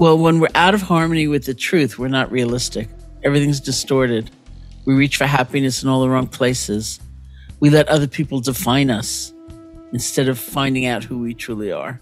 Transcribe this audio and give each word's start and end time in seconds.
Well, 0.00 0.16
when 0.16 0.38
we're 0.38 0.46
out 0.54 0.74
of 0.74 0.82
harmony 0.82 1.26
with 1.26 1.44
the 1.44 1.54
truth, 1.54 1.98
we're 1.98 2.06
not 2.06 2.30
realistic. 2.30 2.88
Everything's 3.24 3.58
distorted. 3.58 4.30
We 4.84 4.94
reach 4.94 5.16
for 5.16 5.26
happiness 5.26 5.82
in 5.82 5.88
all 5.88 6.02
the 6.02 6.08
wrong 6.08 6.28
places. 6.28 7.00
We 7.58 7.68
let 7.70 7.88
other 7.88 8.06
people 8.06 8.38
define 8.38 8.90
us 8.90 9.32
instead 9.92 10.28
of 10.28 10.38
finding 10.38 10.86
out 10.86 11.02
who 11.02 11.18
we 11.18 11.34
truly 11.34 11.72
are. 11.72 12.00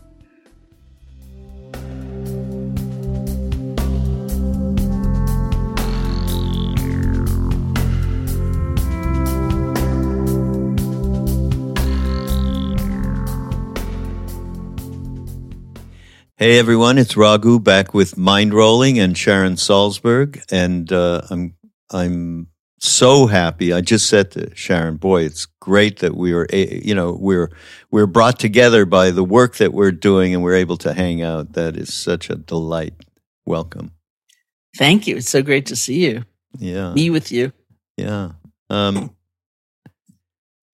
Hey 16.38 16.58
everyone, 16.58 16.98
it's 16.98 17.16
Raghu 17.16 17.58
back 17.58 17.94
with 17.94 18.16
Mindrolling 18.16 19.02
and 19.02 19.16
Sharon 19.16 19.54
Salzberg, 19.54 20.44
and 20.52 20.92
uh, 20.92 21.22
I'm 21.30 21.54
I'm 21.90 22.48
so 22.78 23.26
happy. 23.26 23.72
I 23.72 23.80
just 23.80 24.06
said 24.06 24.32
to 24.32 24.54
Sharon, 24.54 24.98
"Boy, 24.98 25.22
it's 25.22 25.46
great 25.62 26.00
that 26.00 26.14
we 26.14 26.34
are, 26.34 26.46
you 26.52 26.94
know, 26.94 27.16
we're 27.18 27.50
we're 27.90 28.06
brought 28.06 28.38
together 28.38 28.84
by 28.84 29.12
the 29.12 29.24
work 29.24 29.56
that 29.56 29.72
we're 29.72 29.92
doing, 29.92 30.34
and 30.34 30.42
we're 30.42 30.56
able 30.56 30.76
to 30.76 30.92
hang 30.92 31.22
out. 31.22 31.54
That 31.54 31.74
is 31.74 31.94
such 31.94 32.28
a 32.28 32.34
delight. 32.34 32.92
Welcome. 33.46 33.92
Thank 34.76 35.06
you. 35.06 35.16
It's 35.16 35.30
so 35.30 35.40
great 35.40 35.64
to 35.66 35.74
see 35.74 36.04
you. 36.04 36.24
Yeah, 36.58 36.92
me 36.92 37.08
with 37.08 37.32
you. 37.32 37.54
Yeah. 37.96 38.32
Um, 38.68 39.16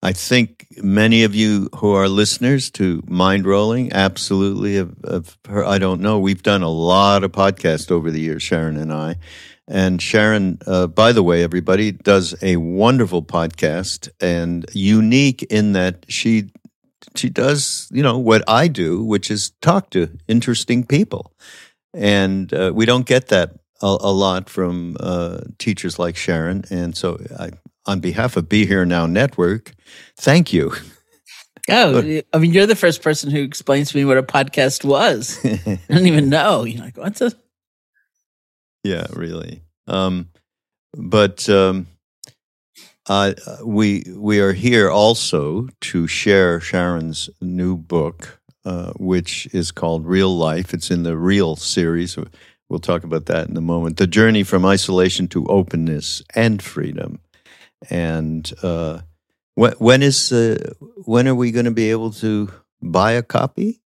I 0.03 0.13
think 0.13 0.67
many 0.77 1.25
of 1.25 1.35
you 1.35 1.69
who 1.77 1.93
are 1.93 2.09
listeners 2.09 2.71
to 2.73 3.03
Mindrolling 3.03 3.91
absolutely 3.93 4.77
have, 4.77 4.95
have 5.09 5.39
heard, 5.49 5.67
I 5.67 5.79
don't 5.79 6.01
know. 6.01 6.21
We've 6.21 6.43
done 6.43 6.63
a 6.63 6.69
lot 6.69 7.25
of 7.25 7.33
podcasts 7.33 7.91
over 7.91 8.11
the 8.11 8.21
years, 8.21 8.43
Sharon 8.43 8.77
and 8.77 8.93
I. 8.93 9.17
And 9.67 10.01
Sharon, 10.01 10.59
uh, 10.67 10.87
by 10.87 11.13
the 11.13 11.23
way, 11.23 11.43
everybody 11.43 11.91
does 11.91 12.35
a 12.43 12.57
wonderful 12.57 13.23
podcast 13.23 14.09
and 14.21 14.65
unique 14.73 15.43
in 15.45 15.73
that 15.73 16.07
she 16.09 16.51
she 17.17 17.29
does 17.29 17.89
you 17.93 18.03
know 18.03 18.19
what 18.19 18.43
I 18.49 18.69
do, 18.69 19.03
which 19.03 19.31
is 19.31 19.51
talk 19.61 19.91
to 19.91 20.17
interesting 20.27 20.85
people, 20.85 21.35
and 21.93 22.53
uh, 22.55 22.73
we 22.75 22.87
don't 22.87 23.07
get 23.07 23.29
that 23.29 23.57
a, 23.83 23.97
a 24.01 24.13
lot 24.13 24.49
from 24.49 24.97
uh, 25.01 25.41
teachers 25.59 25.99
like 25.99 26.17
Sharon. 26.17 26.65
And 26.71 26.97
so 26.97 27.19
I 27.39 27.51
on 27.89 28.01
behalf 28.01 28.37
of 28.37 28.49
Be 28.49 28.67
Here 28.67 28.85
Now 28.85 29.07
Network, 29.07 29.73
thank 30.17 30.53
you. 30.53 30.73
Oh, 31.71 31.99
I 32.33 32.39
mean, 32.39 32.55
you're 32.55 32.65
the 32.65 32.75
first 32.75 33.03
person 33.03 33.31
who 33.31 33.43
explains 33.43 33.91
to 33.91 33.99
me 33.99 34.07
what 34.07 34.17
a 34.17 34.23
podcast 34.23 34.87
was. 34.87 35.39
I 35.45 35.79
don't 35.91 36.07
even 36.07 36.31
know. 36.31 36.65
You're 36.65 36.83
like, 36.83 36.97
what's 36.97 37.21
a? 37.21 37.31
Yeah, 38.83 39.07
really. 39.13 39.61
Um, 39.87 40.31
but 40.97 41.47
um, 41.51 41.87
uh, 43.07 43.35
we 43.63 44.03
we 44.17 44.41
are 44.41 44.55
here 44.55 44.91
also 44.91 45.69
to 45.83 46.07
share 46.07 46.59
Sharon's 46.59 47.29
new 47.43 47.77
book, 47.77 48.41
uh, 48.65 48.93
which 48.97 49.47
is 49.53 49.71
called 49.71 50.07
Real 50.07 50.35
Life. 50.35 50.73
It's 50.73 50.91
in 50.91 51.03
the 51.03 51.19
Real 51.19 51.55
series. 51.55 52.17
We'll 52.71 52.81
talk 52.81 53.05
about 53.05 53.27
that 53.27 53.49
in 53.51 53.57
a 53.59 53.61
moment. 53.61 53.99
The 53.99 54.07
journey 54.07 54.43
from 54.43 54.65
isolation 54.65 55.29
to 55.29 55.45
openness 55.49 56.23
and 56.35 56.63
freedom. 56.63 57.21
And 57.91 58.51
uh, 58.63 59.01
when, 59.55 59.73
when 59.73 60.03
is 60.03 60.33
uh, 60.33 60.75
when 61.05 61.29
are 61.29 61.35
we 61.35 61.51
going 61.51 61.65
to 61.65 61.71
be 61.71 61.91
able 61.91 62.13
to 62.13 62.51
buy 62.81 63.13
a 63.13 63.23
copy? 63.23 63.81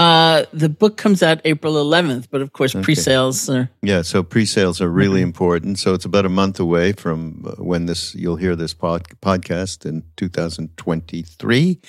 Uh, 0.00 0.46
the 0.54 0.70
book 0.70 0.96
comes 0.96 1.22
out 1.22 1.42
April 1.44 1.74
11th, 1.74 2.28
but 2.30 2.40
of 2.40 2.54
course, 2.54 2.74
okay. 2.74 2.82
pre-sales 2.82 3.50
are. 3.50 3.68
Yeah, 3.82 4.00
so 4.00 4.22
pre-sales 4.22 4.80
are 4.80 4.88
really 4.88 5.20
mm-hmm. 5.20 5.26
important. 5.26 5.78
So 5.78 5.92
it's 5.92 6.06
about 6.06 6.24
a 6.24 6.30
month 6.30 6.58
away 6.58 6.92
from 6.92 7.44
uh, 7.46 7.62
when 7.62 7.84
this 7.84 8.14
you'll 8.14 8.36
hear 8.36 8.56
this 8.56 8.72
pod, 8.72 9.04
podcast 9.20 9.84
in 9.84 10.04
2023. 10.16 11.80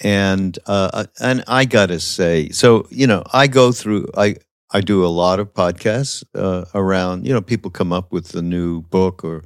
And 0.00 0.58
uh, 0.66 0.90
uh, 0.92 1.04
and 1.20 1.42
I 1.48 1.64
gotta 1.64 2.00
say, 2.00 2.50
so 2.50 2.86
you 2.90 3.06
know, 3.06 3.22
I 3.32 3.46
go 3.46 3.72
through. 3.72 4.08
I 4.14 4.36
I 4.70 4.82
do 4.82 5.04
a 5.04 5.08
lot 5.08 5.40
of 5.40 5.54
podcasts 5.54 6.22
uh, 6.34 6.66
around. 6.74 7.26
You 7.26 7.32
know, 7.32 7.40
people 7.40 7.70
come 7.70 7.94
up 7.94 8.12
with 8.12 8.34
a 8.34 8.42
new 8.42 8.82
book 8.82 9.24
or 9.24 9.44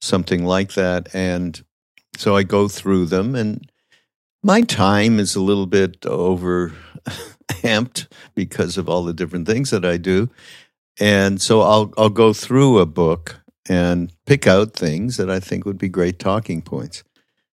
something 0.00 0.44
like 0.44 0.74
that. 0.74 1.14
And 1.14 1.62
so 2.16 2.36
I 2.36 2.42
go 2.42 2.68
through 2.68 3.06
them, 3.06 3.34
and 3.34 3.70
my 4.42 4.62
time 4.62 5.18
is 5.18 5.36
a 5.36 5.42
little 5.42 5.66
bit 5.66 6.06
over 6.06 6.72
amped 7.48 8.06
because 8.34 8.78
of 8.78 8.88
all 8.88 9.04
the 9.04 9.14
different 9.14 9.46
things 9.46 9.70
that 9.70 9.84
I 9.84 9.96
do. 9.96 10.30
And 10.98 11.40
so 11.42 11.60
I'll 11.60 11.92
I'll 11.98 12.08
go 12.10 12.32
through 12.32 12.78
a 12.78 12.86
book 12.86 13.40
and 13.68 14.12
pick 14.24 14.46
out 14.46 14.72
things 14.72 15.16
that 15.16 15.28
I 15.28 15.40
think 15.40 15.64
would 15.64 15.78
be 15.78 15.88
great 15.88 16.18
talking 16.18 16.62
points. 16.62 17.04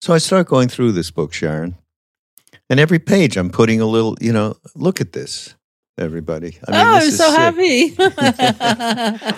So 0.01 0.15
I 0.15 0.19
start 0.19 0.49
going 0.49 0.69
through 0.69 0.93
this 0.93 1.11
book, 1.11 1.33
Sharon. 1.33 1.77
And 2.71 2.79
every 2.81 2.99
page 2.99 3.37
I'm 3.37 3.51
putting 3.51 3.81
a 3.81 3.87
little, 3.87 4.17
you 4.21 4.33
know, 4.33 4.57
look 4.75 5.01
at 5.01 5.13
this, 5.13 5.55
everybody. 5.99 6.59
I 6.67 6.71
mean, 6.71 6.81
oh, 6.81 6.95
I'm 6.95 7.11
so 7.11 7.31
happy. 7.31 7.97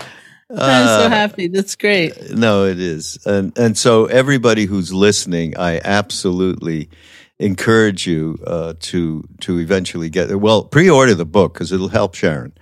I'm 0.51 0.87
so 0.87 1.07
uh, 1.07 1.09
happy. 1.09 1.49
That's 1.49 1.77
great. 1.77 2.31
No, 2.31 2.65
it 2.65 2.81
is. 2.81 3.19
And 3.25 3.57
and 3.57 3.79
so 3.79 4.07
everybody 4.07 4.65
who's 4.65 4.93
listening, 4.93 5.57
I 5.57 5.81
absolutely 5.85 6.91
encourage 7.39 8.07
you 8.07 8.39
uh, 8.47 8.75
to 8.81 9.25
to 9.41 9.59
eventually 9.59 10.11
get 10.11 10.35
well 10.41 10.65
pre-order 10.65 11.15
the 11.15 11.25
book 11.25 11.55
because 11.55 11.73
it'll 11.73 11.89
help 11.89 12.15
Sharon. 12.15 12.53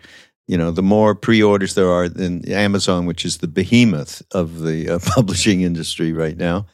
You 0.46 0.56
know, 0.56 0.70
the 0.70 0.82
more 0.82 1.14
pre-orders 1.14 1.74
there 1.74 1.90
are 1.90 2.04
in 2.04 2.50
Amazon, 2.50 3.04
which 3.04 3.24
is 3.26 3.38
the 3.38 3.48
behemoth 3.48 4.22
of 4.32 4.60
the 4.60 4.88
uh, 4.88 4.98
publishing 5.14 5.60
industry 5.60 6.12
right 6.12 6.36
now, 6.36 6.66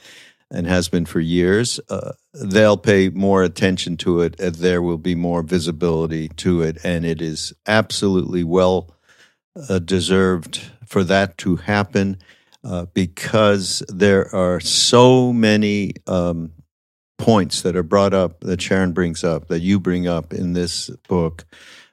and 0.50 0.66
has 0.66 0.88
been 0.88 1.06
for 1.06 1.18
years, 1.18 1.80
uh, 1.90 2.12
they'll 2.34 2.76
pay 2.76 3.08
more 3.08 3.42
attention 3.42 3.96
to 3.98 4.20
it, 4.20 4.38
and 4.38 4.54
there 4.56 4.80
will 4.80 4.98
be 4.98 5.16
more 5.16 5.42
visibility 5.42 6.28
to 6.28 6.62
it, 6.62 6.78
and 6.84 7.04
it 7.04 7.20
is 7.20 7.52
absolutely 7.66 8.44
well 8.44 8.94
uh, 9.68 9.78
deserved 9.78 10.70
for 10.94 11.02
that 11.02 11.36
to 11.38 11.56
happen 11.56 12.16
uh, 12.62 12.86
because 12.94 13.82
there 13.88 14.32
are 14.32 14.60
so 14.60 15.32
many 15.32 15.92
um, 16.06 16.52
points 17.18 17.62
that 17.62 17.74
are 17.74 17.82
brought 17.82 18.14
up 18.14 18.38
that 18.42 18.62
Sharon 18.62 18.92
brings 18.92 19.24
up, 19.24 19.48
that 19.48 19.58
you 19.58 19.80
bring 19.80 20.06
up 20.06 20.32
in 20.32 20.52
this 20.52 20.90
book, 21.08 21.46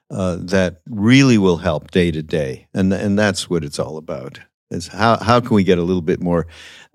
uh, 0.08 0.36
that 0.38 0.82
really 0.88 1.36
will 1.36 1.56
help 1.56 1.90
day 1.90 2.12
to 2.12 2.22
day, 2.22 2.68
and 2.72 2.92
and 2.92 3.18
that's 3.18 3.50
what 3.50 3.64
it's 3.64 3.80
all 3.80 3.96
about. 3.96 4.38
Is 4.70 4.86
how 4.86 5.18
how 5.18 5.40
can 5.40 5.56
we 5.56 5.64
get 5.64 5.78
a 5.78 5.82
little 5.82 6.00
bit 6.12 6.22
more 6.22 6.46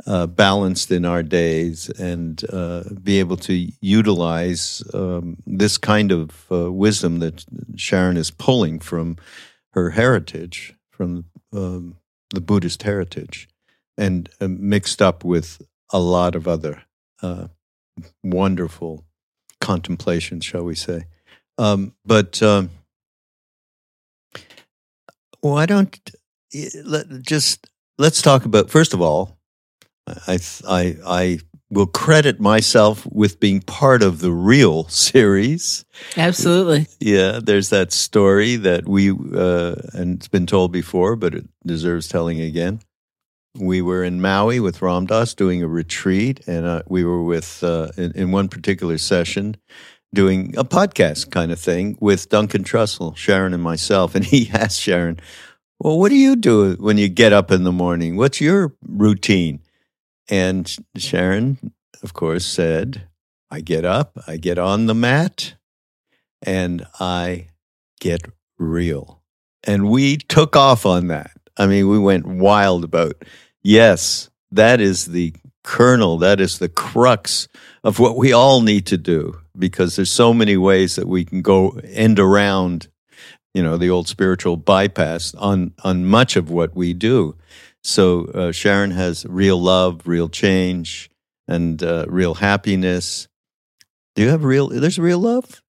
uh, 0.06 0.28
balanced 0.28 0.92
in 0.92 1.04
our 1.04 1.24
days 1.24 1.90
and 1.90 2.42
uh, 2.54 2.84
be 3.04 3.20
able 3.20 3.38
to 3.38 3.70
utilize 3.82 4.82
um, 4.94 5.36
this 5.46 5.78
kind 5.78 6.14
of 6.14 6.46
uh, 6.50 6.72
wisdom 6.72 7.20
that 7.20 7.44
Sharon 7.76 8.16
is 8.16 8.32
pulling 8.32 8.80
from 8.80 9.18
her 9.72 9.90
heritage, 9.90 10.74
from 10.90 11.26
um, 11.54 11.98
the 12.32 12.42
Buddhist 12.42 12.84
heritage 12.84 13.48
and 13.98 14.30
uh, 14.40 14.48
mixed 14.48 15.02
up 15.02 15.24
with 15.24 15.62
a 15.92 16.00
lot 16.00 16.36
of 16.36 16.48
other 16.48 16.84
uh, 17.22 17.48
wonderful 18.24 19.06
contemplations, 19.60 20.46
shall 20.46 20.64
we 20.64 20.76
say. 20.76 21.06
Um, 21.58 21.94
but 22.06 22.42
um, 22.44 22.70
why 25.42 25.66
don't 25.66 26.00
let, 26.84 27.08
just 27.22 27.68
let's 27.98 28.22
talk 28.22 28.46
about 28.46 28.70
first 28.70 28.94
of 28.94 29.02
all, 29.02 29.38
I 30.28 30.40
I 30.68 30.98
I 31.06 31.40
will 31.70 31.88
credit 31.88 32.40
myself 32.40 33.06
with 33.12 33.40
being 33.40 33.62
part 33.62 34.02
of 34.02 34.20
the 34.20 34.32
real 34.32 34.84
series. 34.88 35.86
Absolutely. 36.16 36.88
Yeah, 37.00 37.40
there's 37.44 37.70
that 37.70 37.92
story 37.92 38.56
that 38.58 38.88
we, 38.88 39.12
uh, 39.12 39.76
and 39.94 40.18
it's 40.18 40.28
been 40.28 40.46
told 40.46 40.72
before, 40.72 41.16
but 41.16 41.34
it 41.34 41.46
deserves 41.66 42.08
telling 42.08 42.40
again. 42.40 42.80
We 43.56 43.82
were 43.82 44.04
in 44.04 44.22
Maui 44.22 44.60
with 44.60 44.82
Ram 44.84 45.08
Dass 45.08 45.34
doing 45.34 45.64
a 45.64 45.68
retreat, 45.68 46.42
and 46.48 46.66
uh, 46.66 46.84
we 46.88 47.04
were 47.04 47.24
with, 47.24 47.64
uh, 47.64 47.90
in, 47.98 48.12
in, 48.12 48.32
one 48.32 48.50
particular 48.50 49.00
session, 49.00 49.58
doing 50.14 50.56
a 50.56 50.64
podcast 50.64 51.32
kind 51.32 51.52
of 51.52 51.60
thing 51.60 51.98
with 52.00 52.30
Duncan 52.30 52.64
Trussell, 52.64 53.18
Sharon, 53.18 53.56
and 53.56 53.64
myself. 53.64 54.14
And 54.14 54.24
he 54.24 54.50
asked 54.54 54.80
Sharon, 54.80 55.20
Well, 55.80 55.98
what 55.98 56.10
do 56.10 56.16
you 56.16 56.36
do 56.36 56.74
when 56.74 57.00
you 57.00 57.10
get 57.10 57.34
up 57.34 57.50
in 57.50 57.64
the 57.64 57.72
morning? 57.72 58.16
What's 58.16 58.40
your 58.40 58.76
routine? 58.88 59.62
And 60.30 60.74
Sharon, 60.96 61.74
of 62.04 62.14
course, 62.14 62.46
said, 62.46 63.08
I 63.50 63.62
get 63.62 63.86
up, 63.86 64.18
I 64.28 64.38
get 64.38 64.58
on 64.58 64.88
the 64.88 64.94
mat, 64.94 65.56
and 66.42 66.86
I 67.00 67.48
get 68.00 68.22
real. 68.58 69.22
And 69.64 69.90
we 69.90 70.18
took 70.18 70.56
off 70.56 70.86
on 70.86 71.08
that. 71.08 71.32
I 71.58 71.66
mean, 71.66 71.88
we 71.88 71.98
went 71.98 72.26
wild 72.26 72.84
about, 72.84 73.24
yes, 73.64 74.30
that 74.52 74.80
is 74.80 75.06
the 75.06 75.34
kernel, 75.64 76.18
that 76.20 76.40
is 76.40 76.60
the 76.60 76.70
crux 76.70 77.48
of 77.84 78.00
what 78.00 78.18
we 78.18 78.32
all 78.32 78.62
need 78.62 78.86
to 78.88 78.98
do 78.98 79.40
because 79.58 79.96
there's 79.96 80.12
so 80.12 80.34
many 80.34 80.56
ways 80.56 80.96
that 80.96 81.08
we 81.08 81.26
can 81.26 81.42
go 81.42 81.70
end 81.84 82.20
around 82.20 82.88
you 83.58 83.64
know, 83.64 83.76
the 83.76 83.90
old 83.90 84.08
spiritual 84.08 84.56
bypass 84.56 85.34
on 85.34 85.74
on 85.84 86.06
much 86.06 86.36
of 86.36 86.52
what 86.52 86.76
we 86.76 86.94
do. 86.94 87.36
So 87.88 88.26
uh, 88.26 88.52
Sharon 88.52 88.92
has 88.92 89.26
real 89.30 89.62
love, 89.62 90.02
real 90.06 90.28
change, 90.28 91.10
and 91.48 91.82
uh, 91.82 92.06
real 92.10 92.34
happiness. 92.34 93.30
Do 94.14 94.24
you 94.24 94.30
have 94.30 94.44
real? 94.44 94.68
There's 94.68 95.00
real 95.00 95.20
love. 95.20 95.62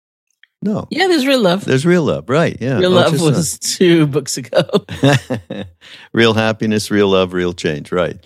No. 0.64 0.88
Yeah, 0.90 1.06
there's 1.08 1.28
real 1.28 1.42
love. 1.42 1.64
There's 1.64 1.86
real 1.86 2.04
love, 2.06 2.28
right? 2.28 2.58
Yeah. 2.60 2.80
Real 2.80 2.90
love 2.90 3.22
was 3.22 3.60
two 3.78 4.08
books 4.08 4.36
ago. 4.38 4.64
real 6.12 6.34
happiness, 6.34 6.90
real 6.90 7.10
love, 7.10 7.34
real 7.34 7.54
change, 7.54 7.92
right? 7.92 8.18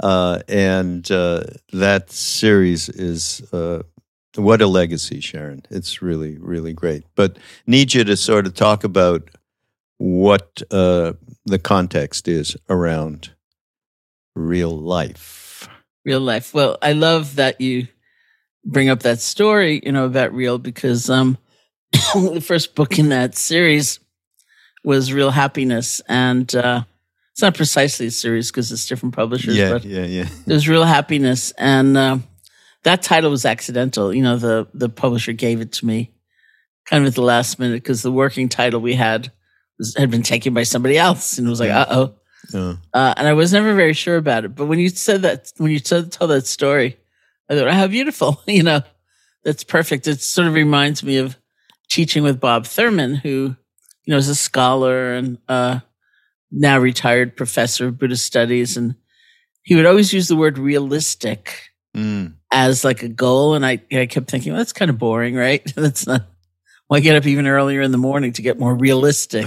Uh, 0.00 0.38
and 0.46 1.10
uh, 1.10 1.42
that 1.72 2.12
series 2.12 2.88
is 2.88 3.42
uh, 3.52 3.82
what 4.36 4.62
a 4.62 4.68
legacy, 4.68 5.20
Sharon. 5.20 5.64
It's 5.70 6.00
really, 6.00 6.38
really 6.38 6.72
great. 6.72 7.02
But 7.16 7.36
need 7.66 7.94
you 7.94 8.04
to 8.04 8.16
sort 8.16 8.46
of 8.46 8.54
talk 8.54 8.84
about 8.84 9.28
what 9.98 10.62
uh, 10.70 11.14
the 11.46 11.58
context 11.58 12.28
is 12.28 12.56
around 12.68 13.30
real 14.34 14.76
life. 14.76 15.68
Real 16.04 16.20
life. 16.20 16.54
Well, 16.54 16.78
I 16.80 16.92
love 16.92 17.36
that 17.36 17.60
you 17.60 17.88
bring 18.64 18.88
up 18.88 19.00
that 19.00 19.20
story, 19.20 19.80
you 19.84 19.92
know, 19.92 20.06
about 20.06 20.34
real 20.34 20.58
because 20.58 21.10
um, 21.10 21.38
the 21.92 22.42
first 22.44 22.74
book 22.74 22.98
in 22.98 23.10
that 23.10 23.36
series 23.36 24.00
was 24.82 25.12
Real 25.12 25.30
Happiness, 25.30 26.00
and 26.08 26.54
uh, 26.54 26.82
it's 27.32 27.42
not 27.42 27.54
precisely 27.54 28.06
a 28.06 28.10
series 28.10 28.50
because 28.50 28.72
it's 28.72 28.86
different 28.86 29.14
publishers. 29.14 29.56
Yeah, 29.56 29.72
but 29.72 29.84
yeah, 29.84 30.04
yeah. 30.04 30.28
There's 30.46 30.68
Real 30.68 30.84
Happiness, 30.84 31.52
and 31.58 31.96
uh, 31.96 32.18
that 32.84 33.02
title 33.02 33.30
was 33.30 33.44
accidental. 33.44 34.14
You 34.14 34.22
know, 34.22 34.36
the 34.36 34.68
the 34.72 34.88
publisher 34.88 35.32
gave 35.32 35.60
it 35.60 35.72
to 35.72 35.86
me 35.86 36.12
kind 36.86 37.04
of 37.04 37.08
at 37.08 37.14
the 37.14 37.22
last 37.22 37.58
minute 37.58 37.82
because 37.82 38.02
the 38.02 38.12
working 38.12 38.48
title 38.48 38.80
we 38.80 38.94
had 38.94 39.30
was, 39.78 39.94
had 39.96 40.10
been 40.10 40.22
taken 40.22 40.54
by 40.54 40.62
somebody 40.62 40.96
else, 40.96 41.38
and 41.38 41.46
it 41.46 41.50
was 41.50 41.60
like, 41.60 41.70
uh 41.70 41.86
oh. 41.90 42.14
Uh, 42.92 43.14
and 43.16 43.28
I 43.28 43.32
was 43.32 43.52
never 43.52 43.74
very 43.74 43.92
sure 43.92 44.16
about 44.16 44.44
it. 44.44 44.54
But 44.54 44.66
when 44.66 44.78
you 44.78 44.88
said 44.88 45.22
that, 45.22 45.52
when 45.58 45.70
you 45.70 45.78
said, 45.78 46.12
tell 46.12 46.26
that 46.28 46.46
story, 46.46 46.98
I 47.48 47.56
thought, 47.56 47.70
how 47.70 47.86
beautiful, 47.86 48.42
you 48.46 48.62
know, 48.62 48.82
that's 49.44 49.64
perfect. 49.64 50.06
It 50.06 50.20
sort 50.20 50.48
of 50.48 50.54
reminds 50.54 51.02
me 51.02 51.16
of 51.16 51.36
teaching 51.88 52.22
with 52.22 52.40
Bob 52.40 52.66
Thurman, 52.66 53.16
who, 53.16 53.56
you 54.04 54.12
know, 54.12 54.16
is 54.16 54.28
a 54.28 54.34
scholar 54.34 55.14
and 55.14 55.38
uh, 55.48 55.80
now 56.50 56.78
retired 56.78 57.36
professor 57.36 57.88
of 57.88 57.98
Buddhist 57.98 58.26
studies. 58.26 58.76
And 58.76 58.94
he 59.62 59.74
would 59.74 59.86
always 59.86 60.12
use 60.12 60.28
the 60.28 60.36
word 60.36 60.58
realistic 60.58 61.70
mm. 61.96 62.34
as 62.52 62.84
like 62.84 63.02
a 63.02 63.08
goal. 63.08 63.54
And 63.54 63.64
I, 63.64 63.82
I 63.92 64.06
kept 64.06 64.30
thinking, 64.30 64.52
well, 64.52 64.60
that's 64.60 64.72
kind 64.72 64.90
of 64.90 64.98
boring, 64.98 65.34
right? 65.34 65.64
that's 65.74 66.06
not, 66.06 66.26
why 66.88 67.00
get 67.00 67.16
up 67.16 67.26
even 67.26 67.46
earlier 67.46 67.82
in 67.82 67.92
the 67.92 67.98
morning 67.98 68.32
to 68.32 68.42
get 68.42 68.58
more 68.58 68.74
realistic? 68.74 69.46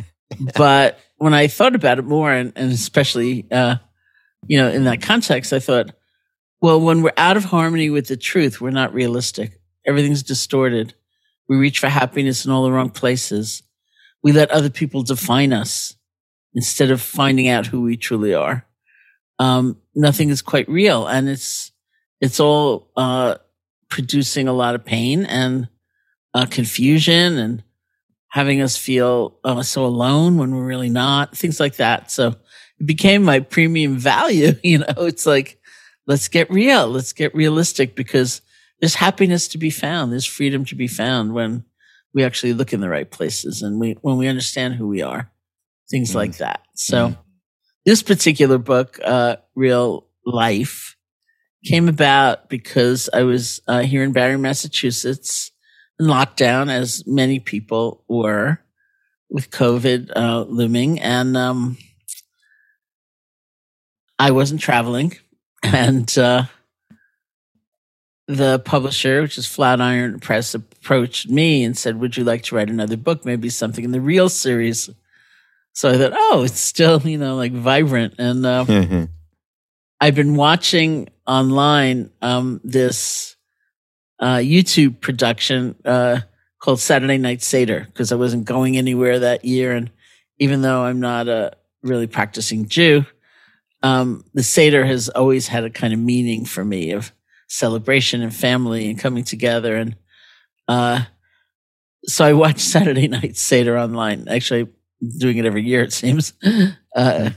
but 0.56 0.98
when 1.20 1.34
I 1.34 1.48
thought 1.48 1.74
about 1.74 1.98
it 1.98 2.06
more, 2.06 2.32
and, 2.32 2.50
and 2.56 2.72
especially, 2.72 3.46
uh, 3.52 3.76
you 4.46 4.56
know, 4.56 4.70
in 4.70 4.84
that 4.84 5.02
context, 5.02 5.52
I 5.52 5.58
thought, 5.58 5.92
well, 6.62 6.80
when 6.80 7.02
we're 7.02 7.12
out 7.18 7.36
of 7.36 7.44
harmony 7.44 7.90
with 7.90 8.08
the 8.08 8.16
truth, 8.16 8.58
we're 8.58 8.70
not 8.70 8.94
realistic. 8.94 9.60
Everything's 9.86 10.22
distorted. 10.22 10.94
We 11.46 11.58
reach 11.58 11.78
for 11.78 11.88
happiness 11.88 12.46
in 12.46 12.50
all 12.50 12.64
the 12.64 12.72
wrong 12.72 12.88
places. 12.88 13.62
We 14.22 14.32
let 14.32 14.50
other 14.50 14.70
people 14.70 15.02
define 15.02 15.52
us 15.52 15.94
instead 16.54 16.90
of 16.90 17.02
finding 17.02 17.48
out 17.48 17.66
who 17.66 17.82
we 17.82 17.98
truly 17.98 18.32
are. 18.32 18.66
Um, 19.38 19.76
nothing 19.94 20.30
is 20.30 20.40
quite 20.40 20.70
real, 20.70 21.06
and 21.06 21.28
it's 21.28 21.70
it's 22.22 22.40
all 22.40 22.92
uh, 22.96 23.36
producing 23.90 24.48
a 24.48 24.54
lot 24.54 24.74
of 24.74 24.86
pain 24.86 25.26
and 25.26 25.68
uh, 26.32 26.46
confusion 26.46 27.36
and 27.36 27.62
having 28.30 28.62
us 28.62 28.76
feel 28.76 29.38
uh, 29.44 29.62
so 29.62 29.84
alone 29.84 30.36
when 30.36 30.54
we're 30.54 30.64
really 30.64 30.88
not, 30.88 31.36
things 31.36 31.60
like 31.60 31.76
that. 31.76 32.10
So 32.10 32.28
it 32.78 32.86
became 32.86 33.22
my 33.22 33.40
premium 33.40 33.98
value. 33.98 34.52
You 34.62 34.78
know, 34.78 34.94
it's 34.98 35.26
like, 35.26 35.60
let's 36.06 36.28
get 36.28 36.50
real. 36.50 36.88
Let's 36.88 37.12
get 37.12 37.34
realistic 37.34 37.94
because 37.94 38.40
there's 38.80 38.94
happiness 38.94 39.48
to 39.48 39.58
be 39.58 39.70
found. 39.70 40.12
There's 40.12 40.26
freedom 40.26 40.64
to 40.66 40.76
be 40.76 40.86
found 40.86 41.34
when 41.34 41.64
we 42.14 42.24
actually 42.24 42.52
look 42.52 42.72
in 42.72 42.80
the 42.80 42.88
right 42.88 43.10
places 43.10 43.62
and 43.62 43.80
we, 43.80 43.96
when 44.00 44.16
we 44.16 44.28
understand 44.28 44.74
who 44.74 44.86
we 44.86 45.02
are, 45.02 45.30
things 45.90 46.12
mm. 46.12 46.16
like 46.16 46.36
that. 46.38 46.60
So 46.74 47.08
mm. 47.08 47.18
this 47.84 48.02
particular 48.02 48.58
book, 48.58 48.98
uh, 49.04 49.36
Real 49.56 50.06
Life, 50.24 50.96
came 51.64 51.88
about 51.88 52.48
because 52.48 53.10
I 53.12 53.24
was 53.24 53.60
uh, 53.66 53.80
here 53.80 54.02
in 54.02 54.12
Barre, 54.12 54.38
Massachusetts 54.38 55.50
lockdown, 56.00 56.70
as 56.70 57.06
many 57.06 57.38
people 57.38 58.02
were 58.08 58.60
with 59.28 59.50
COVID 59.50 60.10
uh, 60.16 60.42
looming. 60.48 60.98
And 61.00 61.36
um, 61.36 61.76
I 64.18 64.30
wasn't 64.32 64.60
traveling. 64.60 65.16
And 65.62 66.16
uh, 66.16 66.44
the 68.26 68.60
publisher, 68.60 69.20
which 69.20 69.36
is 69.36 69.46
Flatiron 69.46 70.20
Press, 70.20 70.54
approached 70.54 71.28
me 71.28 71.64
and 71.64 71.76
said, 71.76 72.00
Would 72.00 72.16
you 72.16 72.24
like 72.24 72.42
to 72.44 72.54
write 72.56 72.70
another 72.70 72.96
book? 72.96 73.24
Maybe 73.26 73.50
something 73.50 73.84
in 73.84 73.92
the 73.92 74.00
real 74.00 74.30
series. 74.30 74.88
So 75.74 75.90
I 75.90 75.98
thought, 75.98 76.12
Oh, 76.14 76.44
it's 76.44 76.60
still, 76.60 77.00
you 77.02 77.18
know, 77.18 77.36
like 77.36 77.52
vibrant. 77.52 78.14
And 78.18 78.46
uh, 78.46 78.64
I've 80.00 80.14
been 80.14 80.34
watching 80.34 81.08
online 81.26 82.10
um, 82.22 82.60
this 82.64 83.36
uh, 84.20 84.36
YouTube 84.36 85.00
production 85.00 85.74
uh, 85.84 86.20
called 86.60 86.78
Saturday 86.78 87.18
Night 87.18 87.42
Seder 87.42 87.86
because 87.86 88.12
I 88.12 88.16
wasn't 88.16 88.44
going 88.44 88.76
anywhere 88.76 89.18
that 89.18 89.44
year. 89.44 89.72
And 89.72 89.90
even 90.38 90.62
though 90.62 90.82
I'm 90.84 91.00
not 91.00 91.28
a 91.28 91.56
really 91.82 92.06
practicing 92.06 92.68
Jew, 92.68 93.04
um, 93.82 94.24
the 94.34 94.42
Seder 94.42 94.84
has 94.84 95.08
always 95.08 95.48
had 95.48 95.64
a 95.64 95.70
kind 95.70 95.92
of 95.94 95.98
meaning 95.98 96.44
for 96.44 96.64
me 96.64 96.92
of 96.92 97.12
celebration 97.48 98.22
and 98.22 98.34
family 98.34 98.90
and 98.90 98.98
coming 98.98 99.24
together. 99.24 99.74
And 99.76 99.96
uh, 100.68 101.04
so 102.04 102.24
I 102.24 102.34
watch 102.34 102.58
Saturday 102.60 103.08
Night 103.08 103.36
Seder 103.36 103.78
online. 103.78 104.28
Actually, 104.28 104.68
doing 105.18 105.38
it 105.38 105.46
every 105.46 105.62
year, 105.62 105.82
it 105.82 105.92
seems. 105.92 106.34
Uh, 106.92 107.30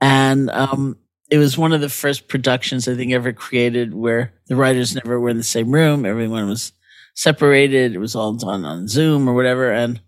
and 0.00 0.48
um, 0.48 0.96
it 1.30 1.38
was 1.38 1.58
one 1.58 1.72
of 1.72 1.80
the 1.80 1.88
first 1.88 2.28
productions 2.28 2.86
I 2.86 2.94
think 2.94 3.12
ever 3.12 3.32
created 3.32 3.94
where 3.94 4.32
the 4.46 4.56
writers 4.56 4.94
never 4.94 5.18
were 5.18 5.30
in 5.30 5.36
the 5.36 5.42
same 5.42 5.70
room. 5.72 6.06
Everyone 6.06 6.48
was 6.48 6.72
separated. 7.14 7.94
It 7.94 7.98
was 7.98 8.14
all 8.14 8.34
done 8.34 8.64
on 8.64 8.88
Zoom 8.88 9.28
or 9.28 9.34
whatever. 9.34 9.72
And 9.72 10.00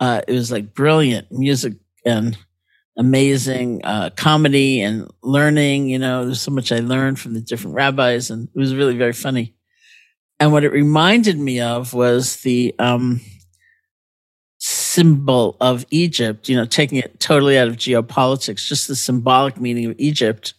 uh, 0.00 0.22
it 0.26 0.32
was 0.32 0.50
like 0.50 0.74
brilliant 0.74 1.30
music 1.30 1.74
and 2.04 2.38
amazing 2.96 3.82
uh, 3.84 4.10
comedy 4.16 4.80
and 4.80 5.10
learning. 5.22 5.88
You 5.88 5.98
know, 5.98 6.24
there's 6.24 6.40
so 6.40 6.50
much 6.50 6.72
I 6.72 6.78
learned 6.78 7.18
from 7.18 7.34
the 7.34 7.40
different 7.40 7.76
rabbis, 7.76 8.30
and 8.30 8.48
it 8.54 8.58
was 8.58 8.74
really 8.74 8.96
very 8.96 9.12
funny. 9.12 9.54
And 10.38 10.52
what 10.52 10.64
it 10.64 10.72
reminded 10.72 11.38
me 11.38 11.60
of 11.60 11.92
was 11.92 12.38
the 12.38 12.74
um, 12.78 13.20
symbol 14.96 15.58
of 15.60 15.84
Egypt, 15.90 16.48
you 16.48 16.56
know, 16.56 16.64
taking 16.64 16.96
it 16.96 17.20
totally 17.20 17.58
out 17.58 17.68
of 17.68 17.76
geopolitics, 17.76 18.66
just 18.66 18.88
the 18.88 18.96
symbolic 18.96 19.60
meaning 19.60 19.90
of 19.90 19.94
Egypt 19.98 20.54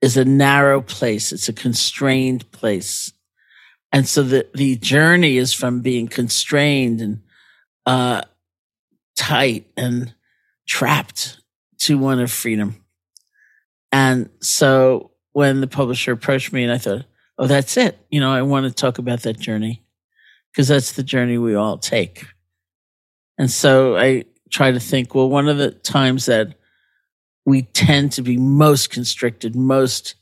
is 0.00 0.16
a 0.16 0.24
narrow 0.24 0.80
place. 0.80 1.32
It's 1.32 1.48
a 1.48 1.52
constrained 1.52 2.48
place. 2.52 3.12
And 3.90 4.06
so 4.06 4.22
the, 4.22 4.46
the 4.54 4.76
journey 4.76 5.38
is 5.38 5.52
from 5.52 5.80
being 5.80 6.06
constrained 6.06 7.00
and, 7.00 7.22
uh, 7.84 8.22
tight 9.16 9.66
and 9.76 10.14
trapped 10.68 11.40
to 11.78 11.98
one 11.98 12.20
of 12.20 12.30
freedom. 12.30 12.84
And 13.90 14.30
so 14.40 15.10
when 15.32 15.60
the 15.60 15.66
publisher 15.66 16.12
approached 16.12 16.52
me 16.52 16.62
and 16.62 16.72
I 16.72 16.78
thought, 16.78 17.06
oh, 17.38 17.48
that's 17.48 17.76
it. 17.76 17.98
You 18.08 18.20
know, 18.20 18.30
I 18.30 18.42
want 18.42 18.66
to 18.66 18.72
talk 18.72 18.98
about 18.98 19.22
that 19.22 19.40
journey 19.40 19.82
because 20.52 20.68
that's 20.68 20.92
the 20.92 21.02
journey 21.02 21.38
we 21.38 21.56
all 21.56 21.76
take. 21.76 22.24
And 23.38 23.50
so 23.50 23.96
I 23.96 24.24
try 24.50 24.72
to 24.72 24.80
think, 24.80 25.14
well, 25.14 25.28
one 25.28 25.48
of 25.48 25.58
the 25.58 25.70
times 25.70 26.26
that 26.26 26.54
we 27.46 27.62
tend 27.62 28.12
to 28.12 28.22
be 28.22 28.36
most 28.36 28.90
constricted, 28.90 29.54
most 29.54 30.16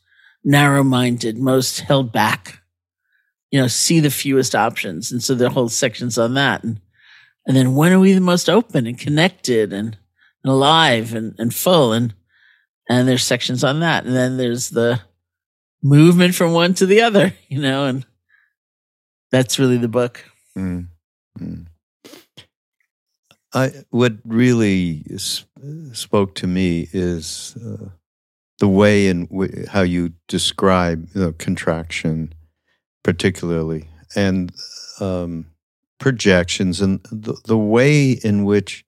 narrow 0.44 0.85
minded, 0.85 1.38
most 1.38 1.80
held 1.80 2.12
back, 2.12 2.61
you 3.50 3.61
know, 3.61 3.66
see 3.66 4.00
the 4.00 4.11
fewest 4.11 4.54
options. 4.54 5.11
And 5.11 5.23
so 5.23 5.35
the 5.35 5.50
whole 5.50 5.68
section's 5.68 6.18
on 6.18 6.35
that. 6.35 6.62
And, 6.62 6.80
and 7.46 7.56
then 7.56 7.75
when 7.75 7.92
are 7.92 7.99
we 7.99 8.12
the 8.12 8.20
most 8.20 8.49
open 8.49 8.87
and 8.87 8.99
connected 8.99 9.73
and, 9.73 9.96
and 10.44 10.52
alive 10.52 11.14
and, 11.14 11.35
and 11.38 11.54
full? 11.54 11.92
And, 11.92 12.14
and 12.88 13.08
there's 13.08 13.25
sections 13.25 13.64
on 13.64 13.80
that. 13.80 14.04
And 14.04 14.14
then 14.14 14.37
there's 14.37 14.70
the 14.70 15.00
movement 15.82 16.35
from 16.35 16.52
one 16.52 16.75
to 16.75 16.87
the 16.87 17.00
other, 17.00 17.32
you 17.49 17.61
know, 17.61 17.87
and 17.87 18.06
that's 19.30 19.58
really 19.58 19.78
the 19.78 19.88
book. 19.88 20.25
Mm. 20.56 20.88
Mm. 21.38 21.66
I 23.56 23.72
what 23.90 24.12
really 24.26 25.02
spoke 25.92 26.34
to 26.36 26.46
me 26.46 26.88
is 26.92 27.56
uh, 27.56 27.88
the 28.58 28.68
way 28.68 29.08
in 29.08 29.26
w- 29.26 29.66
how 29.66 29.80
you 29.80 30.12
describe 30.28 31.08
you 31.14 31.20
know, 31.22 31.32
contraction, 31.32 32.34
particularly, 33.02 33.88
and 34.14 34.52
um, 35.00 35.46
projections 35.98 36.82
and 36.82 37.00
the, 37.10 37.34
the 37.46 37.56
way 37.56 38.10
in 38.10 38.44
which 38.44 38.84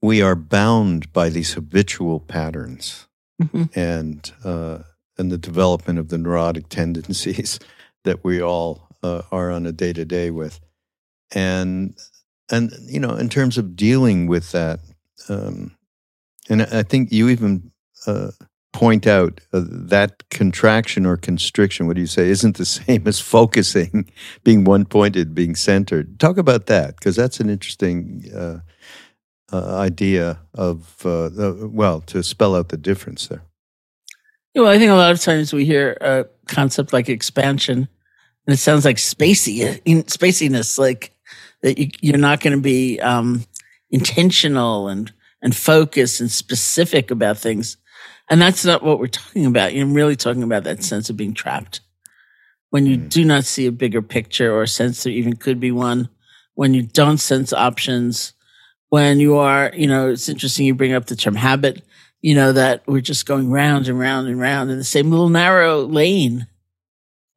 we 0.00 0.22
are 0.22 0.36
bound 0.36 1.12
by 1.12 1.28
these 1.28 1.54
habitual 1.54 2.20
patterns 2.20 3.02
Mhm. 3.42 3.68
and 3.76 4.32
uh, 4.44 4.78
and 5.18 5.30
the 5.30 5.36
development 5.38 5.98
of 5.98 6.08
the 6.08 6.16
neurotic 6.18 6.68
tendencies 6.70 7.58
that 8.04 8.24
we 8.24 8.40
all 8.40 8.88
uh, 9.02 9.22
are 9.30 9.50
on 9.50 9.66
a 9.66 9.72
day 9.72 9.92
to 9.92 10.04
day 10.06 10.30
with, 10.30 10.60
and 11.34 11.94
and 12.50 12.72
you 12.86 13.00
know 13.00 13.14
in 13.14 13.28
terms 13.28 13.58
of 13.58 13.76
dealing 13.76 14.26
with 14.26 14.52
that, 14.52 14.80
um, 15.28 15.76
and 16.48 16.62
I 16.62 16.82
think 16.82 17.12
you 17.12 17.28
even 17.28 17.70
uh, 18.06 18.30
point 18.72 19.06
out 19.06 19.40
uh, 19.52 19.62
that 19.66 20.28
contraction 20.30 21.06
or 21.06 21.16
constriction. 21.16 21.86
What 21.86 21.96
do 21.96 22.00
you 22.00 22.06
say? 22.06 22.28
Isn't 22.28 22.56
the 22.56 22.64
same 22.80 23.06
as 23.06 23.20
focusing, 23.20 24.10
being 24.44 24.64
one 24.64 24.84
pointed, 24.84 25.34
being 25.34 25.54
centered. 25.54 26.18
Talk 26.20 26.38
about 26.38 26.66
that 26.66 26.96
because 26.96 27.16
that's 27.16 27.40
an 27.40 27.50
interesting. 27.50 28.24
Uh, 28.34 28.60
uh, 29.52 29.76
idea 29.76 30.38
of 30.54 30.96
uh, 31.04 31.26
uh, 31.26 31.68
well 31.68 32.00
to 32.00 32.22
spell 32.22 32.56
out 32.56 32.68
the 32.68 32.76
difference 32.76 33.28
there. 33.28 33.42
Well, 34.54 34.66
I 34.66 34.78
think 34.78 34.90
a 34.90 34.94
lot 34.94 35.12
of 35.12 35.20
times 35.20 35.52
we 35.52 35.64
hear 35.64 35.96
a 36.00 36.26
concept 36.46 36.92
like 36.92 37.08
expansion, 37.08 37.88
and 38.46 38.54
it 38.54 38.56
sounds 38.56 38.84
like 38.84 38.96
spacey, 38.96 39.80
in 39.84 40.02
spaciness, 40.04 40.78
like 40.78 41.12
that 41.66 41.78
you, 41.78 41.90
you're 42.00 42.16
not 42.16 42.38
going 42.38 42.56
to 42.56 42.62
be 42.62 43.00
um, 43.00 43.44
intentional 43.90 44.86
and 44.86 45.12
and 45.42 45.54
focused 45.54 46.20
and 46.20 46.30
specific 46.30 47.10
about 47.10 47.38
things, 47.38 47.76
and 48.30 48.40
that's 48.40 48.64
not 48.64 48.84
what 48.84 49.00
we're 49.00 49.08
talking 49.08 49.46
about. 49.46 49.74
You're 49.74 49.86
really 49.86 50.14
talking 50.14 50.44
about 50.44 50.62
that 50.62 50.84
sense 50.84 51.10
of 51.10 51.16
being 51.16 51.34
trapped 51.34 51.80
when 52.70 52.86
you 52.86 52.96
Mm. 52.96 53.08
do 53.10 53.24
not 53.24 53.44
see 53.44 53.66
a 53.66 53.72
bigger 53.72 54.00
picture 54.00 54.52
or 54.54 54.62
a 54.62 54.68
sense 54.68 55.02
there 55.02 55.12
even 55.12 55.34
could 55.34 55.58
be 55.58 55.72
one. 55.72 56.08
When 56.54 56.72
you 56.72 56.82
don't 56.82 57.18
sense 57.18 57.52
options, 57.52 58.32
when 58.90 59.18
you 59.18 59.36
are, 59.36 59.72
you 59.74 59.88
know, 59.88 60.10
it's 60.10 60.28
interesting 60.28 60.66
you 60.66 60.74
bring 60.74 60.94
up 60.94 61.06
the 61.06 61.16
term 61.16 61.34
habit 61.34 61.82
you 62.22 62.34
know, 62.34 62.52
that 62.52 62.82
we're 62.86 63.00
just 63.00 63.26
going 63.26 63.50
round 63.50 63.88
and 63.88 63.98
round 63.98 64.26
and 64.26 64.40
round 64.40 64.70
in 64.70 64.78
the 64.78 64.84
same 64.84 65.10
little 65.10 65.28
narrow 65.28 65.82
lane 65.82 66.46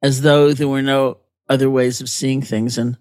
as 0.02 0.22
though 0.22 0.52
there 0.52 0.68
were 0.68 0.82
no 0.82 1.18
other 1.48 1.68
ways 1.70 2.00
of 2.00 2.08
seeing 2.08 2.42
things. 2.42 2.78
And 2.78 2.96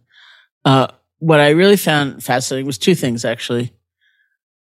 uh, 0.65 0.87
what 1.19 1.39
I 1.39 1.49
really 1.49 1.77
found 1.77 2.23
fascinating 2.23 2.65
was 2.65 2.77
two 2.77 2.95
things, 2.95 3.23
actually. 3.25 3.73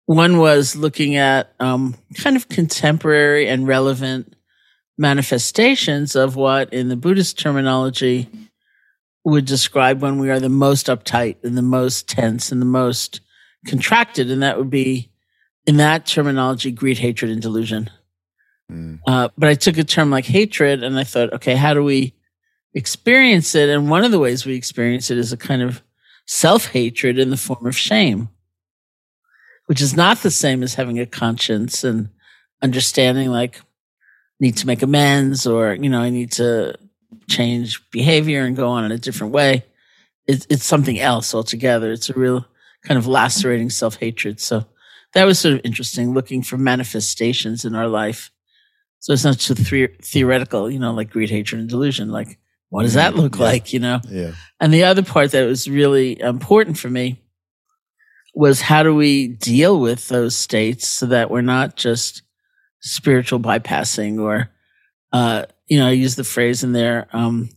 One 0.06 0.38
was 0.38 0.76
looking 0.76 1.18
at 1.18 1.54
um, 1.60 1.96
kind 2.16 2.36
of 2.36 2.48
contemporary 2.50 3.48
and 3.48 3.68
relevant 3.68 4.36
manifestations 4.98 6.16
of 6.16 6.36
what, 6.36 6.74
in 6.74 6.88
the 6.88 6.96
Buddhist 6.96 7.38
terminology, 7.38 8.30
would 9.26 9.46
describe 9.46 10.02
when 10.02 10.20
we 10.20 10.30
are 10.30 10.40
the 10.40 10.50
most 10.50 10.88
uptight 10.88 11.36
and 11.44 11.58
the 11.58 11.62
most 11.62 12.08
tense 12.08 12.52
and 12.52 12.62
the 12.62 12.66
most 12.66 13.20
contracted. 13.68 14.32
And 14.32 14.42
that 14.42 14.58
would 14.58 14.70
be 14.70 15.12
in 15.66 15.78
that 15.78 16.06
terminology, 16.06 16.72
greed, 16.72 16.98
hatred, 16.98 17.30
and 17.30 17.42
delusion. 17.42 17.90
Mm. 18.72 19.00
Uh, 19.06 19.28
but 19.38 19.50
I 19.50 19.56
took 19.56 19.78
a 19.78 19.84
term 19.84 20.10
like 20.10 20.26
hatred 20.26 20.82
and 20.84 20.98
I 20.98 21.04
thought, 21.04 21.34
okay, 21.34 21.56
how 21.56 21.74
do 21.74 21.84
we 21.84 22.14
experience 22.74 23.54
it? 23.54 23.68
And 23.68 23.90
one 23.90 24.06
of 24.06 24.12
the 24.12 24.20
ways 24.20 24.46
we 24.46 24.56
experience 24.56 25.12
it 25.12 25.18
is 25.18 25.34
a 25.34 25.38
kind 25.38 25.62
of 25.62 25.84
self 26.28 26.68
hatred 26.68 27.18
in 27.18 27.30
the 27.30 27.38
form 27.38 27.66
of 27.66 27.78
shame, 27.78 28.30
which 29.66 29.82
is 29.82 29.96
not 29.96 30.20
the 30.20 30.32
same 30.32 30.62
as 30.64 30.76
having 30.76 31.00
a 31.00 31.06
conscience 31.06 31.84
and 31.84 32.10
understanding 32.62 33.30
like, 33.30 33.62
need 34.40 34.58
to 34.58 34.68
make 34.68 34.84
amends 34.84 35.48
or, 35.48 35.74
you 35.74 35.90
know, 35.90 36.02
I 36.02 36.12
need 36.12 36.32
to 36.34 36.76
change 37.28 37.82
behavior 37.90 38.44
and 38.44 38.56
go 38.56 38.68
on 38.68 38.86
in 38.86 38.92
a 38.92 39.00
different 39.00 39.34
way. 39.34 39.66
It's, 40.28 40.46
it's 40.50 40.66
something 40.66 41.00
else 41.00 41.34
altogether. 41.34 41.92
It's 41.92 42.10
a 42.10 42.14
real 42.14 42.46
kind 42.84 43.00
of 43.00 43.08
lacerating 43.08 43.72
self 43.72 43.96
hatred. 43.96 44.40
So, 44.40 44.66
that 45.14 45.26
was 45.26 45.40
sort 45.40 45.56
of 45.56 45.62
interesting 45.64 46.14
looking 46.14 46.44
for 46.44 46.58
manifestations 46.58 47.66
in 47.66 47.76
our 47.76 47.88
life. 47.88 48.32
So 49.00 49.14
it's 49.14 49.24
not 49.24 49.38
the- 49.40 49.90
theoretical, 50.02 50.70
you 50.70 50.80
know, 50.80 50.94
like 50.94 51.10
greed, 51.10 51.30
hatred, 51.30 51.62
and 51.62 51.70
delusion. 51.70 52.10
Like, 52.10 52.40
what 52.70 52.84
does 52.84 52.94
that 52.94 53.16
look 53.16 53.36
Yeah. 53.38 53.44
like, 53.44 53.74
you 53.74 53.80
know? 53.80 54.02
Yeah. 54.10 54.32
And 54.60 54.74
the 54.74 54.84
other 54.86 55.04
part 55.04 55.32
that 55.32 55.46
was 55.46 55.70
really 55.70 56.20
important 56.20 56.78
for 56.78 56.90
me 56.90 57.22
was 58.36 58.62
how 58.62 58.84
do 58.84 58.94
we 58.94 59.28
deal 59.30 59.80
with 59.80 60.08
those 60.10 60.36
states 60.36 60.88
so 60.88 61.08
that 61.08 61.32
we're 61.32 61.42
not 61.42 61.76
just 61.76 62.22
spiritual 62.82 63.40
bypassing 63.40 64.20
or, 64.20 64.50
uh, 65.12 65.46
you 65.68 65.80
know, 65.80 65.88
I 65.88 65.92
use 65.92 66.16
the 66.16 66.24
phrase 66.24 66.64
in 66.64 66.72
there, 66.74 67.08
um, 67.14 67.50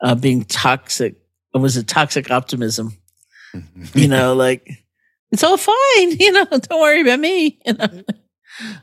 uh, 0.00 0.14
being 0.14 0.44
toxic. 0.44 1.16
Or 1.54 1.60
was 1.60 1.76
it 1.76 1.86
toxic 1.86 2.30
optimism? 2.30 2.96
you 3.94 4.08
know, 4.08 4.34
like 4.34 4.68
it's 5.32 5.42
all 5.44 5.56
fine, 5.56 5.74
you 6.20 6.32
know, 6.32 6.44
don't 6.44 6.80
worry 6.80 7.00
about 7.00 7.18
me, 7.20 7.58
you 7.66 7.72
know, 7.72 8.02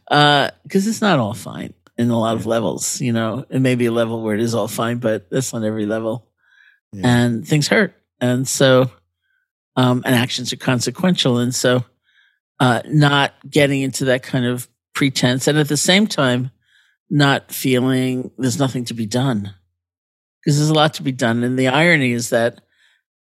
uh, 0.10 0.50
cause 0.70 0.86
it's 0.88 1.02
not 1.02 1.20
all 1.20 1.34
fine 1.34 1.74
in 1.98 2.10
a 2.10 2.20
lot 2.20 2.36
of 2.36 2.46
levels, 2.46 3.00
you 3.02 3.14
know, 3.14 3.46
it 3.50 3.60
may 3.60 3.76
be 3.76 3.86
a 3.86 3.92
level 3.92 4.22
where 4.24 4.34
it 4.36 4.42
is 4.42 4.56
all 4.56 4.68
fine, 4.68 4.98
but 4.98 5.30
that's 5.30 5.54
not 5.54 5.64
every 5.64 5.86
level 5.86 6.28
Yeah. 6.92 7.02
and 7.08 7.48
things 7.48 7.68
hurt. 7.68 7.94
And 8.20 8.48
so, 8.48 8.92
um, 9.76 10.02
and 10.06 10.16
actions 10.16 10.52
are 10.54 10.58
consequential. 10.58 11.38
And 11.40 11.54
so, 11.54 11.84
uh, 12.60 12.82
not 12.88 13.34
getting 13.50 13.82
into 13.82 14.06
that 14.06 14.24
kind 14.24 14.46
of 14.46 14.68
pretense 14.94 15.48
and 15.48 15.58
at 15.58 15.68
the 15.68 15.78
same 15.78 16.08
time, 16.08 16.52
not 17.10 17.52
feeling 17.52 18.32
there's 18.38 18.60
nothing 18.60 18.86
to 18.86 18.94
be 18.94 19.06
done 19.06 19.54
because 20.42 20.58
there's 20.58 20.70
a 20.70 20.74
lot 20.74 20.96
to 20.96 21.04
be 21.04 21.12
done. 21.12 21.44
And 21.44 21.58
the 21.60 21.68
irony 21.68 22.12
is 22.12 22.30
that 22.30 22.62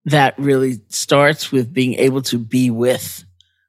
that 0.05 0.39
really 0.39 0.81
starts 0.89 1.50
with 1.53 1.73
being 1.73 1.95
able 1.95 2.23
to 2.23 2.39
be 2.39 2.71
with 2.71 3.25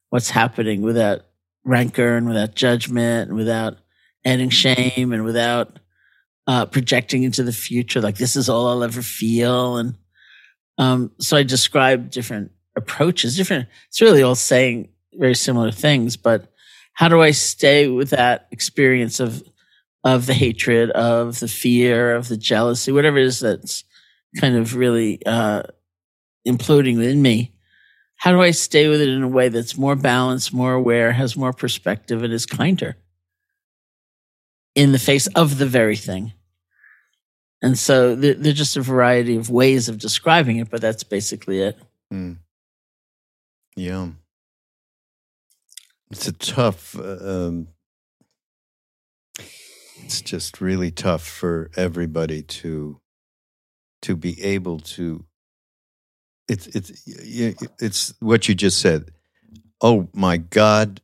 what's 0.10 0.30
happening 0.30 0.82
without 0.82 1.22
rancor 1.64 2.18
and 2.18 2.28
without 2.28 2.56
judgment 2.56 3.30
and 3.30 3.38
without 3.38 3.78
adding 4.26 4.50
shame 4.50 5.14
and 5.14 5.24
without 5.24 5.80
uh, 6.48 6.66
projecting 6.66 7.24
into 7.24 7.44
the 7.44 7.54
future 7.54 8.02
like 8.02 8.18
this 8.18 8.36
is 8.36 8.50
all 8.50 8.68
I'll 8.68 8.84
ever 8.84 9.02
feel. 9.02 9.78
And 9.78 9.96
um, 10.78 11.12
so 11.20 11.38
I 11.38 11.44
describe 11.44 12.10
different 12.12 12.52
approaches 12.78 13.36
different 13.36 13.68
it's 13.90 14.00
really 14.00 14.24
all 14.24 14.34
saying 14.34 14.88
very 15.16 15.36
similar 15.36 15.72
things 15.72 16.16
but 16.16 16.54
how 16.94 17.10
do 17.10 17.22
I 17.22 17.32
stay 17.32 17.90
with 17.90 18.12
that 18.12 18.48
experience 18.50 19.20
of 19.20 19.44
of 20.06 20.26
the 20.26 20.34
hatred 20.34 20.90
of 20.92 21.42
the 21.42 21.50
fear 21.50 22.16
of 22.16 22.30
the 22.30 22.38
jealousy 22.38 22.94
whatever 22.94 23.18
it 23.18 23.26
is 23.26 23.42
that's 23.42 23.84
kind 24.40 24.56
of 24.56 24.76
really 24.76 25.24
uh, 25.26 25.64
imploding 26.48 26.98
within 26.98 27.22
me. 27.22 27.54
How 28.18 28.32
do 28.32 28.42
I 28.42 28.52
stay 28.52 28.88
with 28.88 29.02
it 29.02 29.10
in 29.10 29.24
a 29.24 29.28
way 29.28 29.50
that's 29.50 29.78
more 29.78 29.96
balanced, 29.96 30.54
more 30.54 30.74
aware, 30.74 31.12
has 31.12 31.36
more 31.36 31.54
perspective, 31.54 32.24
and 32.24 32.32
is 32.32 32.46
kinder 32.46 32.96
in 34.76 34.92
the 34.92 35.00
face 35.00 35.28
of 35.28 35.58
the 35.58 35.66
very 35.66 35.96
thing? 35.96 36.34
And 37.62 37.78
so 37.78 38.16
there, 38.16 38.34
there's 38.34 38.58
just 38.58 38.78
a 38.78 38.82
variety 38.82 39.36
of 39.36 39.50
ways 39.50 39.88
of 39.88 40.00
describing 40.00 40.58
it, 40.58 40.70
but 40.70 40.82
that's 40.82 41.04
basically 41.04 41.60
it. 41.60 41.78
Mm. 42.12 42.38
Yeah. 43.76 44.10
It's 46.10 46.28
a 46.28 46.34
tough, 46.34 46.98
uh, 46.98 47.18
um, 47.22 47.68
it's 50.04 50.22
just 50.22 50.60
really 50.60 50.92
tough 50.92 51.26
for 51.26 51.70
everybody 51.78 52.42
to, 52.42 53.00
to 54.02 54.16
be 54.16 54.42
able 54.44 54.80
to, 54.80 55.24
it's, 56.50 56.68
it's, 56.68 56.92
it's 57.08 58.14
what 58.20 58.50
you 58.50 58.56
just 58.56 58.82
said. 58.82 59.12
Oh 59.80 60.10
my 60.14 60.38
God, 60.38 61.00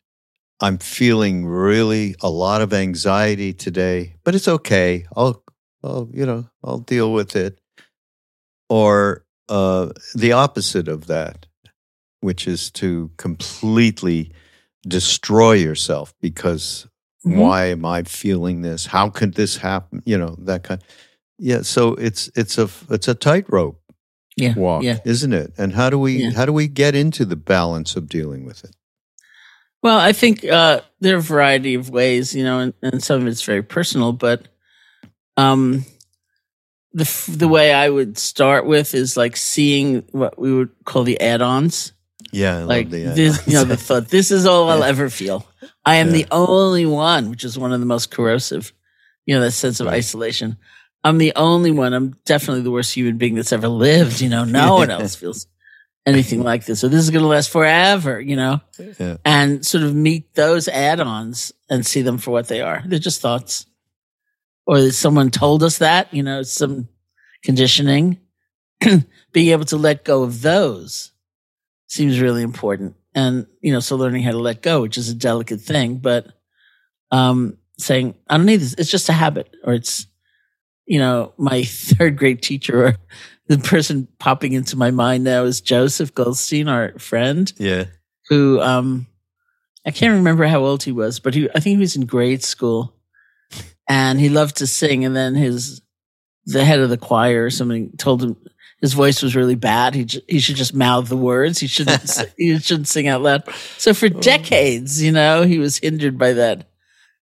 I'm 0.59 0.77
feeling 0.79 1.45
really 1.45 2.15
a 2.21 2.29
lot 2.29 2.61
of 2.61 2.73
anxiety 2.73 3.53
today, 3.53 4.15
but 4.23 4.33
it's 4.35 4.47
okay. 4.47 5.05
I'll, 5.15 5.43
I'll, 5.83 6.09
you 6.11 6.25
know, 6.25 6.49
I'll 6.63 6.79
deal 6.79 7.13
with 7.13 7.35
it. 7.35 7.59
Or 8.69 9.25
uh, 9.49 9.89
the 10.15 10.31
opposite 10.33 10.87
of 10.87 11.07
that, 11.07 11.45
which 12.21 12.47
is 12.47 12.69
to 12.71 13.11
completely 13.17 14.31
destroy 14.87 15.53
yourself 15.53 16.13
because 16.21 16.87
Mhm. 17.25 17.37
why 17.37 17.65
am 17.65 17.85
I 17.85 18.03
feeling 18.03 18.61
this? 18.61 18.85
How 18.87 19.09
could 19.09 19.33
this 19.35 19.57
happen? 19.57 20.01
You 20.05 20.17
know 20.17 20.35
that 20.39 20.63
kind. 20.63 20.81
Yeah, 21.39 21.61
so 21.63 21.93
it's 21.95 22.29
it's 22.35 22.57
a 22.57 22.69
it's 22.89 23.07
a 23.07 23.15
tightrope 23.15 23.79
Yeah. 24.35 24.53
walk, 24.55 24.83
Yeah. 24.83 24.99
isn't 25.05 25.33
it? 25.33 25.53
And 25.57 25.73
how 25.73 25.89
do 25.89 25.97
we 25.99 26.17
Yeah. 26.23 26.31
how 26.31 26.45
do 26.45 26.53
we 26.53 26.67
get 26.67 26.95
into 26.95 27.25
the 27.25 27.35
balance 27.35 27.95
of 27.95 28.07
dealing 28.07 28.45
with 28.45 28.63
it? 28.63 28.75
Well, 29.83 29.97
I 29.99 30.11
think 30.11 30.43
uh, 30.43 30.81
there 30.99 31.15
are 31.15 31.19
a 31.19 31.21
variety 31.21 31.75
of 31.75 31.89
ways, 31.89 32.33
you 32.35 32.43
know, 32.43 32.59
and, 32.59 32.73
and 32.81 33.03
some 33.03 33.21
of 33.21 33.27
it's 33.27 33.43
very 33.43 33.61
personal, 33.63 34.11
but 34.11 34.47
um, 35.37 35.85
the 36.93 37.03
f- 37.03 37.27
the 37.29 37.47
way 37.47 37.71
I 37.73 37.89
would 37.89 38.17
start 38.17 38.65
with 38.65 38.95
is 38.95 39.15
like 39.15 39.37
seeing 39.37 40.03
what 40.11 40.37
we 40.39 40.53
would 40.53 40.69
call 40.85 41.03
the 41.03 41.19
add-ons. 41.21 41.93
Yeah, 42.33 42.57
I 42.59 42.63
like 42.63 42.89
this, 42.89 43.47
you 43.47 43.53
know, 43.53 43.63
the 43.63 43.77
thought, 43.77 44.09
this 44.09 44.31
is 44.31 44.45
all 44.45 44.69
I'll 44.69 44.83
ever 44.83 45.09
feel. 45.09 45.45
I 45.85 45.95
am 45.95 46.07
Yeah. 46.07 46.13
the 46.23 46.25
only 46.31 46.85
one, 46.85 47.29
which 47.29 47.43
is 47.45 47.57
one 47.57 47.71
of 47.71 47.79
the 47.79 47.85
most 47.85 48.11
corrosive, 48.11 48.73
you 49.25 49.35
know, 49.35 49.41
that 49.41 49.51
sense 49.51 49.79
of 49.79 49.87
Right. 49.87 49.95
isolation. 49.97 50.57
I'm 51.03 51.19
the 51.19 51.31
only 51.35 51.71
one. 51.71 51.93
I'm 51.93 52.15
definitely 52.25 52.63
the 52.63 52.71
worst 52.71 52.93
human 52.93 53.17
being 53.17 53.35
that's 53.35 53.53
ever 53.53 53.69
lived. 53.69 54.19
You 54.19 54.27
know, 54.29 54.43
no 54.43 54.73
one 54.75 54.89
else 54.97 55.15
feels 55.15 55.47
anything 56.07 56.41
like 56.41 56.65
this. 56.65 56.79
So 56.79 56.87
this 56.87 57.01
is 57.01 57.11
going 57.11 57.21
to 57.21 57.27
last 57.27 57.49
forever, 57.51 58.19
you 58.19 58.35
know, 58.37 58.61
Yeah. 58.99 59.17
and 59.25 59.63
sort 59.65 59.83
of 59.83 59.93
meet 59.93 60.33
those 60.35 60.67
add-ons 60.67 61.51
and 61.69 61.85
see 61.85 62.01
them 62.01 62.17
for 62.17 62.31
what 62.31 62.47
they 62.47 62.61
are. 62.61 62.81
They're 62.85 62.97
just 62.97 63.21
thoughts, 63.21 63.65
or 64.65 64.89
someone 64.91 65.29
told 65.31 65.63
us 65.63 65.79
that, 65.79 66.11
you 66.13 66.23
know, 66.23 66.41
some 66.43 66.87
conditioning. 67.43 68.19
Being 69.33 69.49
able 69.51 69.65
to 69.65 69.77
let 69.77 70.03
go 70.05 70.23
of 70.23 70.41
those 70.41 71.11
seems 71.87 72.19
really 72.21 72.41
important, 72.41 72.95
and 73.13 73.45
you 73.61 73.71
know, 73.73 73.79
so 73.79 73.95
learning 73.95 74.23
how 74.23 74.31
to 74.31 74.37
let 74.39 74.61
go, 74.61 74.81
which 74.81 74.97
is 74.97 75.09
a 75.09 75.13
delicate 75.15 75.61
thing, 75.61 75.97
but 75.97 76.27
um, 77.11 77.57
saying 77.77 78.15
I 78.29 78.37
don't 78.37 78.45
need 78.45 78.57
this. 78.61 78.73
It's 78.77 78.89
just 78.91 79.09
a 79.09 79.13
habit, 79.13 79.53
or 79.63 79.73
it's 79.73 80.07
you 80.85 80.99
know, 80.99 81.33
my 81.37 81.63
third 81.65 82.17
grade 82.17 82.41
teacher 82.41 82.87
or 82.87 82.95
the 83.47 83.57
person 83.57 84.07
popping 84.19 84.53
into 84.53 84.75
my 84.77 84.91
mind 84.91 85.23
now 85.23 85.43
is 85.43 85.61
Joseph 85.61 86.13
Goldstein, 86.13 86.67
our 86.67 86.97
friend, 86.99 87.51
Yeah. 87.57 87.85
who 88.29 88.59
um 88.61 89.07
I 89.85 89.91
can't 89.91 90.15
remember 90.15 90.45
how 90.45 90.59
old 90.65 90.83
he 90.83 90.91
was, 90.91 91.19
but 91.19 91.33
he 91.33 91.49
I 91.55 91.59
think 91.59 91.75
he 91.75 91.77
was 91.77 91.95
in 91.95 92.05
grade 92.05 92.43
school 92.43 92.93
and 93.87 94.19
he 94.19 94.29
loved 94.29 94.57
to 94.57 94.67
sing 94.67 95.05
and 95.05 95.15
then 95.15 95.33
his 95.35 95.81
the 96.45 96.63
head 96.63 96.79
of 96.79 96.89
the 96.89 96.97
choir 96.97 97.45
or 97.45 97.49
something 97.49 97.91
told 97.97 98.23
him 98.23 98.35
his 98.79 98.93
voice 98.93 99.23
was 99.23 99.35
really 99.35 99.55
bad. 99.55 99.95
He 99.95 100.05
j- 100.05 100.21
he 100.27 100.39
should 100.39 100.55
just 100.55 100.73
mouth 100.75 101.09
the 101.09 101.17
words. 101.17 101.57
He 101.59 101.67
shouldn't 101.67 102.09
he 102.37 102.57
shouldn't 102.59 102.87
sing 102.87 103.07
out 103.07 103.21
loud. 103.21 103.43
So 103.77 103.93
for 103.93 104.07
decades, 104.09 105.01
you 105.01 105.11
know, 105.11 105.43
he 105.43 105.57
was 105.57 105.77
hindered 105.77 106.17
by 106.17 106.33
that 106.33 106.69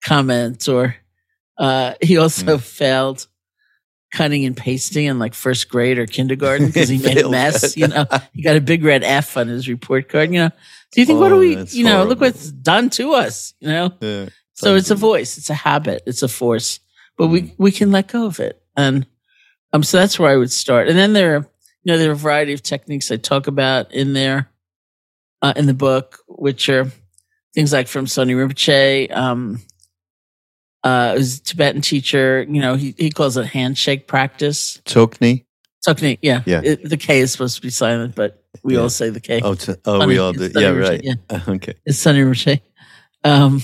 comment 0.03 0.67
or 0.67 0.95
uh 1.57 1.93
he 2.01 2.17
also 2.17 2.57
failed 2.57 3.27
cutting 4.11 4.45
and 4.45 4.55
pasting 4.57 5.05
in 5.05 5.19
like 5.19 5.33
first 5.33 5.69
grade 5.69 5.97
or 5.97 6.05
kindergarten 6.05 6.67
because 6.67 6.89
he 6.89 6.97
made 7.07 7.17
a 7.17 7.29
mess. 7.29 7.77
You 7.77 7.87
know, 7.87 8.05
he 8.33 8.41
got 8.41 8.55
a 8.55 8.61
big 8.61 8.83
red 8.83 9.03
F 9.03 9.37
on 9.37 9.47
his 9.47 9.67
report 9.69 10.09
card. 10.09 10.33
You 10.33 10.39
know, 10.41 10.49
do 10.91 10.99
you 11.01 11.05
think 11.05 11.19
what 11.19 11.29
do 11.29 11.35
Oh, 11.35 11.39
we? 11.39 11.57
You 11.69 11.85
know, 11.85 12.03
look 12.03 12.19
what's 12.21 12.51
done 12.51 12.89
to 12.91 13.13
us. 13.13 13.53
You 13.59 13.69
know, 13.69 13.93
Yeah. 14.01 14.29
so 14.53 14.75
it's 14.75 14.91
a 14.91 14.95
voice, 14.95 15.37
it's 15.37 15.49
a 15.49 15.53
habit, 15.55 16.03
it's 16.05 16.23
a 16.23 16.27
force, 16.27 16.79
but 17.17 17.27
Mm. 17.27 17.31
we 17.31 17.53
we 17.57 17.71
can 17.71 17.91
let 17.91 18.07
go 18.09 18.25
of 18.25 18.39
it, 18.39 18.61
and 18.75 19.05
um, 19.73 19.83
so 19.83 19.97
that's 19.97 20.19
where 20.19 20.29
I 20.31 20.35
would 20.37 20.51
start. 20.51 20.89
And 20.89 20.97
then 20.97 21.13
there, 21.13 21.35
are, 21.37 21.39
you 21.83 21.93
know, 21.93 21.97
there 21.97 22.09
are 22.09 22.13
a 22.13 22.15
variety 22.15 22.51
of 22.53 22.61
techniques 22.61 23.09
I 23.11 23.15
talk 23.15 23.47
about 23.47 23.93
in 23.93 24.11
there, 24.11 24.49
uh, 25.41 25.53
in 25.55 25.65
the 25.65 25.73
book, 25.73 26.19
which 26.27 26.67
are 26.67 26.91
things 27.53 27.71
like 27.71 27.87
from 27.87 28.05
Tsoknyi 28.05 28.35
Rinpoche. 28.35 29.15
Um, 29.15 29.61
uh, 30.83 31.15
who's 31.15 31.39
a 31.39 31.43
Tibetan 31.43 31.81
teacher. 31.81 32.45
You 32.49 32.61
know, 32.61 32.75
he 32.75 32.93
he 32.97 33.09
calls 33.09 33.37
it 33.37 33.45
handshake 33.45 34.07
practice. 34.07 34.81
Tokni. 34.85 35.45
Tukni, 35.85 36.19
yeah. 36.21 36.43
Yeah. 36.45 36.61
It- 36.63 36.87
the 36.89 36.97
K 36.97 37.19
is 37.21 37.31
supposed 37.31 37.55
to 37.55 37.61
be 37.61 37.69
silent, 37.71 38.13
but 38.15 38.43
we 38.63 38.75
Yeah. 38.75 38.81
all 38.81 38.89
say 38.89 39.09
the 39.09 39.19
K. 39.19 39.41
Oh, 39.43 39.55
t- 39.55 39.73
oh, 39.85 40.05
we 40.05 40.17
all 40.19 40.31
do. 40.33 40.51
Yeah, 40.55 40.69
right. 40.69 41.01
Yeah, 41.03 41.15
Okay. 41.47 41.73
it's 41.85 42.03
Tsoknyi 42.03 42.25
Rinpoche. 42.25 42.61
Um, 43.23 43.61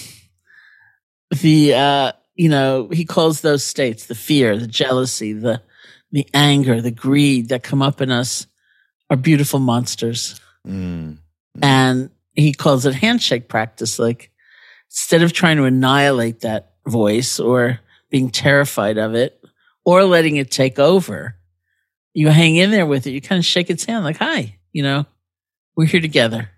the 1.41 1.74
uh, 1.74 2.12
you 2.36 2.50
know, 2.50 2.89
he 2.91 3.05
calls 3.05 3.41
those 3.41 3.63
states 3.63 4.05
the 4.05 4.15
fear, 4.15 4.57
the 4.57 4.67
jealousy, 4.67 5.33
the 5.33 5.62
the 6.12 6.25
anger, 6.33 6.81
the 6.81 6.91
greed 6.91 7.50
that 7.50 7.63
come 7.63 7.81
up 7.81 8.01
in 8.01 8.12
us 8.12 8.47
are 9.09 9.17
beautiful 9.17 9.59
monsters. 9.59 10.39
Mm. 10.65 11.17
And 11.62 12.09
he 12.33 12.53
calls 12.53 12.86
it 12.86 12.93
handshake 12.95 13.50
practice. 13.50 14.00
Like 14.00 14.31
instead 14.89 15.21
of 15.21 15.33
trying 15.33 15.57
to 15.57 15.65
annihilate 15.65 16.41
that 16.41 16.74
voice 16.88 17.39
or 17.39 17.79
being 18.10 18.29
terrified 18.29 18.98
of 18.98 19.15
it 19.15 19.41
or 19.86 20.03
letting 20.03 20.38
it 20.38 20.51
take 20.51 20.79
over, 20.79 21.36
you 22.13 22.29
hang 22.29 22.56
in 22.56 22.72
there 22.72 22.86
with 22.86 23.08
it. 23.08 23.12
You 23.12 23.22
kind 23.22 23.39
of 23.39 23.46
shake 23.46 23.70
its 23.70 23.86
hand 23.86 24.03
like, 24.03 24.17
hi, 24.17 24.58
you 24.72 24.84
know, 24.84 25.06
we're 25.75 25.86
here 25.86 26.01
together. 26.01 26.50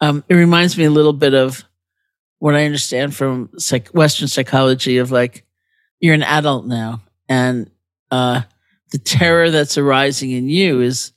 Um, 0.00 0.24
it 0.28 0.34
reminds 0.34 0.78
me 0.78 0.84
a 0.84 0.90
little 0.90 1.12
bit 1.12 1.34
of 1.34 1.64
what 2.38 2.54
I 2.54 2.64
understand 2.64 3.14
from 3.14 3.50
psych- 3.58 3.88
Western 3.88 4.28
psychology 4.28 4.98
of 4.98 5.10
like, 5.10 5.44
you're 6.00 6.14
an 6.14 6.22
adult 6.22 6.66
now 6.66 7.02
and, 7.28 7.70
uh, 8.10 8.42
the 8.90 8.98
terror 8.98 9.50
that's 9.50 9.76
arising 9.76 10.30
in 10.30 10.48
you 10.48 10.80
is 10.80 11.12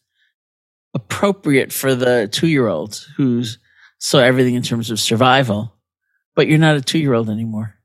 appropriate 0.93 1.71
for 1.71 1.95
the 1.95 2.27
two 2.32 2.47
year 2.47 2.67
old 2.67 3.05
who 3.15 3.43
saw 3.99 4.19
everything 4.19 4.55
in 4.55 4.63
terms 4.63 4.91
of 4.91 4.99
survival, 4.99 5.73
but 6.36 6.47
you're 6.47 6.58
not 6.58 6.75
a 6.75 6.82
two 6.82 6.99
year 6.99 7.13
old 7.13 7.29
anymore. 7.29 7.75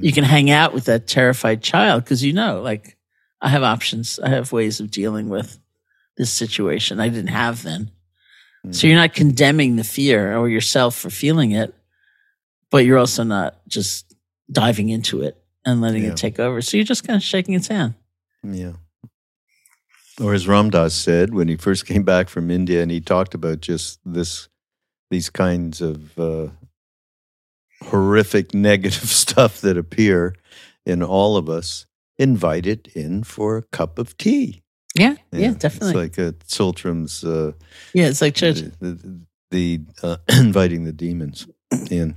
You 0.00 0.12
can 0.12 0.24
hang 0.24 0.50
out 0.50 0.72
with 0.74 0.86
that 0.86 1.06
terrified 1.06 1.62
child 1.62 2.04
because 2.04 2.24
you 2.24 2.32
know, 2.32 2.60
like, 2.60 2.96
I 3.40 3.48
have 3.48 3.62
options. 3.62 4.18
I 4.18 4.28
have 4.30 4.50
ways 4.52 4.80
of 4.80 4.90
dealing 4.90 5.28
with 5.28 5.58
this 6.16 6.30
situation 6.32 7.00
I 7.00 7.08
didn't 7.08 7.28
have 7.28 7.62
then. 7.62 7.90
So 8.70 8.86
you're 8.86 8.96
not 8.96 9.12
condemning 9.12 9.76
the 9.76 9.84
fear 9.84 10.34
or 10.36 10.48
yourself 10.48 10.96
for 10.96 11.10
feeling 11.10 11.50
it, 11.50 11.74
but 12.70 12.86
you're 12.86 12.96
also 12.98 13.22
not 13.22 13.60
just 13.68 14.14
diving 14.50 14.88
into 14.88 15.20
it 15.20 15.36
and 15.66 15.82
letting 15.82 16.02
Yeah. 16.04 16.10
it 16.12 16.16
take 16.16 16.40
over. 16.40 16.62
So 16.62 16.78
you're 16.78 16.84
just 16.84 17.06
kind 17.06 17.16
of 17.16 17.22
shaking 17.22 17.54
its 17.54 17.68
hand. 17.68 17.92
Yeah. 18.42 18.72
Or 20.18 20.32
as 20.32 20.48
Ram 20.48 20.70
Dass 20.70 20.94
said 20.94 21.34
when 21.34 21.48
he 21.48 21.56
first 21.56 21.84
came 21.90 22.04
back 22.04 22.30
from 22.30 22.50
India, 22.50 22.80
and 22.80 22.90
he 22.90 23.00
talked 23.02 23.34
about 23.34 23.60
just 23.60 23.98
this, 24.04 24.48
these 25.10 25.28
kinds 25.28 25.82
of 25.82 26.18
uh, 26.18 26.48
horrific 27.86 28.54
negative 28.54 29.08
stuff 29.08 29.60
that 29.60 29.76
appear 29.76 30.34
in 30.86 31.02
all 31.02 31.36
of 31.36 31.48
us. 31.48 31.86
Invite 32.16 32.66
it 32.66 32.88
in 32.94 33.24
for 33.24 33.56
a 33.56 33.62
cup 33.62 33.98
of 33.98 34.16
tea. 34.16 34.62
Yeah, 34.94 35.16
yeah, 35.32 35.54
definitely. 35.54 36.06
It's 36.06 36.18
like 36.18 36.18
uh, 36.18 36.32
Sultram's 36.46 37.24
uh, 37.24 37.52
yeah, 37.92 38.06
it's 38.06 38.20
like 38.22 38.36
church. 38.36 38.60
the, 38.60 38.92
the, 38.92 39.20
the 39.50 39.80
uh, 40.02 40.16
inviting 40.28 40.84
the 40.84 40.92
demons 40.92 41.48
in. 41.90 42.14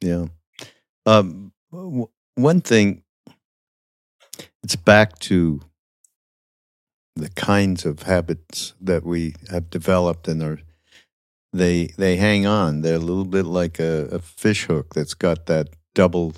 Yeah. 0.00 0.26
Um, 1.06 1.52
w- 1.72 2.08
one 2.36 2.60
thing, 2.60 3.02
it's 4.62 4.76
back 4.76 5.18
to 5.20 5.60
the 7.16 7.30
kinds 7.30 7.84
of 7.84 8.02
habits 8.02 8.74
that 8.80 9.04
we 9.04 9.34
have 9.50 9.70
developed 9.70 10.28
and 10.28 10.42
are 10.42 10.60
they 11.54 11.86
they 11.96 12.16
hang 12.16 12.46
on. 12.46 12.82
They're 12.82 12.96
a 12.96 12.98
little 12.98 13.24
bit 13.24 13.46
like 13.46 13.78
a, 13.78 14.08
a 14.10 14.18
fish 14.18 14.64
hook 14.64 14.94
that's 14.94 15.14
got 15.14 15.46
that 15.46 15.68
double 15.94 16.34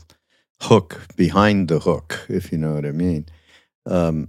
hook 0.63 1.07
behind 1.17 1.69
the 1.69 1.81
hook, 1.81 2.27
if 2.29 2.53
you 2.53 2.59
know 2.59 2.75
what 2.75 2.87
I 2.87 2.93
mean. 2.93 3.27
Um, 3.87 4.29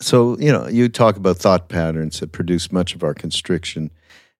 so, 0.00 0.38
you 0.38 0.50
know, 0.50 0.66
you 0.66 0.88
talk 0.88 1.16
about 1.16 1.36
thought 1.36 1.68
patterns 1.68 2.20
that 2.20 2.32
produce 2.32 2.72
much 2.72 2.94
of 2.94 3.02
our 3.02 3.12
constriction. 3.12 3.90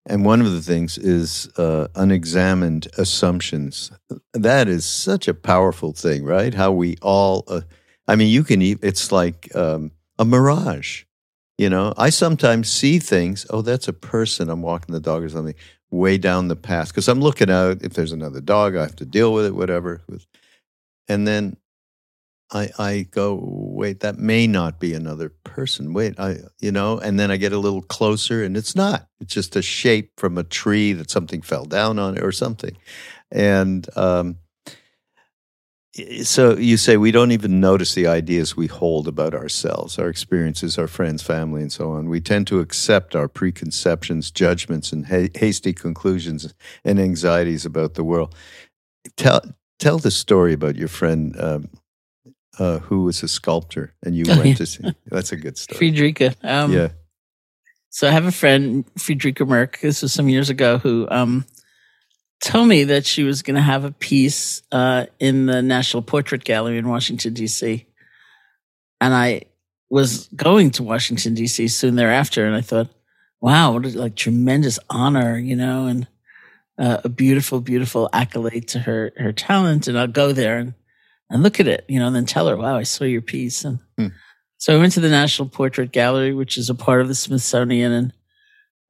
And 0.06 0.24
one 0.24 0.40
of 0.40 0.50
the 0.50 0.62
things 0.62 0.96
is 0.96 1.50
uh, 1.58 1.88
unexamined 1.94 2.88
assumptions. 2.96 3.92
That 4.32 4.68
is 4.68 4.86
such 4.86 5.28
a 5.28 5.34
powerful 5.34 5.92
thing, 5.92 6.24
right? 6.24 6.54
How 6.54 6.72
we 6.72 6.96
all, 7.02 7.44
uh, 7.46 7.60
I 8.08 8.16
mean, 8.16 8.28
you 8.28 8.42
can, 8.42 8.62
it's 8.62 9.12
like 9.12 9.54
um, 9.54 9.92
a 10.18 10.24
mirage. 10.24 11.04
You 11.60 11.68
know, 11.68 11.92
I 11.98 12.08
sometimes 12.08 12.72
see 12.72 12.98
things, 12.98 13.44
oh, 13.50 13.60
that's 13.60 13.86
a 13.86 13.92
person. 13.92 14.48
I'm 14.48 14.62
walking 14.62 14.94
the 14.94 14.98
dog 14.98 15.22
or 15.22 15.28
something 15.28 15.54
way 15.90 16.16
down 16.16 16.48
the 16.48 16.56
path 16.56 16.88
because 16.88 17.06
I'm 17.06 17.20
looking 17.20 17.50
out. 17.50 17.82
If 17.82 17.92
there's 17.92 18.12
another 18.12 18.40
dog, 18.40 18.76
I 18.76 18.80
have 18.80 18.96
to 18.96 19.04
deal 19.04 19.34
with 19.34 19.44
it, 19.44 19.54
whatever. 19.54 20.00
And 21.06 21.28
then 21.28 21.58
I 22.50 22.70
I 22.78 23.06
go, 23.10 23.38
wait, 23.42 24.00
that 24.00 24.16
may 24.16 24.46
not 24.46 24.80
be 24.80 24.94
another 24.94 25.34
person. 25.44 25.92
Wait, 25.92 26.18
I 26.18 26.38
you 26.60 26.72
know, 26.72 26.98
and 26.98 27.20
then 27.20 27.30
I 27.30 27.36
get 27.36 27.52
a 27.52 27.58
little 27.58 27.82
closer 27.82 28.42
and 28.42 28.56
it's 28.56 28.74
not. 28.74 29.06
It's 29.20 29.34
just 29.34 29.54
a 29.54 29.60
shape 29.60 30.12
from 30.16 30.38
a 30.38 30.44
tree 30.44 30.94
that 30.94 31.10
something 31.10 31.42
fell 31.42 31.66
down 31.66 31.98
on 31.98 32.18
or 32.20 32.32
something. 32.32 32.74
And 33.30 33.86
um 33.98 34.38
so 36.22 36.56
you 36.56 36.76
say 36.76 36.96
we 36.96 37.10
don't 37.10 37.32
even 37.32 37.58
notice 37.60 37.94
the 37.94 38.06
ideas 38.06 38.56
we 38.56 38.68
hold 38.68 39.08
about 39.08 39.34
ourselves, 39.34 39.98
our 39.98 40.08
experiences, 40.08 40.78
our 40.78 40.86
friends, 40.86 41.22
family, 41.22 41.62
and 41.62 41.72
so 41.72 41.90
on. 41.92 42.08
We 42.08 42.20
tend 42.20 42.46
to 42.48 42.60
accept 42.60 43.16
our 43.16 43.28
preconceptions, 43.28 44.30
judgments, 44.30 44.92
and 44.92 45.06
ha- 45.06 45.30
hasty 45.34 45.72
conclusions 45.72 46.54
and 46.84 47.00
anxieties 47.00 47.64
about 47.66 47.94
the 47.94 48.04
world. 48.04 48.34
Tell 49.16 49.40
tell 49.78 49.98
the 49.98 50.10
story 50.10 50.52
about 50.52 50.76
your 50.76 50.88
friend 50.88 51.34
um, 51.40 51.68
uh, 52.58 52.78
who 52.80 53.02
was 53.04 53.22
a 53.22 53.28
sculptor, 53.28 53.94
and 54.04 54.14
you 54.14 54.24
Oh, 54.28 54.36
went 54.36 54.46
yeah. 54.46 54.54
to 54.54 54.66
see. 54.66 54.84
That's 55.06 55.32
a 55.32 55.36
good 55.36 55.58
story. 55.64 55.90
Friedrika. 55.90 56.36
Um, 56.44 56.72
yeah, 56.72 56.88
So 57.88 58.06
I 58.06 58.12
have 58.12 58.26
a 58.26 58.32
friend, 58.32 58.84
Friedrika 58.96 59.46
Merck, 59.46 59.80
this 59.80 60.02
was 60.02 60.12
some 60.12 60.28
years 60.28 60.50
ago, 60.50 60.78
who 60.78 61.08
um, 61.10 61.46
told 62.40 62.68
me 62.68 62.84
that 62.84 63.06
she 63.06 63.22
was 63.22 63.42
going 63.42 63.56
to 63.56 63.62
have 63.62 63.84
a 63.84 63.92
piece 63.92 64.62
uh, 64.72 65.06
in 65.18 65.46
the 65.46 65.62
National 65.62 66.02
Portrait 66.02 66.44
Gallery 66.44 66.78
in 66.78 66.88
Washington, 66.88 67.34
D.C. 67.34 67.86
And 69.00 69.14
I 69.14 69.42
was 69.88 70.28
going 70.28 70.70
to 70.72 70.82
Washington, 70.82 71.34
D.C. 71.34 71.68
soon 71.68 71.96
thereafter. 71.96 72.46
And 72.46 72.54
I 72.54 72.60
thought, 72.60 72.88
wow, 73.40 73.72
what 73.72 73.84
a 73.84 73.88
like, 73.90 74.16
tremendous 74.16 74.78
honor, 74.88 75.38
you 75.38 75.56
know, 75.56 75.86
and 75.86 76.06
uh, 76.78 77.00
a 77.04 77.08
beautiful, 77.08 77.60
beautiful 77.60 78.08
accolade 78.12 78.68
to 78.68 78.78
her, 78.80 79.12
her 79.16 79.32
talent. 79.32 79.88
And 79.88 79.98
I'll 79.98 80.06
go 80.06 80.32
there 80.32 80.58
and, 80.58 80.74
and 81.28 81.42
look 81.42 81.60
at 81.60 81.68
it, 81.68 81.84
you 81.88 81.98
know, 81.98 82.06
and 82.06 82.16
then 82.16 82.26
tell 82.26 82.48
her, 82.48 82.56
wow, 82.56 82.76
I 82.76 82.84
saw 82.84 83.04
your 83.04 83.22
piece. 83.22 83.64
And 83.64 83.80
Hmm. 83.98 84.08
So 84.56 84.74
I 84.74 84.78
went 84.78 84.92
to 84.94 85.00
the 85.00 85.08
National 85.08 85.48
Portrait 85.48 85.90
Gallery, 85.90 86.34
which 86.34 86.58
is 86.58 86.68
a 86.68 86.74
part 86.74 87.00
of 87.00 87.08
the 87.08 87.14
Smithsonian. 87.14 87.92
And 87.92 88.12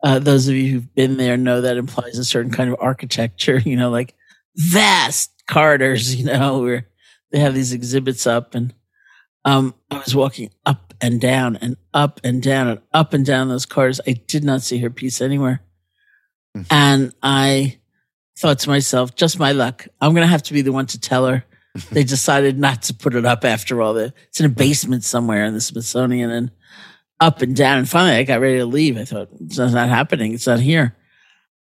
uh, 0.02 0.18
those 0.18 0.48
of 0.48 0.54
you 0.54 0.72
who've 0.72 0.94
been 0.94 1.16
there 1.16 1.36
know 1.36 1.60
that 1.60 1.76
implies 1.76 2.18
a 2.18 2.24
certain 2.24 2.50
kind 2.52 2.70
of 2.70 2.76
architecture, 2.80 3.58
you 3.64 3.76
know, 3.76 3.90
like 3.90 4.14
vast 4.56 5.30
corridors, 5.48 6.14
you 6.14 6.24
know, 6.24 6.60
where 6.60 6.88
they 7.32 7.38
have 7.38 7.54
these 7.54 7.72
exhibits 7.72 8.26
up. 8.26 8.54
And 8.54 8.74
um, 9.44 9.74
I 9.90 9.98
was 9.98 10.14
walking 10.14 10.50
up 10.66 10.94
and 11.00 11.20
down 11.20 11.56
and 11.56 11.76
up 11.94 12.20
and 12.24 12.42
down 12.42 12.68
and 12.68 12.80
up 12.92 13.14
and 13.14 13.24
down 13.24 13.48
those 13.48 13.66
corridors. 13.66 14.00
I 14.06 14.12
did 14.12 14.44
not 14.44 14.62
see 14.62 14.78
her 14.78 14.90
piece 14.90 15.20
anywhere. 15.20 15.62
Mm-hmm. 16.56 16.66
And 16.70 17.14
I 17.22 17.78
thought 18.38 18.58
to 18.60 18.68
myself, 18.68 19.14
just 19.14 19.38
my 19.38 19.52
luck. 19.52 19.86
I'm 20.00 20.12
going 20.12 20.26
to 20.26 20.30
have 20.30 20.42
to 20.44 20.52
be 20.52 20.62
the 20.62 20.72
one 20.72 20.86
to 20.86 21.00
tell 21.00 21.26
her. 21.26 21.44
they 21.92 22.02
decided 22.02 22.58
not 22.58 22.82
to 22.82 22.94
put 22.94 23.14
it 23.14 23.24
up 23.24 23.44
after 23.44 23.80
all. 23.80 23.96
It's 23.96 24.40
in 24.40 24.46
a 24.46 24.48
basement 24.48 25.04
somewhere 25.04 25.44
in 25.44 25.54
the 25.54 25.60
Smithsonian 25.60 26.30
and 26.30 26.50
up 27.20 27.42
and 27.42 27.54
down. 27.54 27.78
And 27.78 27.88
finally, 27.88 28.16
I 28.16 28.24
got 28.24 28.40
ready 28.40 28.58
to 28.58 28.66
leave. 28.66 28.96
I 28.96 29.04
thought, 29.04 29.28
it's 29.40 29.58
not 29.58 29.88
happening. 29.88 30.34
It's 30.34 30.46
not 30.46 30.60
here. 30.60 30.96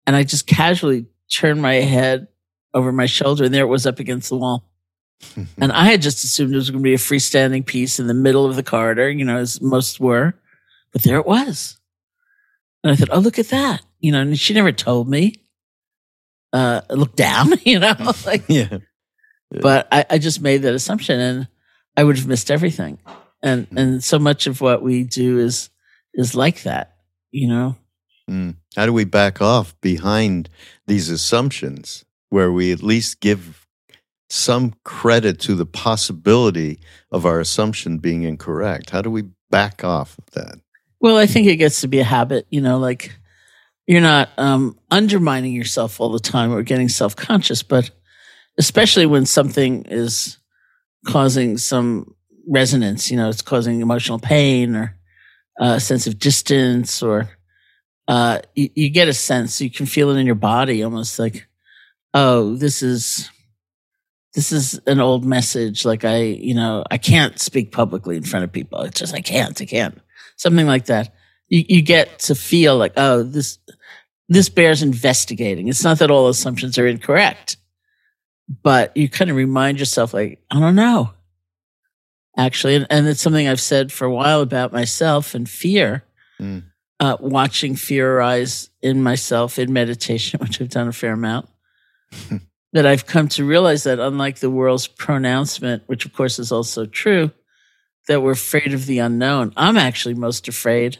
And 0.06 0.16
I 0.16 0.22
just 0.22 0.46
casually 0.46 1.06
turned 1.30 1.60
my 1.60 1.74
head 1.74 2.28
over 2.72 2.92
my 2.92 3.06
shoulder, 3.06 3.44
and 3.44 3.54
there 3.54 3.64
it 3.64 3.68
was 3.68 3.86
up 3.86 3.98
against 3.98 4.28
the 4.28 4.36
wall. 4.36 4.64
and 5.58 5.72
I 5.72 5.84
had 5.84 6.00
just 6.00 6.24
assumed 6.24 6.52
it 6.52 6.56
was 6.56 6.70
going 6.70 6.82
to 6.82 6.88
be 6.88 6.94
a 6.94 6.98
freestanding 6.98 7.66
piece 7.66 7.98
in 7.98 8.06
the 8.06 8.14
middle 8.14 8.46
of 8.46 8.56
the 8.56 8.62
corridor, 8.62 9.10
you 9.10 9.24
know, 9.24 9.38
as 9.38 9.60
most 9.60 10.00
were. 10.00 10.34
But 10.92 11.02
there 11.02 11.18
it 11.18 11.26
was. 11.26 11.78
And 12.82 12.92
I 12.92 12.96
thought, 12.96 13.10
oh, 13.10 13.18
look 13.18 13.38
at 13.38 13.48
that. 13.48 13.82
You 14.00 14.12
know, 14.12 14.20
and 14.20 14.38
she 14.38 14.54
never 14.54 14.72
told 14.72 15.08
me. 15.08 15.34
Uh, 16.52 16.80
look 16.88 17.14
down, 17.14 17.52
you 17.64 17.78
know, 17.78 17.94
like, 18.26 18.44
yeah. 18.48 18.78
But 19.50 19.88
I, 19.92 20.06
I 20.10 20.18
just 20.18 20.40
made 20.40 20.62
that 20.62 20.74
assumption 20.74 21.20
and 21.20 21.48
I 21.96 22.04
would 22.04 22.16
have 22.16 22.26
missed 22.26 22.50
everything. 22.50 22.98
And, 23.42 23.68
mm. 23.70 23.80
and 23.80 24.04
so 24.04 24.18
much 24.18 24.46
of 24.46 24.60
what 24.60 24.82
we 24.82 25.04
do 25.04 25.38
is, 25.38 25.70
is 26.14 26.34
like 26.34 26.62
that, 26.62 26.96
you 27.30 27.48
know? 27.48 27.76
Mm. 28.28 28.56
How 28.76 28.86
do 28.86 28.92
we 28.92 29.04
back 29.04 29.40
off 29.40 29.78
behind 29.80 30.48
these 30.86 31.08
assumptions 31.08 32.04
where 32.28 32.52
we 32.52 32.72
at 32.72 32.82
least 32.82 33.20
give 33.20 33.66
some 34.30 34.74
credit 34.84 35.40
to 35.40 35.54
the 35.54 35.66
possibility 35.66 36.78
of 37.10 37.24
our 37.24 37.40
assumption 37.40 37.98
being 37.98 38.22
incorrect? 38.22 38.90
How 38.90 39.02
do 39.02 39.10
we 39.10 39.24
back 39.50 39.82
off 39.84 40.18
of 40.18 40.26
that? 40.32 40.60
Well, 41.00 41.16
I 41.16 41.26
think 41.26 41.46
it 41.46 41.56
gets 41.56 41.80
to 41.82 41.88
be 41.88 42.00
a 42.00 42.04
habit, 42.04 42.46
you 42.50 42.60
know, 42.60 42.78
like 42.78 43.16
you're 43.86 44.00
not 44.00 44.28
um, 44.36 44.78
undermining 44.90 45.52
yourself 45.52 46.00
all 46.00 46.10
the 46.10 46.18
time 46.18 46.52
or 46.52 46.62
getting 46.62 46.88
self 46.88 47.16
conscious, 47.16 47.62
but 47.62 47.90
especially 48.58 49.06
when 49.06 49.24
something 49.24 49.84
is 49.84 50.38
causing 51.06 51.56
some 51.56 52.14
resonance, 52.48 53.10
you 53.10 53.16
know, 53.16 53.28
it's 53.28 53.42
causing 53.42 53.80
emotional 53.80 54.18
pain 54.18 54.74
or 54.74 54.96
a 55.60 55.80
sense 55.80 56.06
of 56.06 56.18
distance 56.18 57.02
or 57.02 57.28
uh, 58.06 58.40
you, 58.54 58.70
you 58.74 58.90
get 58.90 59.08
a 59.08 59.12
sense, 59.12 59.60
you 59.60 59.70
can 59.70 59.86
feel 59.86 60.10
it 60.10 60.18
in 60.18 60.26
your 60.26 60.34
body 60.34 60.82
almost 60.82 61.18
like, 61.18 61.46
oh, 62.14 62.56
this 62.56 62.82
is 62.82 63.30
this 64.34 64.52
is 64.52 64.80
an 64.86 65.00
old 65.00 65.24
message. 65.24 65.84
Like 65.84 66.04
I, 66.04 66.22
you 66.22 66.54
know, 66.54 66.84
I 66.90 66.98
can't 66.98 67.38
speak 67.38 67.72
publicly 67.72 68.16
in 68.16 68.22
front 68.22 68.44
of 68.44 68.52
people. 68.52 68.80
It's 68.82 69.00
just 69.00 69.14
I 69.14 69.20
can't, 69.20 69.60
I 69.60 69.64
can't. 69.64 69.98
Something 70.36 70.66
like 70.66 70.86
that. 70.86 71.14
You, 71.48 71.64
you 71.68 71.82
get 71.82 72.20
to 72.20 72.34
feel 72.34 72.76
like, 72.76 72.92
oh, 72.96 73.22
this 73.22 73.58
this 74.28 74.48
bears 74.48 74.82
investigating. 74.82 75.68
It's 75.68 75.84
not 75.84 75.98
that 75.98 76.10
all 76.10 76.28
assumptions 76.28 76.78
are 76.78 76.86
incorrect, 76.86 77.56
but 78.62 78.96
you 78.96 79.08
kind 79.08 79.30
of 79.30 79.36
remind 79.36 79.78
yourself, 79.78 80.12
like, 80.12 80.42
I 80.50 80.60
don't 80.60 80.74
know, 80.74 81.10
actually, 82.38 82.76
and, 82.76 82.86
and 82.88 83.06
it's 83.06 83.20
something 83.20 83.46
I've 83.46 83.60
said 83.60 83.92
for 83.92 84.06
a 84.06 84.12
while 84.12 84.40
about 84.40 84.72
myself 84.72 85.34
and 85.34 85.48
fear. 85.48 86.04
Mm. 86.40 86.62
Uh, 87.00 87.16
watching 87.20 87.76
fear 87.76 88.16
arise 88.16 88.70
in 88.82 89.02
myself 89.02 89.58
in 89.58 89.72
meditation, 89.72 90.40
which 90.42 90.60
I've 90.60 90.70
done 90.70 90.88
a 90.88 90.92
fair 90.92 91.12
amount. 91.12 91.48
that 92.72 92.86
I've 92.86 93.06
come 93.06 93.28
to 93.28 93.44
realize 93.44 93.84
that 93.84 93.98
unlike 93.98 94.38
the 94.38 94.50
world's 94.50 94.86
pronouncement, 94.86 95.82
which 95.86 96.06
of 96.06 96.12
course 96.12 96.38
is 96.38 96.52
also 96.52 96.86
true, 96.86 97.30
that 98.08 98.22
we're 98.22 98.32
afraid 98.32 98.72
of 98.74 98.86
the 98.86 98.98
unknown. 98.98 99.52
I'm 99.56 99.76
actually 99.76 100.14
most 100.14 100.48
afraid 100.48 100.98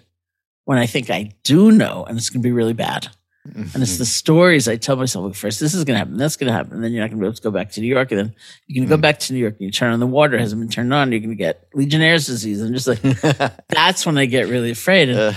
when 0.64 0.78
I 0.78 0.86
think 0.86 1.10
I 1.10 1.32
do 1.44 1.72
know 1.72 2.04
and 2.04 2.18
it's 2.18 2.30
going 2.30 2.42
to 2.42 2.46
be 2.46 2.52
really 2.52 2.74
bad. 2.74 3.08
Mm-hmm. 3.48 3.74
And 3.74 3.82
it's 3.82 3.98
the 3.98 4.04
stories 4.04 4.68
I 4.68 4.76
tell 4.76 4.96
myself, 4.96 5.24
look, 5.24 5.34
first, 5.34 5.60
this 5.60 5.74
is 5.74 5.84
going 5.84 5.94
to 5.94 5.98
happen, 5.98 6.16
that's 6.16 6.36
going 6.36 6.48
to 6.48 6.52
happen. 6.52 6.74
And 6.74 6.84
then 6.84 6.92
you're 6.92 7.02
not 7.02 7.10
going 7.10 7.18
to 7.18 7.22
be 7.22 7.26
able 7.26 7.36
to 7.36 7.42
go 7.42 7.50
back 7.50 7.70
to 7.72 7.80
New 7.80 7.86
York. 7.86 8.12
And 8.12 8.18
then 8.18 8.34
you're 8.66 8.80
going 8.80 8.88
to 8.88 8.94
mm-hmm. 8.94 9.00
go 9.00 9.02
back 9.02 9.18
to 9.20 9.32
New 9.32 9.38
York 9.38 9.54
and 9.54 9.62
you 9.62 9.70
turn 9.70 9.92
on 9.92 10.00
the 10.00 10.06
water, 10.06 10.38
hasn't 10.38 10.60
been 10.60 10.68
turned 10.68 10.92
on. 10.92 11.10
You're 11.12 11.20
going 11.20 11.30
to 11.30 11.36
get 11.36 11.68
Legionnaire's 11.74 12.26
disease. 12.26 12.60
And 12.60 12.74
just 12.74 12.86
like, 12.86 13.00
that's 13.68 14.04
when 14.04 14.18
I 14.18 14.26
get 14.26 14.48
really 14.48 14.70
afraid. 14.70 15.08
And, 15.08 15.18
uh. 15.18 15.32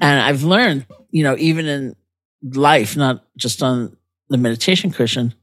and 0.00 0.20
I've 0.20 0.42
learned, 0.42 0.86
you 1.10 1.24
know, 1.24 1.36
even 1.38 1.66
in 1.66 1.96
life, 2.42 2.96
not 2.96 3.24
just 3.36 3.62
on 3.62 3.96
the 4.28 4.38
meditation 4.38 4.90
cushion, 4.90 5.34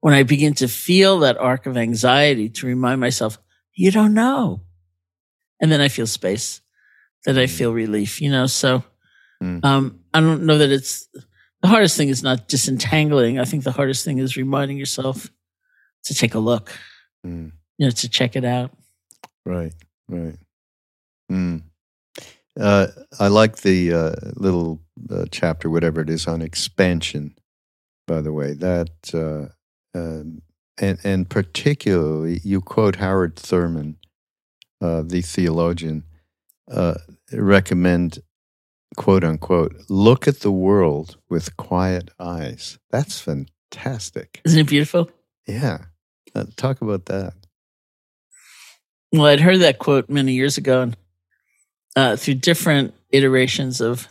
when 0.00 0.14
I 0.14 0.22
begin 0.22 0.54
to 0.54 0.68
feel 0.68 1.20
that 1.20 1.38
arc 1.38 1.66
of 1.66 1.76
anxiety 1.76 2.48
to 2.50 2.66
remind 2.66 3.00
myself, 3.00 3.38
you 3.74 3.90
don't 3.90 4.14
know. 4.14 4.60
And 5.60 5.72
then 5.72 5.80
I 5.80 5.88
feel 5.88 6.06
space, 6.06 6.60
that 7.24 7.38
I 7.38 7.44
mm. 7.44 7.50
feel 7.50 7.72
relief, 7.72 8.20
you 8.20 8.30
know? 8.30 8.46
So, 8.46 8.84
mm. 9.42 9.64
um, 9.64 10.00
I 10.12 10.20
don't 10.20 10.44
know 10.44 10.58
that 10.58 10.70
it's 10.70 11.08
the 11.62 11.68
hardest 11.68 11.96
thing 11.96 12.08
is 12.08 12.22
not 12.22 12.48
disentangling. 12.48 13.38
I 13.38 13.44
think 13.44 13.64
the 13.64 13.72
hardest 13.72 14.04
thing 14.04 14.18
is 14.18 14.36
reminding 14.36 14.76
yourself 14.76 15.30
to 16.04 16.14
take 16.14 16.34
a 16.34 16.38
look, 16.38 16.70
mm. 17.26 17.50
you 17.78 17.86
know, 17.86 17.90
to 17.90 18.08
check 18.08 18.36
it 18.36 18.44
out. 18.44 18.70
Right, 19.44 19.72
right. 20.08 20.36
Mm. 21.30 21.62
Uh, 22.58 22.86
I 23.18 23.28
like 23.28 23.58
the 23.58 23.92
uh, 23.92 24.12
little 24.34 24.80
uh, 25.10 25.26
chapter, 25.30 25.68
whatever 25.68 26.00
it 26.00 26.10
is, 26.10 26.26
on 26.26 26.42
expansion. 26.42 27.34
By 28.06 28.20
the 28.20 28.32
way, 28.32 28.54
that 28.54 28.90
uh, 29.12 29.52
um, 29.98 30.42
and, 30.78 30.98
and 31.04 31.28
particularly, 31.28 32.40
you 32.44 32.60
quote 32.60 32.96
Howard 32.96 33.36
Thurman, 33.36 33.96
uh, 34.80 35.02
the 35.02 35.22
theologian, 35.22 36.04
uh, 36.70 36.94
recommend, 37.32 38.18
quote 38.96 39.24
unquote, 39.24 39.74
look 39.88 40.28
at 40.28 40.40
the 40.40 40.52
world 40.52 41.16
with 41.28 41.56
quiet 41.56 42.10
eyes. 42.18 42.78
That's 42.90 43.20
fantastic. 43.20 44.40
Isn't 44.44 44.60
it 44.60 44.68
beautiful? 44.68 45.10
Yeah. 45.46 45.78
Uh, 46.34 46.44
talk 46.56 46.82
about 46.82 47.06
that. 47.06 47.34
Well, 49.12 49.26
I'd 49.26 49.40
heard 49.40 49.60
that 49.60 49.78
quote 49.78 50.10
many 50.10 50.32
years 50.32 50.58
ago, 50.58 50.82
and 50.82 50.96
uh, 51.94 52.16
through 52.16 52.34
different 52.34 52.94
iterations 53.10 53.80
of 53.80 54.08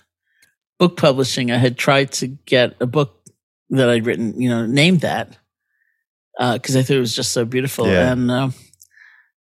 book 0.80 0.98
publishing, 0.98 1.52
I 1.52 1.58
had 1.58 1.78
tried 1.78 2.12
to 2.14 2.28
get 2.28 2.76
a 2.80 2.86
book 2.88 3.22
that 3.70 3.90
I'd 3.90 4.06
written, 4.06 4.40
you 4.42 4.50
know, 4.50 4.66
named 4.66 5.02
that 5.02 5.38
because 6.38 6.76
uh, 6.76 6.80
I 6.80 6.84
thought 6.84 6.98
it 6.98 7.00
was 7.00 7.16
just 7.16 7.32
so 7.32 7.46
beautiful, 7.46 7.88
yeah. 7.88 8.12
and 8.12 8.32
uh, 8.32 8.50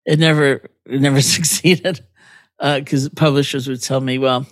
it 0.04 0.18
never 0.18 0.68
it 0.84 1.00
never 1.00 1.20
succeeded 1.22 2.04
because 2.58 3.06
uh, 3.06 3.10
publishers 3.16 3.68
would 3.68 3.82
tell 3.82 4.00
me, 4.00 4.18
"Well, 4.18 4.46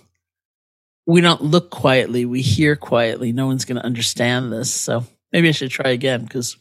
we 1.05 1.21
don't 1.21 1.43
look 1.43 1.69
quietly; 1.69 2.25
we 2.25 2.41
hear 2.41 2.75
quietly. 2.75 3.31
No 3.31 3.47
one's 3.47 3.65
going 3.65 3.77
to 3.77 3.85
understand 3.85 4.51
this, 4.51 4.71
so 4.71 5.05
maybe 5.31 5.49
I 5.49 5.51
should 5.51 5.71
try 5.71 5.91
again." 5.91 6.23
Because 6.23 6.57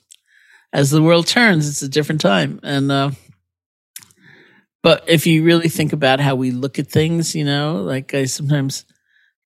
as 0.72 0.90
the 0.90 1.02
world 1.02 1.26
turns, 1.26 1.68
it's 1.68 1.82
a 1.82 1.88
different 1.88 2.20
time, 2.20 2.60
and 2.62 2.90
uh, 2.90 3.10
but 4.82 5.04
if 5.08 5.26
you 5.26 5.44
really 5.44 5.68
think 5.68 5.92
about 5.92 6.20
how 6.20 6.34
we 6.34 6.50
look 6.50 6.78
at 6.78 6.88
things, 6.88 7.34
you 7.34 7.44
know, 7.44 7.76
like 7.76 8.14
I 8.14 8.24
sometimes 8.24 8.84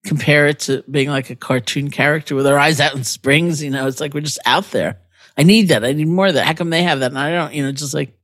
compare 0.05 0.47
it 0.47 0.61
to 0.61 0.83
being 0.91 1.09
like 1.09 1.31
a 1.31 1.37
cartoon 1.37 1.91
character 1.91 2.35
with 2.35 2.47
our 2.47 2.59
eyes 2.59 2.81
out 2.81 2.95
in 2.95 3.05
springs. 3.05 3.63
You 3.63 3.71
know, 3.71 3.87
it's 3.87 4.01
like 4.01 4.15
we're 4.15 4.21
just 4.21 4.41
out 4.47 4.71
there 4.71 5.01
I 5.39 5.45
need 5.45 5.69
that. 5.69 5.85
I 5.85 5.93
need 5.93 6.09
more 6.09 6.27
of 6.27 6.35
that. 6.35 6.47
How 6.47 6.53
come 6.53 6.71
they 6.71 6.83
have 6.83 6.99
that? 6.99 7.13
And 7.13 7.19
I 7.19 7.31
don't, 7.31 7.55
you 7.55 7.63
know, 7.63 7.71
just 7.71 7.95
like, 7.95 8.19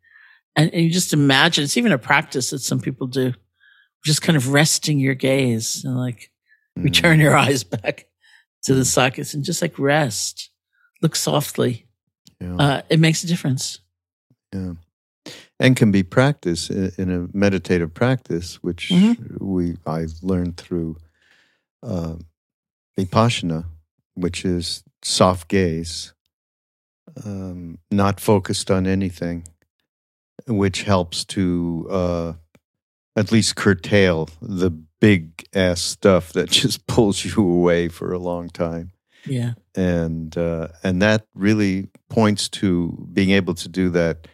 and, 0.56 0.74
and 0.74 0.82
you 0.82 0.90
just 0.90 1.12
imagine 1.12 1.62
it's 1.62 1.76
even 1.76 1.92
a 1.92 1.98
practice 1.98 2.50
that 2.50 2.58
some 2.58 2.80
people 2.80 3.06
do, 3.06 3.32
just 4.04 4.20
kind 4.20 4.36
of 4.36 4.52
resting 4.52 4.98
your 4.98 5.14
gaze 5.14 5.84
and 5.84 5.96
like. 5.96 6.32
Return 6.76 7.20
your 7.20 7.36
eyes 7.44 7.64
back 7.64 8.06
to 8.64 8.74
the 8.74 8.84
sockets 8.84 9.34
and 9.34 9.44
just 9.44 9.62
like 9.62 9.78
rest, 9.78 10.50
look 11.02 11.16
softly. 11.16 11.86
Yeah. 12.40 12.56
Uh, 12.56 12.82
it 12.88 13.00
makes 13.00 13.22
a 13.24 13.26
difference. 13.26 13.80
Yeah. 14.52 14.72
And 15.58 15.76
can 15.76 15.90
be 15.90 16.02
practiced 16.02 16.70
in 16.70 17.10
a 17.10 17.36
meditative 17.36 17.94
practice, 17.94 18.62
which 18.62 18.90
mm-hmm. 18.90 19.44
we 19.44 19.76
I 19.86 20.06
learned 20.20 20.56
through 20.56 20.98
uh, 21.82 22.16
vipassana, 22.98 23.64
which 24.14 24.44
is 24.44 24.82
soft 25.02 25.48
gaze, 25.48 26.12
um, 27.24 27.78
not 27.90 28.20
focused 28.20 28.70
on 28.70 28.86
anything, 28.86 29.46
which 30.46 30.82
helps 30.82 31.24
to 31.26 31.86
uh, 31.90 32.32
at 33.16 33.32
least 33.32 33.56
curtail 33.56 34.28
the 34.42 34.70
big 35.04 35.46
ass 35.54 35.80
stuff 35.80 36.32
that 36.32 36.50
just 36.62 36.86
pulls 36.86 37.24
you 37.24 37.42
away 37.42 37.88
for 37.88 38.12
a 38.12 38.18
long 38.18 38.48
time. 38.48 38.92
Yeah, 39.26 39.54
and 39.74 40.36
uh, 40.36 40.68
and 40.82 41.00
that 41.00 41.26
really 41.34 41.88
points 42.10 42.48
to 42.60 43.08
being 43.12 43.30
able 43.30 43.54
to 43.54 43.68
do 43.68 43.88
that 43.90 44.28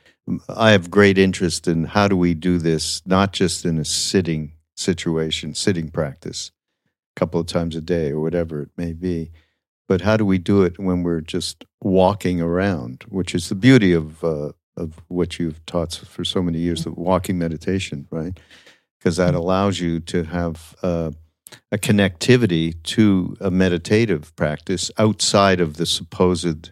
I 0.48 0.70
have 0.70 0.90
great 0.90 1.18
interest 1.18 1.66
in 1.66 1.84
how 1.84 2.08
do 2.08 2.16
we 2.16 2.34
do 2.34 2.58
this, 2.58 3.02
not 3.06 3.32
just 3.32 3.64
in 3.64 3.78
a 3.78 3.84
sitting 3.84 4.52
situation, 4.76 5.54
sitting 5.54 5.90
practice, 5.90 6.52
a 7.16 7.20
couple 7.20 7.40
of 7.40 7.46
times 7.46 7.76
a 7.76 7.80
day 7.80 8.10
or 8.10 8.20
whatever 8.20 8.62
it 8.62 8.70
may 8.76 8.92
be, 8.92 9.30
but 9.88 10.02
how 10.02 10.16
do 10.16 10.24
we 10.24 10.38
do 10.38 10.62
it 10.62 10.78
when 10.78 11.02
we're 11.02 11.20
just 11.20 11.64
walking 11.80 12.40
around, 12.40 13.04
which 13.08 13.34
is 13.34 13.48
the 13.48 13.54
beauty 13.54 13.92
of 13.92 14.22
uh, 14.22 14.52
of 14.76 15.00
what 15.08 15.38
you've 15.38 15.64
taught 15.66 15.94
for 15.94 16.24
so 16.24 16.42
many 16.42 16.58
years, 16.58 16.84
the 16.84 16.92
walking 16.92 17.38
meditation, 17.38 18.06
right? 18.10 18.38
Because 19.00 19.16
that 19.16 19.34
allows 19.34 19.80
you 19.80 19.98
to 20.00 20.24
have 20.24 20.76
uh, 20.82 21.12
a 21.72 21.78
connectivity 21.78 22.80
to 22.82 23.36
a 23.40 23.50
meditative 23.50 24.36
practice 24.36 24.90
outside 24.98 25.60
of 25.60 25.78
the 25.78 25.86
supposed 25.86 26.70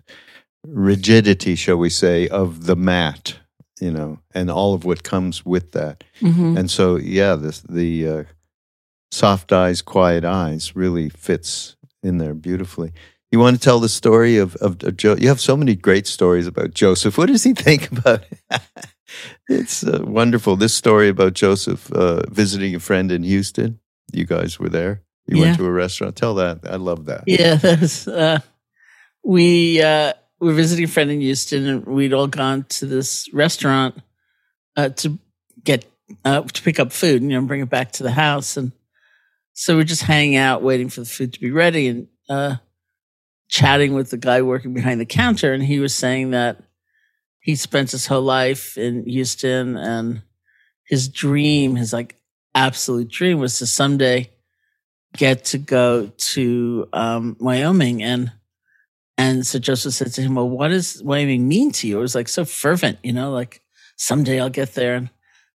rigidity, 0.66 1.54
shall 1.54 1.78
we 1.78 1.88
say, 1.88 2.28
of 2.28 2.66
the 2.66 2.76
mat, 2.76 3.36
you 3.80 3.90
know, 3.90 4.18
and 4.34 4.50
all 4.50 4.74
of 4.74 4.84
what 4.84 5.02
comes 5.02 5.46
with 5.46 5.72
that. 5.72 6.04
Mm-hmm. 6.20 6.58
And 6.58 6.70
so, 6.70 6.96
yeah, 6.96 7.34
this, 7.34 7.60
the 7.60 8.08
uh, 8.08 8.24
soft 9.10 9.52
eyes, 9.52 9.82
quiet 9.82 10.24
eyes 10.24 10.76
really 10.76 11.08
fits 11.08 11.76
in 12.02 12.18
there 12.18 12.34
beautifully. 12.34 12.92
You 13.30 13.38
want 13.38 13.56
to 13.56 13.62
tell 13.62 13.78
the 13.80 13.88
story 13.88 14.38
of, 14.38 14.56
of, 14.56 14.82
of 14.82 14.96
Joe? 14.96 15.16
You 15.18 15.28
have 15.28 15.40
so 15.40 15.56
many 15.56 15.74
great 15.74 16.06
stories 16.06 16.46
about 16.46 16.72
Joseph. 16.72 17.18
What 17.18 17.26
does 17.26 17.44
he 17.44 17.52
think 17.54 17.90
about 17.92 18.24
it? 18.30 18.60
It's 19.48 19.84
uh, 19.84 20.00
wonderful. 20.04 20.56
This 20.56 20.74
story 20.74 21.08
about 21.08 21.34
Joseph 21.34 21.90
uh, 21.92 22.22
visiting 22.30 22.74
a 22.74 22.80
friend 22.80 23.10
in 23.12 23.22
Houston. 23.22 23.80
You 24.12 24.24
guys 24.24 24.58
were 24.58 24.68
there. 24.68 25.02
You 25.26 25.36
Yeah. 25.38 25.42
went 25.44 25.56
to 25.58 25.66
a 25.66 25.70
restaurant. 25.70 26.16
Tell 26.16 26.34
that. 26.36 26.60
I 26.64 26.76
love 26.76 27.06
that. 27.06 27.24
Yeah, 27.26 27.54
that's, 27.62 28.08
uh, 28.08 28.40
we 29.24 29.82
uh, 29.82 30.12
were 30.40 30.52
visiting 30.54 30.84
a 30.84 30.88
friend 30.88 31.10
in 31.10 31.20
Houston, 31.20 31.66
and 31.66 31.84
we'd 31.86 32.12
all 32.14 32.26
gone 32.28 32.64
to 32.70 32.86
this 32.86 33.28
restaurant 33.34 34.00
uh, 34.76 34.88
to 34.90 35.18
get 35.64 35.84
uh, 36.24 36.40
to 36.42 36.62
pick 36.62 36.80
up 36.80 36.92
food, 36.92 37.20
and, 37.20 37.30
you 37.30 37.38
know, 37.38 37.46
bring 37.46 37.60
it 37.60 37.68
back 37.68 37.92
to 37.92 38.02
the 38.02 38.10
house, 38.12 38.56
and 38.56 38.72
so 39.52 39.76
we're 39.76 39.84
just 39.84 40.02
hanging 40.04 40.36
out, 40.36 40.62
waiting 40.62 40.88
for 40.88 41.00
the 41.00 41.06
food 41.06 41.34
to 41.34 41.40
be 41.40 41.50
ready, 41.50 41.88
and 41.88 42.06
uh, 42.30 42.56
chatting 43.48 43.92
with 43.92 44.08
the 44.10 44.16
guy 44.16 44.40
working 44.40 44.72
behind 44.72 45.00
the 45.00 45.04
counter, 45.06 45.52
and 45.52 45.62
he 45.62 45.80
was 45.80 45.94
saying 45.94 46.30
that 46.30 46.62
he 47.48 47.56
spent 47.56 47.92
his 47.92 48.06
whole 48.06 48.20
life 48.22 48.76
in 48.76 49.04
Houston, 49.06 49.76
and 49.78 50.20
his 50.86 51.08
dream, 51.08 51.76
his 51.76 51.94
like 51.94 52.16
absolute 52.54 53.08
dream, 53.08 53.38
was 53.40 53.58
to 53.58 53.66
someday 53.66 54.28
get 55.16 55.46
to 55.46 55.58
go 55.58 56.12
to 56.34 56.88
um, 56.92 57.36
Wyoming 57.40 58.02
and 58.02 58.32
and 59.16 59.46
so 59.46 59.58
Joseph 59.58 59.94
said 59.94 60.12
to 60.12 60.22
him, 60.22 60.34
Well, 60.34 60.48
what 60.48 60.68
does 60.68 61.02
Wyoming 61.02 61.48
mean 61.48 61.72
to 61.72 61.88
you? 61.88 61.98
It 61.98 62.02
was 62.02 62.14
like 62.14 62.28
so 62.28 62.44
fervent, 62.44 62.98
you 63.02 63.14
know, 63.14 63.30
like 63.32 63.62
someday 63.96 64.40
I'll 64.40 64.50
get 64.50 64.74
there. 64.74 64.94
And 64.96 65.08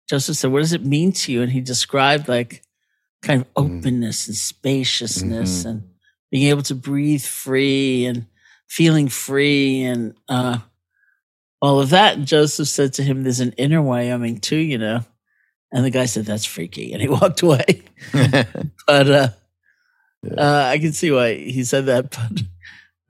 Joseph 0.09 0.37
said, 0.37 0.51
What 0.51 0.61
does 0.63 0.73
it 0.73 0.83
mean 0.85 1.11
to 1.13 1.31
you? 1.31 1.43
And 1.43 1.51
he 1.51 1.61
described 1.61 2.27
like 2.27 2.63
kind 3.21 3.41
of 3.41 3.47
Mm. 3.53 3.77
openness 3.77 4.27
and 4.27 4.35
spaciousness 4.35 5.63
Mhm. 5.63 5.69
and 5.69 5.83
being 6.31 6.47
able 6.49 6.63
to 6.63 6.75
breathe 6.75 7.21
free 7.23 8.05
and 8.05 8.25
feeling 8.67 9.07
free 9.09 9.83
and 9.83 10.15
uh 10.27 10.57
all 11.63 11.79
of 11.79 11.89
that. 11.91 12.17
And 12.17 12.27
Joseph 12.27 12.67
said 12.67 12.91
to 12.93 13.03
him, 13.03 13.23
There's 13.23 13.39
an 13.39 13.53
inner 13.53 13.81
Wyoming 13.81 14.39
too, 14.39 14.57
you 14.57 14.77
know. 14.77 14.99
And 15.71 15.85
the 15.85 15.89
guy 15.89 16.05
said, 16.05 16.25
That's 16.25 16.43
freaky. 16.45 16.91
And 16.91 17.01
he 17.01 17.07
walked 17.19 17.41
away 17.41 17.83
but 18.11 19.09
uh, 19.09 19.27
Yeah. 20.23 20.33
uh, 20.37 20.65
I 20.67 20.77
can 20.77 20.91
see 20.91 21.09
why 21.11 21.35
he 21.35 21.63
said 21.63 21.85
that. 21.87 22.11
But 22.11 22.43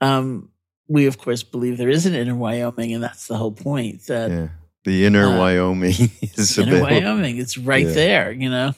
um, 0.06 0.50
we, 0.88 1.06
of 1.06 1.18
course, 1.18 1.42
believe 1.42 1.78
there 1.78 1.88
is 1.90 2.06
an 2.06 2.14
inner 2.14 2.34
Wyoming, 2.36 2.94
and 2.94 3.02
that's 3.02 3.26
the 3.26 3.36
whole 3.36 3.52
point. 3.52 4.06
That 4.06 4.30
yeah. 4.30 4.48
The 4.84 5.06
inner 5.06 5.26
Uh, 5.26 5.38
Wyoming 5.38 6.10
is 6.22 6.58
inner 6.58 6.76
available. 6.76 6.94
Wyoming, 6.94 7.38
it's 7.38 7.56
right 7.58 7.86
Yeah. 7.86 7.92
there. 7.94 8.32
You 8.32 8.50
know, 8.50 8.72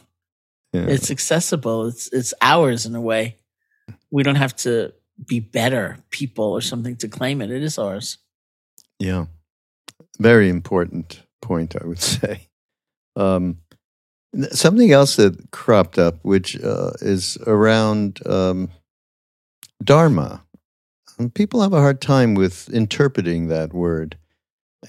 it's 0.72 1.10
accessible. 1.10 1.86
It's 1.86 2.12
it's 2.12 2.32
ours 2.40 2.86
in 2.86 2.94
a 2.94 3.00
way. 3.00 3.36
We 4.10 4.22
don't 4.22 4.36
have 4.36 4.54
to 4.64 4.92
be 5.26 5.40
better 5.40 5.98
people 6.10 6.44
or 6.44 6.60
something 6.60 6.96
to 6.98 7.08
claim 7.08 7.40
it. 7.42 7.50
It 7.50 7.62
is 7.62 7.78
ours. 7.78 8.18
Yeah. 8.98 9.26
Very 10.18 10.48
important 10.48 11.22
point, 11.42 11.76
I 11.80 11.86
would 11.86 12.00
say. 12.16 12.48
Um, 13.14 13.58
something 14.50 14.92
else 14.92 15.16
that 15.16 15.50
cropped 15.50 15.98
up, 15.98 16.18
which 16.22 16.60
uh, 16.62 16.92
is 17.00 17.38
around 17.46 18.20
um, 18.26 18.70
Dharma. 19.82 20.42
And 21.18 21.34
People 21.34 21.62
have 21.62 21.72
a 21.72 21.80
hard 21.80 22.00
time 22.00 22.34
with 22.34 22.68
interpreting 22.70 23.48
that 23.48 23.72
word. 23.72 24.18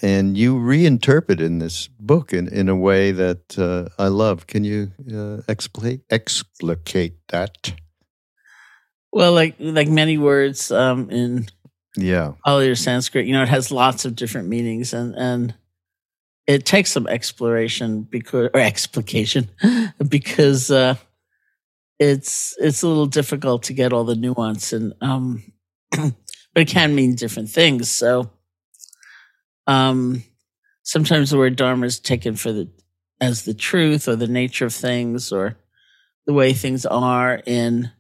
And 0.01 0.37
you 0.37 0.57
reinterpret 0.57 1.39
in 1.39 1.59
this 1.59 1.87
book 1.87 2.33
in, 2.33 2.47
in 2.49 2.69
a 2.69 2.75
way 2.75 3.11
that 3.11 3.57
uh, 3.57 3.89
I 3.97 4.09
love. 4.09 4.45
Can 4.45 4.63
you 4.63 4.91
uh, 5.11 5.41
explicate, 5.47 6.01
explicate 6.09 7.15
that? 7.29 7.73
Well, 9.11 9.33
like 9.33 9.55
like 9.57 9.87
many 9.87 10.17
words 10.17 10.69
um, 10.69 11.09
in 11.09 11.47
Yeah. 11.97 12.33
Pali 12.45 12.69
or 12.69 12.75
Sanskrit, 12.75 13.25
you 13.25 13.33
know, 13.33 13.43
it 13.43 13.49
has 13.49 13.71
lots 13.71 14.05
of 14.05 14.15
different 14.15 14.47
meanings 14.47 14.93
and, 14.93 15.15
and 15.15 15.55
it 16.45 16.65
takes 16.65 16.91
some 16.91 17.07
exploration 17.07 18.03
because, 18.03 18.49
or 18.53 18.60
explication 18.60 19.49
because, 20.07 20.71
uh, 20.71 20.95
it's, 21.99 22.55
it's 22.60 22.83
a 22.83 22.88
little 22.88 23.07
difficult 23.07 23.63
to 23.63 23.73
get 23.73 23.91
all 23.91 24.03
the 24.03 24.15
nuance 24.15 24.71
and, 24.71 24.93
um, 25.01 25.43
but 25.91 26.13
it 26.55 26.67
can 26.67 26.93
mean 26.93 27.15
different 27.15 27.49
things. 27.49 27.89
So, 27.89 28.29
um, 29.65 30.23
sometimes 30.83 31.31
the 31.31 31.38
word 31.38 31.55
dharma 31.55 31.88
is 31.88 31.99
taken 31.99 32.36
for 32.36 32.53
the, 32.53 32.69
as 33.19 33.43
the 33.43 33.55
truth 33.55 34.07
or 34.07 34.15
the 34.15 34.27
nature 34.27 34.67
of 34.67 34.73
things 34.73 35.31
or 35.31 35.57
the 36.27 36.33
way 36.33 36.53
things 36.53 36.86
are 36.86 37.41
in, 37.45 37.91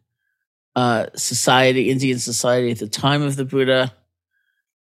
uh, 0.77 1.07
society, 1.15 1.89
Indian 1.89 2.19
society 2.19 2.71
at 2.71 2.79
the 2.79 2.87
time 2.87 3.21
of 3.21 3.35
the 3.35 3.43
Buddha 3.43 3.91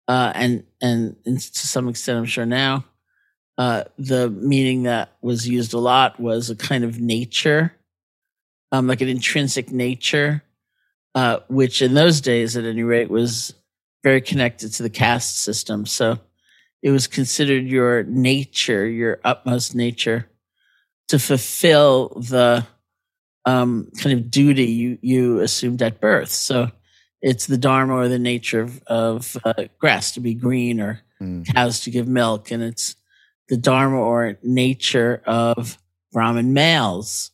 uh, 0.07 0.31
and 0.35 0.63
and 0.81 1.15
to 1.23 1.67
some 1.67 1.87
extent, 1.87 2.17
I'm 2.17 2.25
sure 2.25 2.45
now, 2.45 2.83
uh, 3.57 3.83
the 3.97 4.29
meaning 4.29 4.83
that 4.83 5.15
was 5.21 5.47
used 5.47 5.73
a 5.73 5.79
lot 5.79 6.19
was 6.19 6.49
a 6.49 6.55
kind 6.55 6.83
of 6.83 6.99
nature, 6.99 7.73
um, 8.71 8.87
like 8.87 9.01
an 9.01 9.07
intrinsic 9.07 9.71
nature, 9.71 10.43
uh, 11.15 11.39
which 11.47 11.81
in 11.81 11.93
those 11.93 12.19
days, 12.19 12.57
at 12.57 12.65
any 12.65 12.83
rate, 12.83 13.09
was 13.09 13.53
very 14.03 14.19
connected 14.19 14.73
to 14.73 14.83
the 14.83 14.89
caste 14.89 15.39
system. 15.39 15.85
So 15.85 16.19
it 16.81 16.89
was 16.89 17.07
considered 17.07 17.67
your 17.67 18.03
nature, 18.03 18.87
your 18.87 19.19
utmost 19.23 19.75
nature, 19.75 20.27
to 21.07 21.19
fulfill 21.19 22.09
the 22.09 22.65
um, 23.45 23.89
kind 23.99 24.17
of 24.19 24.29
duty 24.31 24.65
you 24.65 24.97
you 25.01 25.39
assumed 25.39 25.81
at 25.81 25.99
birth. 26.01 26.29
So 26.29 26.69
it's 27.21 27.45
the 27.47 27.57
dharma 27.57 27.93
or 27.93 28.07
the 28.07 28.19
nature 28.19 28.61
of, 28.61 28.81
of 28.87 29.37
uh, 29.45 29.65
grass 29.79 30.11
to 30.13 30.19
be 30.19 30.33
green 30.33 30.79
or 30.81 31.01
Mm. 31.21 31.45
cows 31.53 31.81
to 31.81 31.91
give 31.91 32.07
milk, 32.07 32.49
and 32.49 32.63
it's 32.63 32.95
the 33.47 33.55
dharma 33.55 33.97
or 33.99 34.39
nature 34.41 35.21
of 35.27 35.77
Brahmin 36.11 36.51
males 36.51 37.29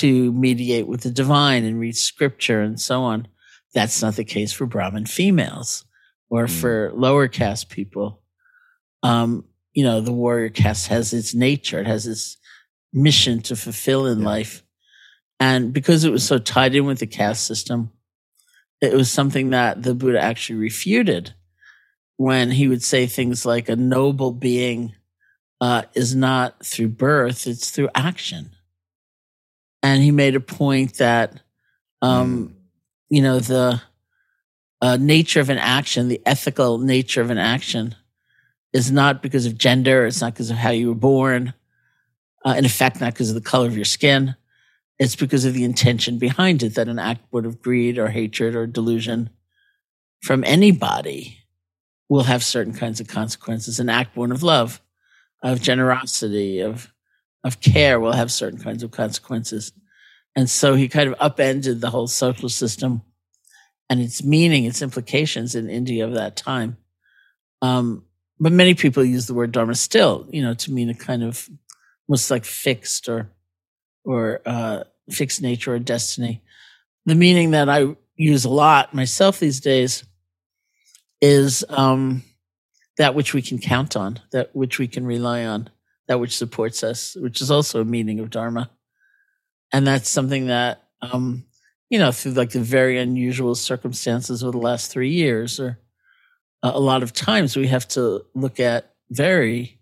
to 0.00 0.32
mediate 0.32 0.88
with 0.88 1.02
the 1.02 1.12
divine 1.12 1.62
and 1.64 1.78
read 1.78 1.96
scripture 1.96 2.60
and 2.60 2.80
so 2.80 3.02
on. 3.02 3.28
That's 3.72 4.02
not 4.02 4.16
the 4.16 4.24
case 4.24 4.52
for 4.52 4.66
Brahmin 4.66 5.06
females 5.06 5.84
or 6.28 6.46
Mm. 6.46 6.60
for 6.60 6.90
lower 6.92 7.28
caste 7.28 7.68
people. 7.70 8.20
Um, 9.04 9.44
you 9.74 9.84
know, 9.84 10.00
the 10.00 10.12
warrior 10.12 10.48
caste 10.48 10.88
has 10.88 11.12
its 11.12 11.34
nature, 11.34 11.78
it 11.78 11.86
has 11.86 12.08
its 12.08 12.36
mission 12.92 13.40
to 13.42 13.54
fulfill 13.54 14.06
in 14.08 14.18
Yeah. 14.22 14.26
life. 14.26 14.63
And 15.40 15.72
because 15.72 16.04
it 16.04 16.12
was 16.12 16.26
so 16.26 16.38
tied 16.38 16.74
in 16.74 16.86
with 16.86 16.98
the 16.98 17.06
caste 17.06 17.46
system, 17.46 17.90
it 18.80 18.92
was 18.92 19.10
something 19.10 19.50
that 19.50 19.82
the 19.82 19.94
Buddha 19.94 20.20
actually 20.20 20.58
refuted 20.58 21.34
when 22.16 22.50
he 22.50 22.68
would 22.68 22.82
say 22.82 23.06
things 23.06 23.44
like 23.44 23.68
a 23.68 23.76
noble 23.76 24.30
being 24.30 24.94
uh, 25.60 25.82
is 25.94 26.14
not 26.14 26.64
through 26.64 26.88
birth, 26.88 27.46
it's 27.46 27.70
through 27.70 27.88
action. 27.94 28.50
And 29.82 30.02
he 30.02 30.10
made 30.10 30.36
a 30.36 30.40
point 30.40 30.98
that, 30.98 31.40
um, 32.02 32.56
you 33.08 33.22
know, 33.22 33.38
the 33.38 33.82
uh, 34.80 34.96
nature 34.98 35.40
of 35.40 35.50
an 35.50 35.58
action, 35.58 36.08
the 36.08 36.22
ethical 36.26 36.78
nature 36.78 37.20
of 37.20 37.30
an 37.30 37.38
action, 37.38 37.94
is 38.72 38.90
not 38.90 39.22
because 39.22 39.46
of 39.46 39.56
gender, 39.56 40.06
it's 40.06 40.20
not 40.20 40.34
because 40.34 40.50
of 40.50 40.56
how 40.56 40.70
you 40.70 40.88
were 40.88 40.94
born, 40.94 41.54
uh, 42.44 42.54
in 42.58 42.64
effect, 42.64 43.00
not 43.00 43.12
because 43.14 43.30
of 43.30 43.34
the 43.34 43.40
color 43.40 43.66
of 43.66 43.76
your 43.76 43.84
skin. 43.84 44.34
It's 44.98 45.16
because 45.16 45.44
of 45.44 45.54
the 45.54 45.64
intention 45.64 46.18
behind 46.18 46.62
it 46.62 46.74
that 46.76 46.88
an 46.88 46.98
act 46.98 47.30
born 47.30 47.46
of 47.46 47.60
greed 47.60 47.98
or 47.98 48.08
hatred 48.08 48.54
or 48.54 48.66
delusion 48.66 49.30
from 50.22 50.44
anybody 50.44 51.38
will 52.08 52.22
have 52.24 52.44
certain 52.44 52.74
kinds 52.74 53.00
of 53.00 53.08
consequences. 53.08 53.80
An 53.80 53.88
act 53.88 54.14
born 54.14 54.30
of 54.30 54.42
love, 54.42 54.80
of 55.42 55.60
generosity, 55.60 56.60
of 56.60 56.92
of 57.42 57.60
care 57.60 58.00
will 58.00 58.12
have 58.12 58.32
certain 58.32 58.58
kinds 58.58 58.82
of 58.82 58.90
consequences. 58.90 59.72
And 60.34 60.48
so 60.48 60.74
he 60.74 60.88
kind 60.88 61.08
of 61.08 61.14
upended 61.20 61.80
the 61.80 61.90
whole 61.90 62.06
social 62.06 62.48
system 62.48 63.02
and 63.90 64.00
its 64.00 64.24
meaning, 64.24 64.64
its 64.64 64.80
implications 64.80 65.54
in 65.54 65.68
India 65.68 66.06
of 66.06 66.14
that 66.14 66.36
time. 66.36 66.78
Um, 67.60 68.06
but 68.40 68.50
many 68.50 68.74
people 68.74 69.04
use 69.04 69.26
the 69.26 69.34
word 69.34 69.52
dharma 69.52 69.74
still, 69.74 70.26
you 70.30 70.42
know, 70.42 70.54
to 70.54 70.72
mean 70.72 70.88
a 70.88 70.94
kind 70.94 71.22
of 71.22 71.48
almost 72.08 72.30
like 72.30 72.44
fixed 72.44 73.08
or 73.08 73.30
or 74.04 74.40
uh, 74.46 74.84
fixed 75.10 75.42
nature 75.42 75.74
or 75.74 75.78
destiny. 75.78 76.42
The 77.06 77.14
meaning 77.14 77.52
that 77.52 77.68
I 77.68 77.96
use 78.16 78.44
a 78.44 78.50
lot 78.50 78.94
myself 78.94 79.40
these 79.40 79.60
days 79.60 80.04
is 81.20 81.64
um, 81.68 82.22
that 82.98 83.14
which 83.14 83.34
we 83.34 83.42
can 83.42 83.58
count 83.58 83.96
on, 83.96 84.20
that 84.32 84.54
which 84.54 84.78
we 84.78 84.86
can 84.86 85.06
rely 85.06 85.44
on, 85.44 85.70
that 86.06 86.20
which 86.20 86.36
supports 86.36 86.82
us, 86.82 87.16
which 87.16 87.40
is 87.40 87.50
also 87.50 87.80
a 87.80 87.84
meaning 87.84 88.20
of 88.20 88.30
dharma, 88.30 88.70
and 89.72 89.86
that's 89.86 90.08
something 90.08 90.46
that 90.46 90.84
um, 91.02 91.44
you 91.90 91.98
know 91.98 92.12
through 92.12 92.32
like 92.32 92.50
the 92.50 92.60
very 92.60 92.98
unusual 92.98 93.54
circumstances 93.54 94.42
of 94.42 94.52
the 94.52 94.58
last 94.58 94.90
three 94.90 95.10
years 95.10 95.60
or 95.60 95.78
a 96.62 96.80
lot 96.80 97.02
of 97.02 97.12
times 97.12 97.56
we 97.56 97.66
have 97.66 97.86
to 97.86 98.24
look 98.34 98.58
at 98.58 98.94
very 99.10 99.78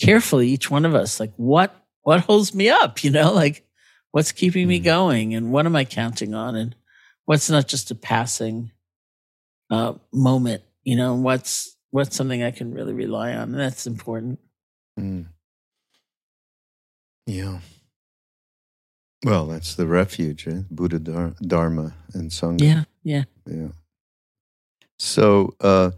carefully 0.00 0.48
each 0.48 0.70
one 0.70 0.84
of 0.84 0.94
us 0.94 1.20
like 1.20 1.32
what 1.36 1.74
what 2.02 2.20
holds 2.20 2.54
me 2.54 2.68
up 2.68 3.02
you 3.04 3.10
know 3.10 3.32
like 3.32 3.66
what's 4.12 4.32
keeping 4.32 4.66
me 4.66 4.80
mm. 4.80 4.84
going 4.84 5.34
and 5.34 5.52
what 5.52 5.66
am 5.66 5.76
i 5.76 5.84
counting 5.84 6.34
on 6.34 6.56
and 6.56 6.74
what's 7.24 7.50
not 7.50 7.68
just 7.68 7.90
a 7.90 7.94
passing 7.94 8.70
uh, 9.70 9.94
moment 10.12 10.62
you 10.82 10.96
know 10.96 11.14
what's 11.14 11.76
what's 11.90 12.16
something 12.16 12.42
i 12.42 12.50
can 12.50 12.74
really 12.74 12.92
rely 12.92 13.32
on 13.32 13.50
and 13.50 13.60
that's 13.60 13.86
important 13.86 14.38
mm. 14.98 15.26
yeah 17.26 17.58
well 19.24 19.46
that's 19.46 19.74
the 19.74 19.86
refuge 19.86 20.48
eh? 20.48 20.62
buddha 20.70 21.34
dharma 21.40 21.94
and 22.14 22.30
sangha 22.30 22.62
yeah 22.62 22.82
yeah 23.04 23.24
yeah 23.46 23.68
so, 25.00 25.54
uh, 25.62 25.92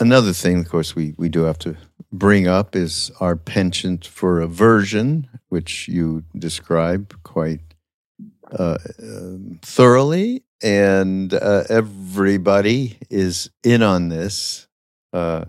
another 0.00 0.32
thing, 0.32 0.58
of 0.58 0.68
course, 0.68 0.96
we, 0.96 1.14
we 1.16 1.28
do 1.28 1.44
have 1.44 1.58
to 1.60 1.76
bring 2.18 2.46
up 2.46 2.76
is 2.76 3.10
our 3.20 3.36
penchant 3.36 4.06
for 4.06 4.40
aversion, 4.40 5.28
which 5.48 5.88
you 5.88 6.24
describe 6.36 7.22
quite 7.22 7.60
uh, 8.52 8.78
uh, 9.02 9.36
thoroughly. 9.62 10.44
And 10.62 11.34
uh, 11.34 11.64
everybody 11.68 12.98
is 13.10 13.50
in 13.62 13.82
on 13.82 14.08
this. 14.08 14.66
Uh, 15.12 15.46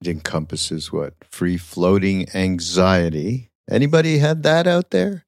it 0.00 0.08
encompasses 0.08 0.92
what? 0.92 1.14
Free 1.24 1.56
floating 1.56 2.28
anxiety. 2.34 3.50
Anybody 3.68 4.18
had 4.18 4.42
that 4.44 4.66
out 4.66 4.90
there? 4.90 5.24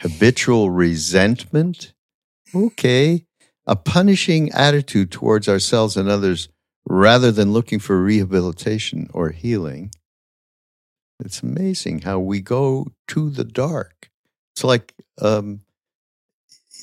Habitual 0.00 0.70
resentment? 0.70 1.92
Okay 2.54 3.26
a 3.66 3.76
punishing 3.76 4.50
attitude 4.52 5.10
towards 5.10 5.48
ourselves 5.48 5.96
and 5.96 6.08
others 6.08 6.48
rather 6.86 7.32
than 7.32 7.52
looking 7.52 7.78
for 7.78 8.00
rehabilitation 8.00 9.08
or 9.12 9.30
healing. 9.30 9.90
It's 11.24 11.42
amazing 11.42 12.02
how 12.02 12.18
we 12.20 12.40
go 12.40 12.88
to 13.08 13.30
the 13.30 13.44
dark. 13.44 14.10
It's 14.54 14.64
like, 14.64 14.94
um, 15.20 15.62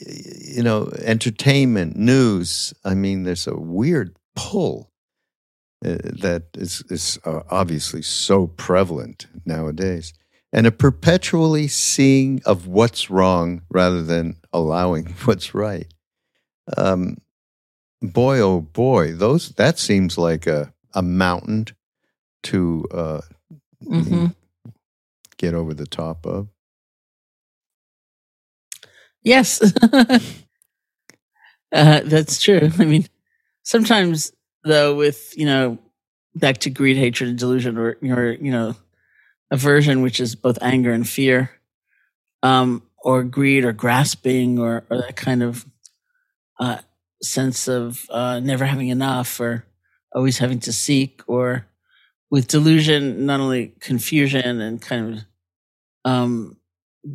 you 0.05 0.63
know, 0.63 0.91
entertainment, 0.99 1.95
news. 1.95 2.73
I 2.83 2.95
mean, 2.95 3.23
there's 3.23 3.47
a 3.47 3.55
weird 3.55 4.17
pull 4.35 4.91
uh, 5.85 5.97
that 6.03 6.43
is, 6.55 6.83
is 6.89 7.19
uh, 7.25 7.41
obviously 7.49 8.01
so 8.01 8.47
prevalent 8.47 9.27
nowadays. 9.45 10.13
And 10.51 10.67
a 10.67 10.71
perpetually 10.71 11.67
seeing 11.67 12.41
of 12.45 12.67
what's 12.67 13.09
wrong 13.09 13.61
rather 13.69 14.03
than 14.03 14.37
allowing 14.51 15.05
what's 15.25 15.53
right 15.53 15.87
um, 16.77 17.17
boy, 18.03 18.39
oh 18.39 18.61
boy, 18.61 19.13
those 19.13 19.49
that 19.51 19.79
seems 19.79 20.17
like 20.17 20.45
a 20.45 20.73
a 20.93 21.01
mountain 21.01 21.67
to 22.43 22.85
uh, 22.91 23.21
mm-hmm. 23.83 24.27
get 25.37 25.53
over 25.53 25.73
the 25.73 25.87
top 25.87 26.25
of. 26.25 26.49
Yes, 29.23 29.61
uh, 31.71 32.01
that's 32.01 32.41
true. 32.41 32.69
I 32.77 32.85
mean, 32.85 33.07
sometimes 33.63 34.33
though, 34.65 34.95
with 34.95 35.33
you 35.37 35.45
know, 35.45 35.79
back 36.35 36.57
to 36.59 36.69
greed, 36.69 36.97
hatred, 36.97 37.29
and 37.29 37.39
delusion, 37.39 37.77
or 37.77 37.97
or 38.03 38.33
you 38.33 38.51
know, 38.51 38.75
aversion, 39.49 40.01
which 40.01 40.19
is 40.19 40.35
both 40.35 40.57
anger 40.61 40.91
and 40.91 41.07
fear, 41.07 41.51
um, 42.43 42.83
or 42.97 43.23
greed, 43.23 43.63
or 43.63 43.71
grasping, 43.71 44.59
or, 44.59 44.83
or 44.89 44.97
that 44.97 45.15
kind 45.15 45.41
of 45.41 45.65
uh, 46.59 46.79
sense 47.23 47.67
of 47.67 48.05
uh, 48.09 48.39
never 48.39 48.65
having 48.65 48.89
enough 48.89 49.39
or 49.39 49.65
always 50.13 50.37
having 50.37 50.59
to 50.59 50.73
seek, 50.73 51.21
or 51.27 51.65
with 52.29 52.47
delusion, 52.47 53.25
not 53.25 53.39
only 53.39 53.73
confusion 53.79 54.61
and 54.61 54.81
kind 54.81 55.13
of 55.15 55.25
um, 56.05 56.57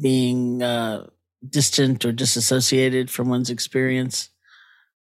being 0.00 0.62
uh, 0.62 1.06
distant 1.48 2.04
or 2.04 2.12
disassociated 2.12 3.10
from 3.10 3.28
one's 3.28 3.50
experience. 3.50 4.30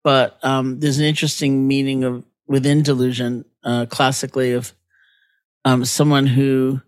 But 0.03 0.43
um, 0.43 0.79
there's 0.79 0.99
an 0.99 1.05
interesting 1.05 1.67
meaning 1.67 2.03
of 2.03 2.25
within 2.47 2.81
delusion, 2.83 3.45
uh, 3.63 3.85
classically, 3.85 4.53
of 4.53 4.73
um, 5.65 5.85
someone 5.85 6.25
who 6.25 6.81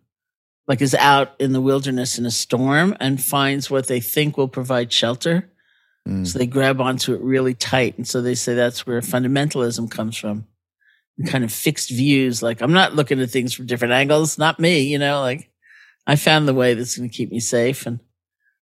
like 0.68 0.82
is 0.82 0.96
out 0.96 1.34
in 1.40 1.52
the 1.52 1.62
wilderness 1.62 2.18
in 2.18 2.26
a 2.26 2.32
storm 2.32 2.96
and 3.00 3.22
finds 3.22 3.70
what 3.70 3.88
they 3.88 4.00
think 4.00 4.38
will 4.38 4.48
provide 4.48 4.92
shelter 4.92 5.50
Mm. 6.08 6.26
So 6.28 6.40
they 6.40 6.48
grab 6.48 6.82
onto 6.82 7.14
it 7.14 7.22
really 7.22 7.54
tight. 7.54 7.98
And 7.98 8.08
so 8.08 8.22
they 8.22 8.36
say 8.36 8.56
that's 8.56 8.86
where 8.86 9.02
fundamentalism 9.02 9.90
comes 9.92 10.18
from. 10.18 10.48
Kind 11.28 11.44
of 11.44 11.52
fixed 11.52 11.90
views. 11.90 12.42
Like, 12.42 12.62
I'm 12.62 12.72
not 12.72 12.96
looking 12.96 13.20
at 13.20 13.30
things 13.30 13.54
from 13.54 13.68
different 13.68 13.94
angles. 13.94 14.38
Not 14.38 14.60
me, 14.60 14.82
you 14.82 14.98
know, 14.98 15.22
like 15.22 15.52
I 16.08 16.16
found 16.16 16.48
the 16.48 16.54
way 16.54 16.74
that's 16.74 16.98
going 16.98 17.10
to 17.10 17.16
keep 17.16 17.30
me 17.30 17.40
safe. 17.40 17.86
And, 17.86 18.00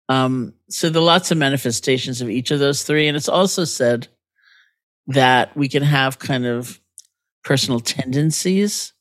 um, 0.09 0.53
so 0.69 0.89
there 0.89 1.01
are 1.01 1.05
lots 1.05 1.31
of 1.31 1.37
manifestations 1.37 2.19
of 2.19 2.29
each 2.29 2.51
of 2.51 2.59
those 2.59 2.83
three. 2.83 3.07
And 3.07 3.15
it's 3.15 3.29
also 3.29 3.63
said 3.63 4.09
that 5.07 5.55
we 5.55 5.69
can 5.69 5.83
have 5.83 6.19
kind 6.19 6.45
of 6.45 6.81
personal 7.43 7.79
tendencies 7.79 8.93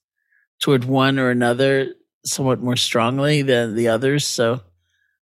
toward 0.60 0.84
one 0.84 1.18
or 1.18 1.30
another 1.30 1.94
somewhat 2.24 2.60
more 2.60 2.76
strongly 2.76 3.42
than 3.42 3.74
the 3.74 3.88
others. 3.88 4.24
So 4.26 4.60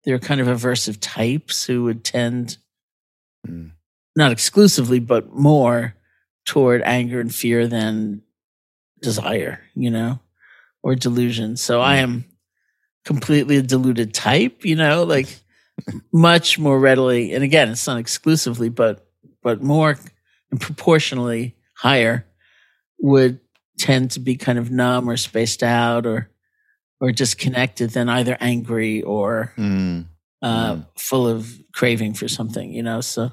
there 0.05 0.13
are 0.13 0.19
kind 0.19 0.41
of 0.41 0.47
aversive 0.47 0.97
types 1.01 1.65
who 1.65 1.83
would 1.85 2.03
tend 2.03 2.57
mm. 3.47 3.71
not 4.15 4.31
exclusively, 4.31 4.99
but 4.99 5.33
more 5.33 5.95
toward 6.45 6.81
anger 6.83 7.19
and 7.19 7.33
fear 7.33 7.67
than 7.67 8.21
desire, 9.01 9.61
you 9.75 9.89
know, 9.89 10.19
or 10.81 10.95
delusion. 10.95 11.57
So 11.57 11.79
mm. 11.79 11.83
I 11.83 11.97
am 11.97 12.25
completely 13.05 13.57
a 13.57 13.61
deluded 13.61 14.13
type, 14.13 14.65
you 14.65 14.75
know, 14.75 15.03
like 15.03 15.27
much 16.11 16.59
more 16.59 16.79
readily. 16.79 17.33
And 17.33 17.43
again, 17.43 17.69
it's 17.69 17.87
not 17.87 17.97
exclusively, 17.97 18.69
but, 18.69 19.07
but 19.41 19.61
more 19.61 19.97
and 20.51 20.59
proportionally 20.61 21.55
higher 21.73 22.25
would 22.99 23.39
tend 23.77 24.11
to 24.11 24.19
be 24.19 24.35
kind 24.35 24.57
of 24.57 24.71
numb 24.71 25.09
or 25.09 25.17
spaced 25.17 25.63
out 25.63 26.05
or, 26.05 26.29
or 27.01 27.11
disconnected 27.11 27.89
than 27.89 28.07
either 28.07 28.37
angry 28.39 29.01
or 29.01 29.53
mm 29.57 30.05
uh, 30.43 30.75
mm. 30.75 30.85
full 30.97 31.27
of 31.27 31.51
craving 31.71 32.13
for 32.13 32.27
something, 32.27 32.71
you 32.71 32.83
know. 32.83 33.01
So 33.01 33.31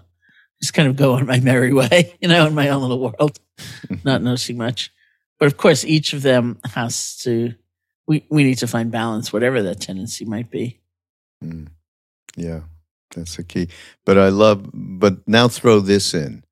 just 0.62 0.72
kind 0.72 0.88
of 0.88 0.96
go 0.96 1.14
on 1.14 1.26
my 1.26 1.40
merry 1.50 1.74
way, 1.74 2.16
you 2.20 2.28
know, 2.28 2.46
in 2.46 2.54
my 2.54 2.68
own 2.68 2.80
little 2.80 3.00
world, 3.00 3.38
not 4.04 4.22
noticing 4.22 4.56
much. 4.56 4.90
But 5.38 5.46
of 5.46 5.56
course, 5.56 5.84
each 5.84 6.12
of 6.12 6.22
them 6.22 6.58
has 6.72 7.16
to. 7.24 7.54
We 8.06 8.24
we 8.30 8.44
need 8.44 8.58
to 8.58 8.66
find 8.66 8.90
balance, 8.90 9.32
whatever 9.32 9.62
that 9.62 9.80
tendency 9.80 10.24
might 10.24 10.50
be. 10.50 10.80
Mm. 11.44 11.68
Yeah, 12.36 12.60
that's 13.14 13.36
the 13.36 13.44
key. 13.44 13.68
But 14.04 14.16
I 14.16 14.28
love. 14.28 14.70
But 14.72 15.26
now 15.26 15.48
throw 15.48 15.80
this 15.80 16.14
in: 16.14 16.44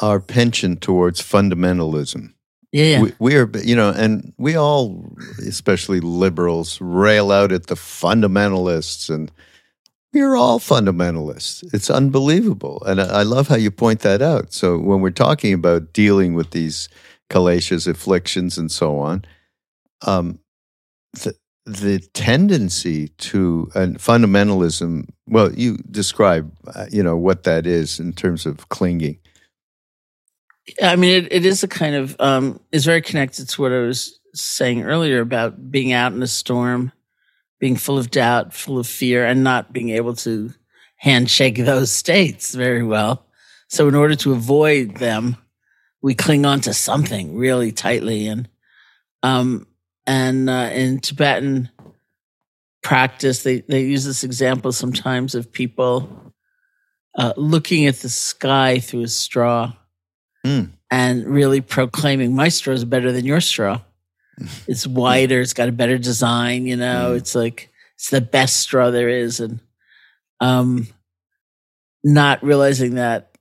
our 0.00 0.20
penchant 0.20 0.80
towards 0.80 1.20
fundamentalism. 1.20 2.32
Yeah, 2.72 3.00
we, 3.00 3.12
we, 3.18 3.36
are, 3.36 3.50
you 3.64 3.74
know, 3.74 3.90
and 3.90 4.34
we 4.36 4.54
all, 4.56 5.10
especially 5.46 6.00
liberals, 6.00 6.78
rail 6.80 7.32
out 7.32 7.50
at 7.50 7.68
the 7.68 7.74
fundamentalists 7.74 9.08
and 9.08 9.32
we're 10.16 10.36
all 10.36 10.58
fundamentalists. 10.58 11.62
It's 11.74 11.90
unbelievable. 11.90 12.82
And 12.86 13.00
I 13.00 13.22
love 13.22 13.48
how 13.48 13.56
you 13.56 13.70
point 13.70 14.00
that 14.00 14.22
out. 14.22 14.52
So 14.52 14.78
when 14.78 15.00
we're 15.00 15.10
talking 15.10 15.52
about 15.52 15.92
dealing 15.92 16.34
with 16.34 16.50
these 16.50 16.88
kleshas, 17.30 17.86
afflictions, 17.86 18.58
and 18.58 18.70
so 18.70 18.98
on, 18.98 19.24
um, 20.02 20.38
the, 21.12 21.34
the 21.64 21.98
tendency 22.14 23.08
to 23.08 23.70
and 23.74 23.98
fundamentalism, 23.98 25.08
well, 25.26 25.52
you 25.52 25.78
describe, 25.90 26.52
uh, 26.74 26.86
you 26.90 27.02
know, 27.02 27.16
what 27.16 27.42
that 27.44 27.66
is 27.66 28.00
in 28.00 28.12
terms 28.12 28.46
of 28.46 28.68
clinging. 28.68 29.18
I 30.82 30.96
mean, 30.96 31.24
it, 31.24 31.32
it 31.32 31.46
is 31.46 31.62
a 31.62 31.68
kind 31.68 31.94
of, 31.94 32.16
um, 32.20 32.60
is 32.72 32.84
very 32.84 33.02
connected 33.02 33.48
to 33.48 33.62
what 33.62 33.72
I 33.72 33.80
was 33.80 34.18
saying 34.34 34.82
earlier 34.82 35.20
about 35.20 35.70
being 35.70 35.92
out 35.92 36.12
in 36.12 36.22
a 36.22 36.26
storm 36.26 36.92
being 37.58 37.76
full 37.76 37.98
of 37.98 38.10
doubt, 38.10 38.52
full 38.52 38.78
of 38.78 38.86
fear, 38.86 39.24
and 39.24 39.42
not 39.42 39.72
being 39.72 39.90
able 39.90 40.14
to 40.16 40.52
handshake 40.96 41.56
those 41.56 41.90
states 41.92 42.54
very 42.54 42.82
well. 42.82 43.26
So, 43.68 43.88
in 43.88 43.94
order 43.94 44.14
to 44.16 44.32
avoid 44.32 44.96
them, 44.96 45.36
we 46.02 46.14
cling 46.14 46.46
on 46.46 46.60
to 46.62 46.74
something 46.74 47.36
really 47.36 47.72
tightly. 47.72 48.28
And, 48.28 48.48
um, 49.22 49.66
and, 50.06 50.48
uh, 50.48 50.70
in 50.72 51.00
Tibetan 51.00 51.70
practice, 52.82 53.42
they, 53.42 53.60
they 53.62 53.82
use 53.82 54.04
this 54.04 54.22
example 54.22 54.70
sometimes 54.72 55.34
of 55.34 55.50
people, 55.52 56.32
uh, 57.16 57.32
looking 57.36 57.86
at 57.86 57.96
the 57.96 58.08
sky 58.08 58.78
through 58.78 59.02
a 59.02 59.08
straw 59.08 59.72
Mm. 60.46 60.70
and 60.92 61.26
really 61.26 61.60
proclaiming 61.60 62.36
my 62.36 62.48
straw 62.48 62.72
is 62.72 62.84
better 62.84 63.10
than 63.10 63.24
your 63.24 63.40
straw. 63.40 63.80
It's 64.66 64.86
wider, 64.86 65.40
it's 65.40 65.54
got 65.54 65.68
a 65.68 65.72
better 65.72 65.98
design, 65.98 66.66
you 66.66 66.76
know, 66.76 67.12
Mm. 67.12 67.16
it's 67.18 67.34
like 67.34 67.70
it's 67.94 68.10
the 68.10 68.20
best 68.20 68.56
straw 68.56 68.90
there 68.90 69.08
is. 69.08 69.40
And 69.40 69.60
um 70.40 70.86
not 72.04 72.42
realizing 72.44 72.94
that 72.96 73.36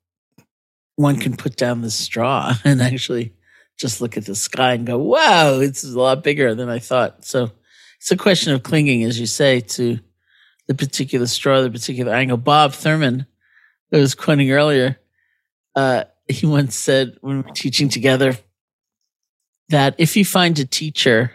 one 0.95 1.17
can 1.19 1.35
put 1.35 1.55
down 1.55 1.81
the 1.81 1.91
straw 1.91 2.53
and 2.63 2.81
actually 2.81 3.33
just 3.77 3.99
look 4.01 4.15
at 4.17 4.25
the 4.25 4.35
sky 4.35 4.73
and 4.73 4.87
go, 4.87 4.97
wow, 4.97 5.59
it's 5.59 5.83
a 5.83 5.99
lot 5.99 6.23
bigger 6.23 6.55
than 6.55 6.69
I 6.69 6.79
thought. 6.79 7.25
So 7.25 7.51
it's 7.97 8.11
a 8.11 8.15
question 8.17 8.53
of 8.53 8.63
clinging, 8.63 9.03
as 9.03 9.19
you 9.19 9.25
say, 9.25 9.59
to 9.59 9.99
the 10.67 10.73
particular 10.73 11.27
straw, 11.27 11.61
the 11.61 11.69
particular 11.69 12.13
angle. 12.13 12.37
Bob 12.37 12.71
Thurman, 12.73 13.25
I 13.93 13.97
was 13.97 14.15
quoting 14.15 14.49
earlier, 14.51 14.97
uh, 15.75 16.05
he 16.27 16.47
once 16.47 16.75
said 16.75 17.17
when 17.21 17.37
we 17.37 17.41
were 17.43 17.53
teaching 17.53 17.89
together 17.89 18.35
that 19.69 19.95
if 19.97 20.15
you 20.15 20.25
find 20.25 20.57
a 20.59 20.65
teacher 20.65 21.31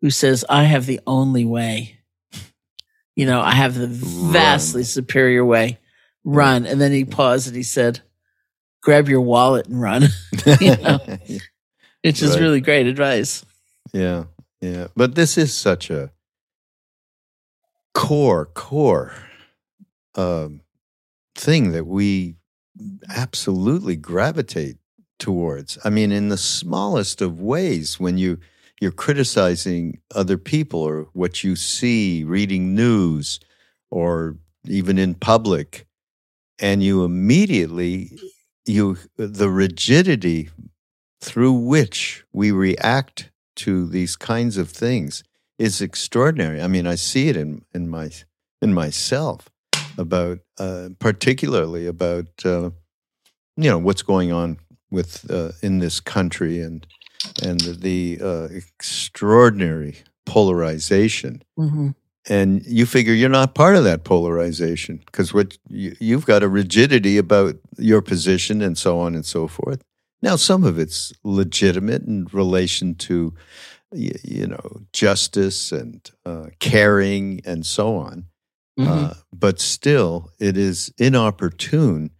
who 0.00 0.10
says, 0.10 0.44
I 0.48 0.64
have 0.64 0.86
the 0.86 1.00
only 1.06 1.44
way, 1.44 1.98
you 3.14 3.26
know, 3.26 3.40
I 3.40 3.52
have 3.52 3.74
the 3.74 3.86
vastly 3.88 4.84
superior 4.84 5.44
way, 5.44 5.78
run. 6.24 6.66
And 6.66 6.80
then 6.80 6.92
he 6.92 7.04
paused 7.04 7.46
and 7.46 7.56
he 7.56 7.62
said, 7.62 8.00
grab 8.82 9.08
your 9.08 9.20
wallet 9.20 9.66
and 9.66 9.80
run, 9.80 10.08
You 10.60 10.76
know? 10.76 10.98
which 12.02 12.22
is 12.22 12.30
Right. 12.30 12.40
really 12.40 12.60
great 12.60 12.86
advice. 12.86 13.44
Yeah, 13.92 14.24
yeah. 14.60 14.88
But 14.96 15.14
this 15.14 15.36
is 15.38 15.54
such 15.54 15.90
a 15.90 16.10
core, 17.94 18.46
core 18.46 19.12
um, 20.14 20.62
thing 21.34 21.72
that 21.72 21.86
we 21.86 22.36
absolutely 23.08 23.96
gravitate 23.96 24.78
towards. 25.22 25.78
I 25.84 25.88
mean, 25.88 26.10
in 26.10 26.30
the 26.30 26.36
smallest 26.36 27.22
of 27.22 27.40
ways, 27.40 28.00
when 28.00 28.18
you 28.18 28.38
you're 28.80 28.90
criticizing 28.90 30.00
other 30.12 30.36
people 30.36 30.80
or 30.80 31.06
what 31.12 31.44
you 31.44 31.54
see, 31.54 32.24
reading 32.24 32.74
news, 32.74 33.38
or 33.88 34.36
even 34.66 34.98
in 34.98 35.14
public, 35.14 35.86
and 36.58 36.82
you 36.82 37.04
immediately 37.04 38.18
you 38.66 38.98
the 39.16 39.48
rigidity 39.48 40.50
through 41.20 41.52
which 41.52 42.24
we 42.32 42.50
react 42.50 43.30
to 43.54 43.86
these 43.86 44.16
kinds 44.16 44.56
of 44.56 44.68
things 44.70 45.22
is 45.56 45.80
extraordinary. 45.80 46.60
I 46.60 46.66
mean, 46.66 46.88
I 46.88 46.96
see 46.96 47.28
it 47.28 47.36
in 47.36 47.62
in 47.72 47.88
my 47.88 48.10
in 48.60 48.74
myself 48.74 49.48
about 49.96 50.40
uh, 50.58 50.88
particularly 50.98 51.86
about 51.86 52.26
uh, 52.44 52.70
you 53.56 53.70
know 53.70 53.78
what's 53.78 54.02
going 54.02 54.32
on 54.32 54.58
with 54.92 55.28
uh, 55.30 55.52
in 55.62 55.80
this 55.80 55.98
country 55.98 56.60
and 56.60 56.86
and 57.42 57.60
the 57.60 58.18
uh, 58.22 58.48
extraordinary 58.50 59.96
polarization. 60.26 61.42
Mm-hmm. 61.58 61.90
And 62.28 62.64
you 62.66 62.86
figure 62.86 63.12
you're 63.12 63.28
not 63.28 63.56
part 63.56 63.74
of 63.74 63.82
that 63.84 64.04
polarization 64.04 65.02
because 65.06 65.34
what 65.34 65.58
you, 65.68 65.96
you've 65.98 66.26
got 66.26 66.44
a 66.44 66.48
rigidity 66.48 67.18
about 67.18 67.56
your 67.78 68.00
position 68.00 68.62
and 68.62 68.78
so 68.78 69.00
on 69.00 69.16
and 69.16 69.26
so 69.26 69.48
forth. 69.48 69.82
Now, 70.20 70.36
some 70.36 70.62
of 70.62 70.78
it's 70.78 71.12
legitimate 71.24 72.02
in 72.02 72.28
relation 72.32 72.94
to, 72.94 73.34
you, 73.92 74.46
know, 74.46 74.82
justice 74.92 75.72
and 75.72 76.08
uh, 76.24 76.46
caring 76.60 77.40
and 77.44 77.66
so 77.66 77.96
on. 77.96 78.26
Mm-hmm. 78.78 78.88
Uh, 78.88 79.14
but 79.32 79.60
still, 79.60 80.30
it 80.38 80.56
is 80.56 80.94
inopportune 80.98 82.10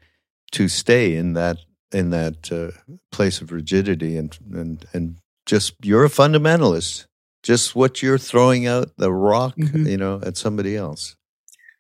to 0.51 0.67
stay 0.67 1.15
in 1.15 1.35
that 1.35 1.59
in 1.93 2.11
that 2.11 2.51
uh, 2.53 2.71
place 3.11 3.41
of 3.41 3.53
rigidity 3.53 4.17
and 4.17 4.37
and 4.53 4.85
and 4.93 5.17
just 5.47 5.75
you're 5.83 6.05
a 6.05 6.09
fundamentalist. 6.11 7.07
Just 7.43 7.75
what 7.75 8.03
you're 8.03 8.19
throwing 8.19 8.67
out 8.69 8.93
the 8.99 9.13
rock, 9.13 9.57
Mhm. 9.57 9.91
you 9.91 9.97
know, 9.97 10.21
at 10.23 10.37
somebody 10.37 10.77
else. 10.77 11.17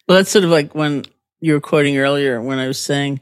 Well, 0.09 0.19
that's 0.19 0.31
sort 0.31 0.45
of 0.45 0.51
like 0.51 0.75
when 0.75 1.05
you 1.41 1.53
were 1.53 1.61
quoting 1.61 1.99
earlier 1.99 2.41
when 2.43 2.59
I 2.59 2.67
was 2.67 2.79
saying 2.81 3.21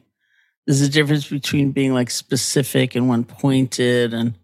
there's 0.66 0.80
a 0.80 0.88
difference 0.88 1.28
between 1.28 1.72
being 1.72 1.92
like 1.92 2.10
specific 2.10 2.94
and 2.94 3.08
one 3.08 3.24
pointed 3.24 4.14
and 4.14 4.34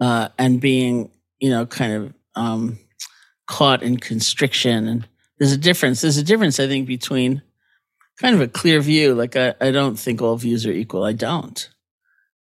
uh, 0.00 0.28
and 0.38 0.60
being 0.60 1.10
you 1.38 1.50
know 1.50 1.66
kind 1.66 1.92
of 1.92 2.14
um, 2.34 2.78
caught 3.46 3.82
in 3.82 3.96
constriction 3.98 4.88
and 4.88 5.06
there's 5.38 5.52
a 5.52 5.56
difference. 5.58 6.00
There's 6.00 6.16
a 6.18 6.22
difference 6.24 6.58
I 6.58 6.66
think 6.66 6.86
between 6.88 7.42
kind 8.20 8.34
of 8.34 8.40
a 8.40 8.48
clear 8.48 8.80
view. 8.80 9.14
Like 9.14 9.36
I, 9.36 9.54
I 9.60 9.70
don't 9.70 9.98
think 9.98 10.20
all 10.22 10.36
views 10.36 10.66
are 10.66 10.72
equal. 10.72 11.04
I 11.04 11.12
don't, 11.12 11.68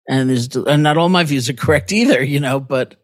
and 0.07 0.29
there's 0.29 0.55
and 0.55 0.83
not 0.83 0.97
all 0.97 1.09
my 1.09 1.23
views 1.23 1.49
are 1.49 1.53
correct 1.53 1.91
either. 1.91 2.23
You 2.23 2.39
know, 2.39 2.59
but 2.59 2.95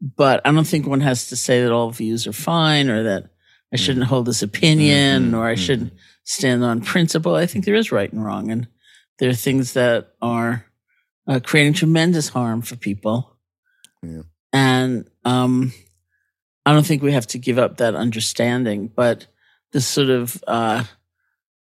but 0.00 0.40
I 0.44 0.52
don't 0.52 0.66
think 0.66 0.86
one 0.86 1.00
has 1.00 1.28
to 1.28 1.36
say 1.36 1.62
that 1.62 1.72
all 1.72 1.90
views 1.90 2.26
are 2.26 2.32
fine 2.32 2.90
or 2.90 3.02
that 3.04 3.30
I 3.72 3.76
shouldn't 3.76 4.06
hold 4.06 4.26
this 4.26 4.42
opinion 4.42 5.30
Mhm, 5.32 5.36
or 5.36 5.46
I 5.46 5.54
mhm. 5.54 5.58
shouldn't 5.58 5.92
stand 6.24 6.62
on 6.62 6.80
principle. 6.80 7.34
I 7.34 7.46
think 7.46 7.64
there 7.64 7.74
is 7.74 7.92
right 7.92 8.12
and 8.12 8.24
wrong, 8.24 8.50
and 8.50 8.68
there 9.18 9.30
are 9.30 9.34
things 9.34 9.72
that 9.74 10.14
are 10.20 10.66
uh, 11.26 11.40
creating 11.42 11.72
tremendous 11.72 12.28
harm 12.28 12.62
for 12.62 12.76
people. 12.76 13.36
Yeah. 14.02 14.22
And 14.52 15.08
um, 15.24 15.72
I 16.66 16.72
don't 16.72 16.86
think 16.86 17.02
we 17.02 17.12
have 17.12 17.26
to 17.28 17.38
give 17.38 17.58
up 17.58 17.78
that 17.78 17.94
understanding, 17.94 18.88
but 18.94 19.26
this 19.72 19.86
sort 19.86 20.10
of 20.10 20.42
uh, 20.46 20.84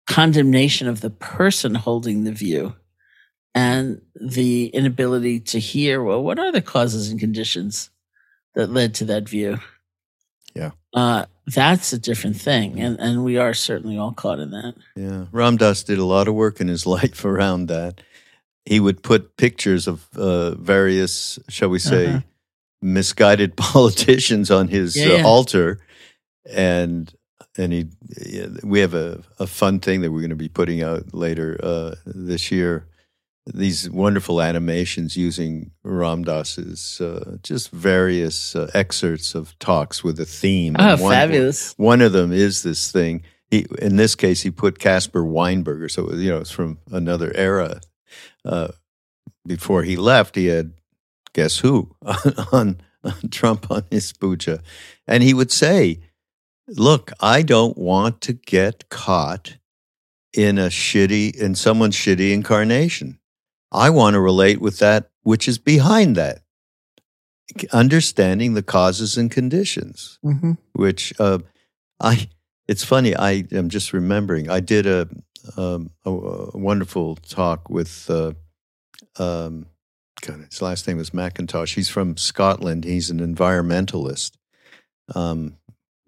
condemnation 0.10 0.88
of 0.90 1.00
the 1.02 1.10
person 1.10 1.76
holding 1.76 2.24
the 2.26 2.32
view 2.34 2.76
and 3.56 4.02
the 4.20 4.68
inability 4.68 5.40
to 5.40 5.60
hear, 5.60 6.04
well, 6.04 6.22
what 6.22 6.40
are 6.40 6.52
the 6.52 6.62
causes 6.62 7.10
and 7.10 7.20
conditions 7.20 7.90
that 8.56 8.70
led 8.72 8.94
to 8.96 9.06
that 9.06 9.30
view? 9.30 9.60
Yeah. 10.56 10.72
Uh, 10.94 11.26
that's 11.46 11.94
a 11.94 12.00
different 12.00 12.36
thing. 12.38 12.80
And, 12.82 13.00
and 13.00 13.24
we 13.24 13.38
are 13.38 13.54
certainly 13.54 13.98
all 13.98 14.12
caught 14.12 14.40
in 14.40 14.52
that. 14.52 14.74
Yeah, 14.96 15.26
Ram 15.32 15.58
Dass 15.58 15.84
did 15.84 16.00
a 16.00 16.06
lot 16.06 16.28
of 16.28 16.34
work 16.34 16.60
in 16.60 16.68
his 16.68 16.86
life 16.98 17.24
around 17.24 17.68
that. 17.68 18.02
He 18.66 18.80
would 18.80 19.02
put 19.04 19.38
pictures 19.38 19.88
of 19.88 20.08
uh, 20.18 20.56
various, 20.56 21.40
shall 21.48 21.70
we 21.70 21.80
say, 21.80 22.08
Uh-huh. 22.08 22.20
misguided 22.82 23.56
politicians 23.58 24.52
on 24.52 24.68
his 24.68 24.96
Yeah, 24.96 25.06
uh, 25.06 25.18
yeah. 25.18 25.24
altar, 25.24 25.80
and 26.50 27.14
and 27.58 27.74
he, 27.74 27.86
yeah, 28.26 28.48
we 28.64 28.80
have 28.80 28.94
a, 28.94 29.22
a 29.40 29.48
fun 29.48 29.80
thing 29.80 30.02
that 30.02 30.12
we're 30.12 30.22
going 30.22 30.30
to 30.30 30.36
be 30.36 30.50
putting 30.50 30.82
out 30.84 31.14
later 31.14 31.60
uh, 31.64 31.96
this 32.06 32.52
year. 32.52 32.88
These 33.46 33.90
wonderful 33.90 34.42
animations 34.42 35.18
using 35.18 35.72
Ram 35.84 36.24
Dass's 36.24 37.02
uh, 37.02 37.38
just 37.42 37.72
various 37.72 38.56
uh, 38.56 38.70
excerpts 38.74 39.34
of 39.34 39.58
talks 39.58 40.04
with 40.04 40.20
a 40.20 40.26
theme. 40.26 40.76
Oh, 40.78 41.02
one- 41.02 41.14
fabulous. 41.14 41.74
one 41.78 42.02
of 42.02 42.12
them 42.12 42.32
is 42.32 42.62
this 42.64 42.92
thing. 42.92 43.24
He, 43.50 43.66
in 43.82 43.96
this 43.96 44.14
case, 44.14 44.42
he 44.42 44.52
put 44.52 44.78
Caspar 44.78 45.24
Weinberger, 45.24 45.90
so 45.90 46.14
you 46.14 46.30
know 46.30 46.38
it's 46.38 46.52
from 46.52 46.78
another 46.92 47.32
era. 47.36 47.82
Uh, 48.46 48.68
before 49.48 49.82
he 49.82 49.96
left, 49.96 50.36
he 50.36 50.46
had 50.46 50.74
guess 51.34 51.58
who 51.60 51.96
on, 52.52 52.80
on 53.04 53.30
Trump 53.32 53.72
on 53.72 53.84
his 53.90 54.14
puja, 54.14 54.62
and 55.08 55.24
he 55.24 55.34
would 55.34 55.52
say, 55.52 56.00
"Look, 56.78 57.12
I 57.20 57.42
don't 57.42 57.78
want 57.78 58.22
to 58.22 58.34
get 58.34 58.90
caught 58.90 59.58
in 60.34 60.58
a 60.58 60.68
shitty 60.68 61.36
in 61.36 61.56
someone's 61.56 61.96
shitty 61.96 62.32
incarnation. 62.32 63.20
I 63.72 63.90
want 63.90 64.16
to 64.16 64.20
relate 64.20 64.62
with 64.62 64.80
that 64.80 65.10
which 65.24 65.48
is 65.48 65.58
behind 65.58 66.16
that, 66.16 66.42
understanding 67.72 68.54
the 68.54 68.64
causes 68.64 69.18
and 69.18 69.32
conditions." 69.32 70.20
hmm 70.22 70.54
which 70.74 71.14
uh, 71.20 71.40
I 72.00 72.30
it's 72.68 72.84
funny 72.84 73.16
I 73.16 73.46
am 73.52 73.70
just 73.70 73.94
remembering 73.94 74.50
I 74.50 74.60
did 74.60 74.86
a 74.86 75.10
um, 75.58 75.92
a, 76.06 76.12
a 76.12 76.58
wonderful 76.58 77.16
talk 77.16 77.70
with 77.70 78.10
uh, 78.10 78.34
um, 79.18 79.66
God, 80.22 80.46
his 80.50 80.62
last 80.62 80.88
name 80.88 80.98
was 80.98 81.12
McIntosh. 81.12 81.76
He's 81.76 81.90
from 81.90 82.18
Scotland. 82.18 82.84
He's 82.84 83.10
an 83.10 83.20
environmentalist. 83.20 84.32
Um, 85.16 85.58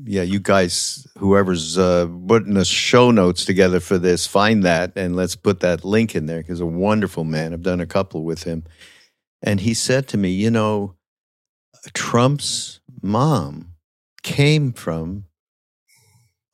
yeah, 0.04 0.24
you 0.24 0.39
guys, 0.39 1.08
whoever's 1.18 1.78
uh, 1.78 2.08
putting 2.28 2.54
the 2.54 2.66
show 2.66 3.12
notes 3.12 3.45
together 3.45 3.80
for 3.80 3.97
this, 3.97 4.28
find 4.28 4.64
that 4.64 4.93
and 4.95 5.16
let's 5.16 5.36
put 5.36 5.60
that 5.62 5.84
link 5.86 6.16
in 6.16 6.26
there. 6.26 6.41
because 6.41 6.60
a 6.60 6.66
wonderful 6.66 7.24
man. 7.24 7.54
I've 7.54 7.62
done 7.62 7.82
a 7.82 7.86
couple 7.86 8.24
with 8.24 8.43
him, 8.43 8.64
and 9.41 9.60
he 9.60 9.74
said 9.74 10.08
to 10.10 10.18
me, 10.18 10.32
you 10.32 10.52
know, 10.52 10.95
Trump's 11.93 12.80
mom 13.02 13.74
came 14.24 14.74
from 14.74 15.26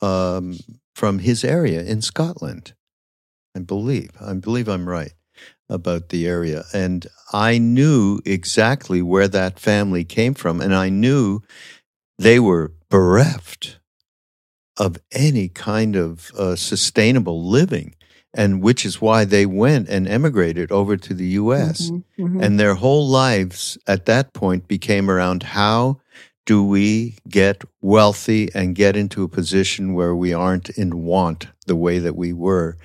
um, 0.01 0.57
from 0.95 1.19
his 1.19 1.43
area 1.43 1.81
in 1.83 2.01
Scotland. 2.01 2.73
I 3.55 3.59
believe. 3.59 4.11
I 4.21 4.33
believe 4.33 4.67
I'm 4.67 4.87
right. 4.87 5.13
about 5.69 6.09
the 6.09 6.27
area. 6.27 6.63
And 6.73 7.07
I 7.33 7.57
knew 7.57 8.19
exactly 8.25 9.01
where 9.01 9.27
that 9.27 9.59
family 9.59 10.03
came 10.03 10.33
from. 10.33 10.61
And 10.61 10.73
I 10.73 10.89
knew 10.89 11.41
they 12.17 12.39
were 12.39 12.73
bereft 12.89 13.79
of 14.77 14.97
any 15.11 15.47
kind 15.49 15.95
of 15.95 16.31
uh, 16.37 16.55
sustainable 16.55 17.47
living. 17.47 17.93
And 18.33 18.61
which 18.61 18.85
is 18.85 19.01
why 19.01 19.25
they 19.25 19.45
went 19.47 19.87
and 19.89 20.07
emigrated 20.07 20.71
over 20.71 20.95
to 20.97 21.13
the 21.15 21.27
US. 21.41 21.89
Mhm, 21.89 22.03
mhm. 22.19 22.43
And 22.43 22.59
their 22.59 22.75
whole 22.75 23.07
lives 23.07 23.77
at 23.87 24.05
that 24.05 24.33
point 24.33 24.67
became 24.67 25.09
around 25.09 25.41
how 25.43 25.99
do 26.45 26.63
we 26.63 27.15
get 27.27 27.63
wealthy 27.81 28.49
and 28.53 28.75
get 28.75 28.95
into 28.95 29.23
a 29.23 29.27
position 29.29 29.93
where 29.95 30.15
we 30.15 30.33
aren't 30.33 30.69
in 30.69 31.03
want 31.03 31.47
the 31.65 31.75
way 31.75 31.97
that 31.99 32.15
we 32.15 32.31
were 32.31 32.77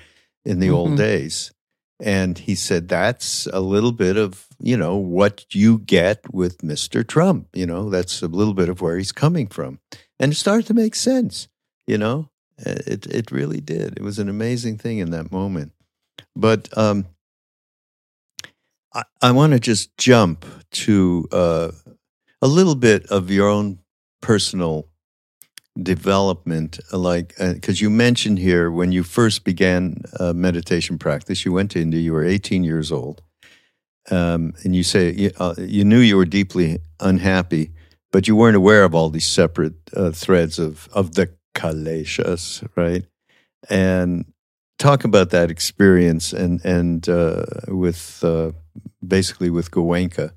in 0.43 0.59
the 0.59 0.69
old 0.71 0.91
Mhm. 0.91 0.97
days. 0.97 1.51
And 1.99 2.37
he 2.39 2.55
said, 2.55 2.87
that's 2.87 3.45
a 3.53 3.59
little 3.61 3.91
bit 3.91 4.17
of, 4.17 4.47
you 4.63 4.77
know, 4.77 4.95
what 4.95 5.45
you 5.53 5.79
get 5.79 6.33
with 6.33 6.59
Mr. 6.59 7.05
Trump. 7.05 7.49
You 7.53 7.65
know, 7.65 7.89
that's 7.89 8.21
a 8.23 8.27
little 8.27 8.53
bit 8.53 8.69
of 8.69 8.81
where 8.81 8.97
he's 8.97 9.11
coming 9.11 9.47
from. 9.47 9.79
And 10.19 10.31
it 10.31 10.35
started 10.35 10.67
to 10.67 10.73
make 10.73 10.95
sense, 10.95 11.49
you 11.85 11.97
know, 11.97 12.29
Uh, 12.65 12.79
it, 12.93 13.07
it 13.07 13.31
really 13.31 13.61
did. 13.61 13.97
It 13.97 14.03
was 14.03 14.19
an 14.19 14.29
amazing 14.29 14.77
thing 14.77 14.99
in 14.99 15.11
that 15.11 15.31
moment. 15.31 15.71
But 16.35 16.69
um, 16.77 17.07
I, 18.93 19.03
I 19.21 19.31
want 19.31 19.53
to 19.53 19.59
just 19.59 19.97
jump 19.97 20.45
to 20.85 21.27
uh, 21.31 21.71
a 22.41 22.47
little 22.47 22.75
bit 22.75 23.05
of 23.07 23.31
your 23.31 23.49
own 23.49 23.79
personal 24.21 24.87
development 25.81 26.79
like 26.91 27.35
because 27.39 27.81
you 27.81 27.89
mentioned 27.89 28.37
here 28.37 28.69
when 28.69 28.91
you 28.91 29.03
first 29.03 29.43
began 29.43 29.95
uh, 30.19 30.31
meditation 30.31 30.99
practice 30.99 31.45
you 31.45 31.51
went 31.51 31.71
to 31.71 31.79
india 31.81 31.99
you 31.99 32.13
were 32.13 32.23
18 32.23 32.63
years 32.63 32.91
old 32.91 33.23
um, 34.11 34.53
and 34.63 34.75
you 34.75 34.83
say 34.83 35.11
you, 35.11 35.31
uh, 35.37 35.55
you 35.57 35.83
knew 35.83 35.99
you 35.99 36.17
were 36.17 36.25
deeply 36.25 36.79
unhappy 36.99 37.71
but 38.11 38.27
you 38.27 38.35
weren't 38.35 38.55
aware 38.57 38.83
of 38.83 38.93
all 38.93 39.09
these 39.09 39.27
separate 39.27 39.73
uh, 39.95 40.11
threads 40.11 40.59
of, 40.59 40.87
of 40.93 41.15
the 41.15 41.29
kleshas 41.55 42.67
right 42.75 43.05
and 43.69 44.25
talk 44.79 45.03
about 45.03 45.29
that 45.29 45.49
experience 45.49 46.33
and 46.33 46.63
and 46.65 47.07
uh, 47.09 47.45
with 47.67 48.23
uh, 48.23 48.51
basically 49.05 49.49
with 49.49 49.71
goenka 49.71 50.31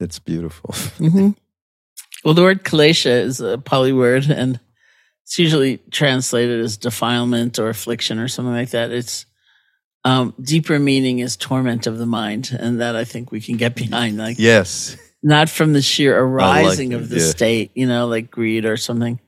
it's 0.00 0.18
beautiful 0.18 0.70
Mhm. 0.98 1.36
Well, 2.24 2.32
the 2.32 2.42
word 2.42 2.64
klesha 2.64 3.20
is 3.20 3.40
a 3.42 3.58
Pali 3.58 3.92
word, 3.92 4.30
and 4.30 4.58
it's 5.24 5.38
usually 5.38 5.78
translated 5.90 6.58
as 6.60 6.78
defilement 6.78 7.58
or 7.58 7.68
affliction 7.68 8.18
or 8.18 8.28
something 8.28 8.54
like 8.54 8.70
that. 8.70 8.90
Its 8.90 9.26
um, 10.04 10.34
deeper 10.40 10.78
meaning 10.78 11.18
is 11.18 11.36
torment 11.36 11.86
of 11.86 11.98
the 11.98 12.06
mind, 12.06 12.56
and 12.58 12.80
that 12.80 12.96
I 12.96 13.04
think 13.04 13.30
we 13.30 13.40
can 13.40 13.56
get 13.56 13.74
behind. 13.74 14.18
Like 14.18 14.38
yes 14.38 14.96
not 15.24 15.48
from 15.48 15.72
the 15.72 15.80
sheer 15.80 16.22
arising 16.22 16.92
it, 16.92 16.96
of 16.96 17.08
the 17.08 17.18
yeah. 17.18 17.26
state, 17.26 17.70
you 17.74 17.86
know, 17.86 18.06
like 18.06 18.30
greed 18.30 18.66
or 18.66 18.76
something, 18.76 19.18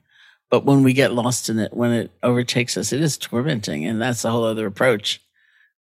but 0.51 0.63
when 0.63 0.83
we 0.83 0.93
get 0.93 1.11
lost 1.11 1.49
in 1.49 1.57
it, 1.57 1.73
when 1.73 1.91
it 1.91 2.11
overtakes 2.21 2.77
us, 2.77 2.93
it 2.93 3.01
is 3.01 3.17
tormenting, 3.17 3.83
and 3.83 3.99
that's 3.99 4.23
a 4.23 4.29
whole 4.29 4.45
other 4.45 4.67
approach 4.67 5.19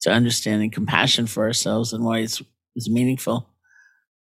to 0.01 0.11
understanding 0.11 0.69
compassion 0.69 1.25
for 1.25 1.43
ourselves 1.43 1.91
and 1.91 2.05
why 2.05 2.19
it's, 2.19 2.41
it's 2.75 2.87
meaningful. 2.87 3.49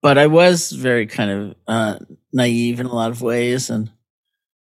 But 0.02 0.18
I 0.18 0.26
was 0.26 0.72
very 0.72 1.06
kind 1.06 1.30
of 1.30 1.56
uh, 1.68 2.00
naive 2.34 2.80
in 2.80 2.88
a 2.88 2.96
lot 2.96 3.12
of 3.12 3.22
ways, 3.22 3.70
and 3.70 3.92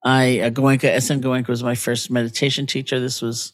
I 0.06 0.40
uh, 0.40 0.50
Goenka 0.52 1.02
SN 1.02 1.22
Goenka 1.22 1.50
was 1.50 1.64
my 1.64 1.76
first 1.76 2.12
meditation 2.12 2.66
teacher. 2.66 3.00
This 3.02 3.22
was 3.22 3.52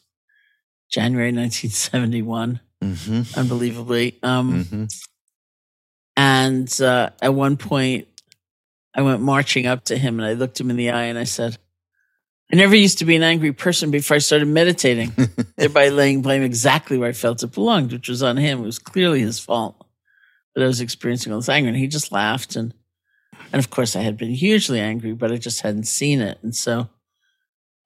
January 0.90 1.32
1971, 1.32 2.60
hmm 2.82 3.22
unbelievably. 3.36 4.18
Um, 4.22 4.64
hmm 4.64 4.84
and 6.16 6.80
uh, 6.82 7.10
at 7.22 7.32
one 7.32 7.56
point, 7.56 8.06
I 8.94 9.02
went 9.02 9.22
marching 9.22 9.66
up 9.66 9.84
to 9.84 9.96
him 9.96 10.18
and 10.18 10.26
I 10.26 10.34
looked 10.34 10.60
him 10.60 10.68
in 10.68 10.76
the 10.76 10.90
eye 10.90 11.04
and 11.04 11.18
I 11.18 11.24
said, 11.24 11.56
I 12.52 12.56
never 12.56 12.74
used 12.74 12.98
to 12.98 13.04
be 13.04 13.14
an 13.16 13.22
angry 13.22 13.52
person 13.52 13.90
before 13.90 14.16
I 14.16 14.18
started 14.18 14.48
meditating, 14.48 15.12
thereby 15.56 15.88
laying 15.88 16.20
blame 16.20 16.42
exactly 16.42 16.98
where 16.98 17.08
I 17.08 17.12
felt 17.12 17.42
it 17.42 17.52
belonged, 17.52 17.92
which 17.92 18.08
was 18.08 18.22
on 18.22 18.36
him. 18.36 18.58
It 18.58 18.66
was 18.66 18.78
clearly 18.78 19.20
his 19.20 19.38
fault 19.38 19.86
that 20.54 20.64
I 20.64 20.66
was 20.66 20.80
experiencing 20.80 21.32
all 21.32 21.38
this 21.38 21.48
anger. 21.48 21.68
And 21.68 21.78
he 21.78 21.86
just 21.86 22.10
laughed. 22.10 22.56
And, 22.56 22.74
and 23.52 23.60
of 23.60 23.70
course, 23.70 23.94
I 23.94 24.00
had 24.00 24.16
been 24.16 24.34
hugely 24.34 24.80
angry, 24.80 25.12
but 25.12 25.30
I 25.30 25.36
just 25.36 25.62
hadn't 25.62 25.84
seen 25.86 26.20
it. 26.20 26.38
And 26.42 26.54
so 26.54 26.88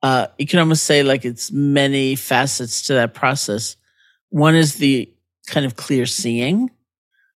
uh, 0.04 0.26
you 0.38 0.46
can 0.46 0.58
almost 0.58 0.84
say, 0.84 1.02
like, 1.02 1.24
it's 1.24 1.50
many 1.50 2.14
facets 2.14 2.86
to 2.86 2.94
that 2.94 3.14
process. 3.14 3.76
One 4.28 4.54
is 4.54 4.76
the 4.76 5.10
kind 5.46 5.64
of 5.64 5.76
clear 5.76 6.04
seeing 6.06 6.70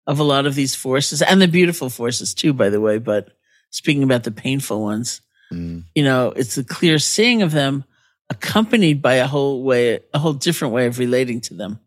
of 0.07 0.19
a 0.19 0.23
lot 0.23 0.45
of 0.45 0.55
these 0.55 0.75
forces 0.75 1.21
and 1.21 1.41
the 1.41 1.47
beautiful 1.47 1.89
forces 1.89 2.33
too, 2.33 2.53
by 2.53 2.69
the 2.69 2.81
way. 2.81 2.97
But 2.97 3.29
speaking 3.69 4.03
about 4.03 4.23
the 4.23 4.31
painful 4.31 4.81
ones, 4.81 5.21
Mm. 5.53 5.83
you 5.93 6.03
know, 6.03 6.33
it's 6.35 6.55
the 6.55 6.63
clear 6.63 6.97
seeing 6.97 7.43
of 7.43 7.51
them 7.51 7.83
accompanied 8.31 8.99
by 8.99 9.15
a 9.15 9.27
whole 9.27 9.61
way, 9.61 9.99
a 10.11 10.17
whole 10.17 10.33
different 10.33 10.73
way 10.73 10.87
of 10.87 10.97
relating 10.97 11.39
to 11.41 11.53
them. 11.53 11.79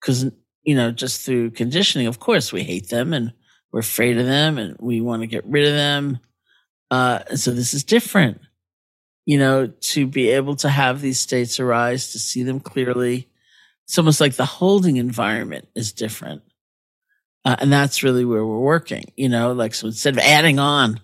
Cause, 0.00 0.26
you 0.62 0.76
know, 0.76 0.92
just 0.92 1.22
through 1.26 1.50
conditioning, 1.50 2.06
of 2.06 2.20
course, 2.20 2.52
we 2.52 2.62
hate 2.62 2.88
them 2.88 3.12
and 3.12 3.32
we're 3.72 3.80
afraid 3.80 4.16
of 4.16 4.26
them 4.26 4.58
and 4.58 4.76
we 4.78 5.00
want 5.00 5.22
to 5.22 5.26
get 5.26 5.44
rid 5.44 5.66
of 5.66 5.74
them. 5.74 6.20
Uh, 6.90 7.18
and 7.30 7.40
so 7.40 7.50
this 7.50 7.74
is 7.74 7.82
different, 7.82 8.40
you 9.28 9.38
know, 9.38 9.66
to 9.66 10.06
be 10.06 10.30
able 10.30 10.56
to 10.56 10.70
have 10.70 11.02
these 11.02 11.20
states 11.20 11.60
arise, 11.60 12.12
to 12.12 12.18
see 12.18 12.44
them 12.44 12.58
clearly. 12.58 13.28
It's 13.84 13.98
almost 13.98 14.22
like 14.22 14.36
the 14.36 14.46
holding 14.46 14.96
environment 14.96 15.68
is 15.74 15.92
different. 15.92 16.40
Uh, 17.44 17.54
and 17.58 17.70
that's 17.70 18.02
really 18.02 18.24
where 18.24 18.46
we're 18.46 18.58
working, 18.58 19.12
you 19.16 19.28
know, 19.28 19.52
like, 19.52 19.74
so 19.74 19.88
instead 19.88 20.14
of 20.14 20.20
adding 20.20 20.58
on, 20.58 20.98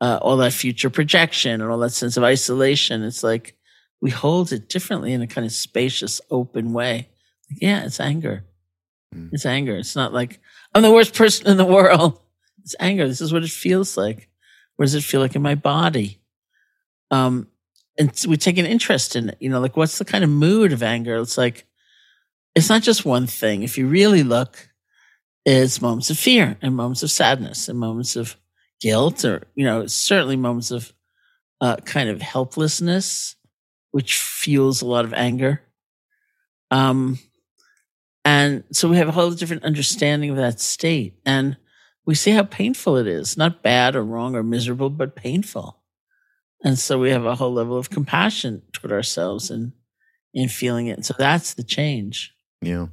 uh, 0.00 0.18
all 0.22 0.38
that 0.38 0.54
future 0.54 0.88
projection 0.88 1.60
and 1.60 1.70
all 1.70 1.76
that 1.80 1.90
sense 1.90 2.16
of 2.16 2.24
isolation, 2.24 3.02
it's 3.02 3.22
like 3.22 3.54
we 4.00 4.08
hold 4.08 4.50
it 4.50 4.70
differently 4.70 5.12
in 5.12 5.20
a 5.20 5.26
kind 5.26 5.46
of 5.46 5.52
spacious, 5.52 6.22
open 6.30 6.72
way. 6.72 7.10
Yeah, 7.50 7.84
it's 7.84 8.00
anger. 8.00 8.46
Mm. 9.14 9.28
It's 9.34 9.44
anger. 9.44 9.76
It's 9.76 9.94
not 9.94 10.14
like 10.14 10.40
I'm 10.74 10.80
the 10.80 10.90
worst 10.90 11.14
person 11.14 11.46
in 11.48 11.58
the 11.58 11.66
world. 11.66 12.18
It's 12.62 12.74
anger. 12.80 13.06
This 13.06 13.20
is 13.20 13.34
what 13.34 13.44
it 13.44 13.50
feels 13.50 13.98
like. 13.98 14.30
What 14.76 14.86
does 14.86 14.94
it 14.94 15.04
feel 15.04 15.20
like 15.20 15.36
in 15.36 15.42
my 15.42 15.56
body? 15.56 16.22
Um, 17.10 17.48
and 17.98 18.10
we 18.26 18.36
take 18.36 18.58
an 18.58 18.66
interest 18.66 19.16
in 19.16 19.30
it. 19.30 19.36
You 19.40 19.50
know, 19.50 19.60
like 19.60 19.76
what's 19.76 19.98
the 19.98 20.04
kind 20.04 20.24
of 20.24 20.30
mood 20.30 20.72
of 20.72 20.82
anger? 20.82 21.16
It's 21.16 21.38
like 21.38 21.66
it's 22.54 22.68
not 22.68 22.82
just 22.82 23.04
one 23.04 23.26
thing. 23.26 23.62
If 23.62 23.78
you 23.78 23.86
really 23.86 24.22
look, 24.22 24.68
it's 25.44 25.80
moments 25.80 26.10
of 26.10 26.18
fear 26.18 26.56
and 26.62 26.76
moments 26.76 27.02
of 27.02 27.10
sadness 27.10 27.68
and 27.68 27.78
moments 27.78 28.16
of 28.16 28.36
guilt, 28.80 29.24
or 29.24 29.44
you 29.54 29.64
know, 29.64 29.86
certainly 29.86 30.36
moments 30.36 30.70
of 30.70 30.92
uh, 31.60 31.76
kind 31.76 32.08
of 32.08 32.20
helplessness, 32.20 33.36
which 33.92 34.18
fuels 34.18 34.82
a 34.82 34.86
lot 34.86 35.04
of 35.04 35.14
anger. 35.14 35.62
Um, 36.70 37.18
and 38.24 38.64
so 38.72 38.88
we 38.88 38.96
have 38.96 39.08
a 39.08 39.12
whole 39.12 39.30
different 39.30 39.64
understanding 39.64 40.30
of 40.30 40.36
that 40.36 40.60
state, 40.60 41.14
and 41.26 41.56
we 42.06 42.14
see 42.14 42.30
how 42.32 42.42
painful 42.42 42.96
it 42.96 43.06
is. 43.06 43.36
Not 43.36 43.62
bad 43.62 43.94
or 43.96 44.02
wrong 44.02 44.34
or 44.34 44.42
miserable, 44.42 44.90
but 44.90 45.14
painful. 45.14 45.78
And 46.64 46.78
so 46.78 46.98
we 46.98 47.10
have 47.10 47.26
a 47.26 47.34
whole 47.34 47.52
level 47.52 47.76
of 47.76 47.90
compassion 47.90 48.62
toward 48.72 48.90
ourselves 48.90 49.50
and 49.50 49.72
in 50.32 50.48
feeling 50.48 50.86
it. 50.88 51.04
So 51.04 51.14
that's 51.16 51.54
the 51.54 51.62
change. 51.62 52.34
Yeah. 52.60 52.86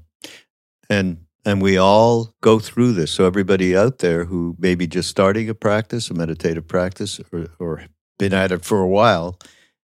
And 0.89 1.26
and 1.43 1.61
we 1.61 1.78
all 1.78 2.36
go 2.41 2.59
through 2.59 2.91
this. 2.91 3.11
So 3.11 3.26
everybody 3.26 3.76
out 3.76 3.97
there 3.99 4.26
who 4.26 4.55
may 4.59 4.76
be 4.76 4.86
just 4.86 5.09
starting 5.09 5.49
a 5.49 5.55
practice, 5.55 6.11
a 6.11 6.13
meditative 6.13 6.67
practice, 6.67 7.19
or, 7.32 7.47
or 7.57 7.86
been 8.19 8.34
at 8.34 8.51
it 8.51 8.63
for 8.63 8.80
a 8.82 8.88
while, 8.88 9.39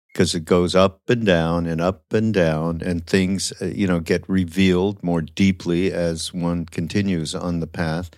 because 0.09 0.35
it 0.35 0.45
goes 0.45 0.75
up 0.75 1.03
and 1.09 1.25
down 1.25 1.67
and 1.67 1.81
up 1.81 2.13
and 2.13 2.35
down, 2.35 2.81
and 2.85 3.07
things 3.07 3.53
uh, 3.63 3.67
you 3.67 3.87
know 3.87 4.01
get 4.01 4.29
revealed 4.29 5.03
more 5.05 5.21
deeply 5.21 5.93
as 5.93 6.35
one 6.35 6.65
continues 6.67 7.35
on 7.35 7.61
the 7.61 7.69
path. 7.69 8.11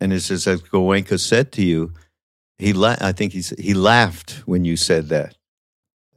And 0.00 0.12
it's 0.12 0.28
just 0.28 0.46
as 0.46 0.62
Goenka 0.62 1.18
said 1.18 1.52
to 1.52 1.64
you, 1.64 1.92
he 2.58 2.72
la- 2.72 2.96
I 3.00 3.12
think 3.12 3.32
he 3.32 3.42
he 3.58 3.74
laughed 3.74 4.42
when 4.46 4.64
you 4.64 4.76
said 4.76 5.08
that, 5.08 5.36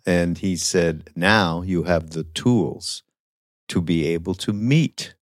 and 0.05 0.37
he 0.37 0.55
said, 0.55 1.09
"Now 1.15 1.61
you 1.61 1.83
have 1.83 2.11
the 2.11 2.23
tools 2.23 3.03
to 3.67 3.81
be 3.81 4.05
able 4.07 4.35
to 4.35 4.53
meet 4.53 5.15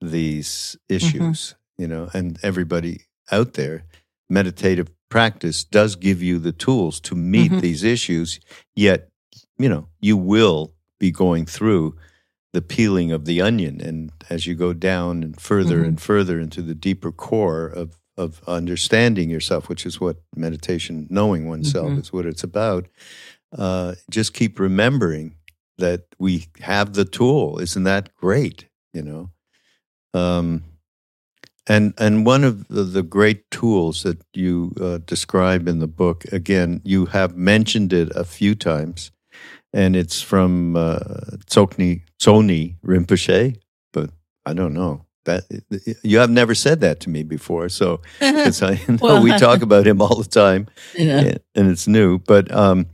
these 0.00 0.76
issues." 0.88 1.54
You 1.78 1.88
know, 1.88 2.08
and 2.14 2.38
everybody 2.42 3.02
out 3.30 3.52
there, 3.54 3.84
meditative 4.30 4.88
practice 5.10 5.62
does 5.62 5.94
give 5.94 6.22
you 6.22 6.38
the 6.38 6.52
tools 6.52 7.00
to 7.00 7.14
meet 7.14 7.52
Mhm. 7.52 7.60
these 7.60 7.82
issues. 7.84 8.40
Yet, 8.74 9.08
you 9.58 9.68
know, 9.68 9.88
you 10.00 10.16
will 10.16 10.74
be 10.98 11.10
going 11.10 11.44
through 11.46 11.94
the 12.52 12.62
peeling 12.62 13.12
of 13.12 13.26
the 13.26 13.42
onion, 13.42 13.80
and 13.80 14.10
as 14.30 14.46
you 14.46 14.54
go 14.54 14.72
down 14.72 15.22
and 15.22 15.38
further 15.38 15.82
Mhm. 15.82 15.88
and 15.88 16.00
further 16.00 16.40
into 16.40 16.62
the 16.62 16.74
deeper 16.74 17.12
core 17.12 17.66
of 17.66 17.98
of 18.16 18.40
understanding 18.46 19.30
yourself, 19.30 19.68
which 19.68 19.86
is 19.86 20.00
what 20.00 20.16
meditation, 20.34 21.06
knowing 21.10 21.48
oneself, 21.48 21.92
Mhm. 21.92 22.00
is 22.00 22.12
what 22.12 22.26
it's 22.26 22.44
about. 22.44 22.86
Uh, 23.56 23.94
just 24.10 24.32
keep 24.34 24.58
remembering 24.58 25.36
that 25.78 26.06
we 26.18 26.46
have 26.60 26.94
the 26.94 27.04
tool. 27.04 27.58
Isn't 27.60 27.84
that 27.84 28.14
great? 28.14 28.66
You 28.94 29.02
know. 29.02 29.30
Um, 30.14 30.62
and 31.66 31.94
and 31.98 32.26
one 32.26 32.44
of 32.44 32.68
the, 32.68 32.84
the 32.84 33.02
great 33.02 33.50
tools 33.50 34.02
that 34.02 34.18
you 34.34 34.72
uh, 34.80 34.98
describe 35.06 35.68
in 35.68 35.78
the 35.80 35.88
book, 35.88 36.24
again, 36.32 36.80
you 36.84 37.06
have 37.06 37.36
mentioned 37.36 37.92
it 37.92 38.10
a 38.16 38.24
few 38.24 38.54
times, 38.54 39.10
and 39.72 39.96
it's 39.96 40.22
from 40.22 40.76
uh, 40.76 40.98
Tsoknyi 41.46 42.02
Tsoni 42.20 42.76
Rinpoche, 42.84 43.56
but 43.92 44.10
I 44.46 44.54
don't 44.54 44.74
know 44.74 45.05
that 45.26 45.44
you 46.02 46.18
have 46.18 46.30
never 46.30 46.54
said 46.54 46.80
that 46.80 47.00
to 47.00 47.10
me 47.10 47.22
before. 47.22 47.68
So 47.68 48.00
because 48.18 48.62
I 48.62 48.80
know 48.88 48.98
well, 49.00 49.22
we 49.22 49.30
talk 49.38 49.62
about 49.62 49.86
him 49.86 50.00
all 50.00 50.16
the 50.16 50.28
time, 50.28 50.66
yeah. 50.94 51.34
and, 51.54 51.70
it's 51.70 51.86
new. 51.86 52.18
But 52.18 52.50
um, 52.50 52.86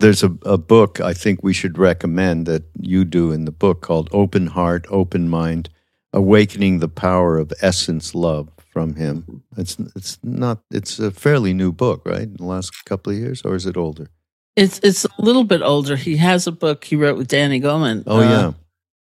there's 0.00 0.22
a, 0.22 0.34
a 0.42 0.56
book 0.56 1.00
I 1.00 1.12
think 1.12 1.40
we 1.42 1.52
should 1.52 1.76
recommend 1.78 2.46
that 2.46 2.64
you 2.80 3.04
do 3.04 3.32
in 3.32 3.44
the 3.44 3.52
book 3.52 3.82
called 3.82 4.08
"Open 4.12 4.46
Heart, 4.46 4.86
Open 4.88 5.28
Mind." 5.28 5.68
awakening 6.16 6.78
the 6.78 6.88
power 6.88 7.36
of 7.36 7.52
essence 7.60 8.14
love 8.14 8.48
from 8.72 8.94
him. 8.94 9.42
It's 9.56 9.78
it's 9.94 10.18
not 10.22 10.58
it's 10.70 10.98
a 10.98 11.10
fairly 11.10 11.52
new 11.52 11.72
book, 11.72 12.02
right? 12.06 12.22
In 12.22 12.36
the 12.36 12.44
last 12.44 12.84
couple 12.84 13.12
of 13.12 13.18
years, 13.18 13.42
or 13.42 13.54
is 13.54 13.66
it 13.66 13.76
older? 13.76 14.08
It's 14.56 14.80
it's 14.82 15.04
a 15.04 15.10
little 15.18 15.44
bit 15.44 15.62
older. 15.62 15.96
He 15.96 16.16
has 16.16 16.46
a 16.46 16.52
book 16.52 16.84
he 16.84 16.96
wrote 16.96 17.18
with 17.18 17.28
Danny 17.28 17.60
Goleman. 17.60 18.02
Oh 18.06 18.18
uh, 18.18 18.22
yeah, 18.22 18.52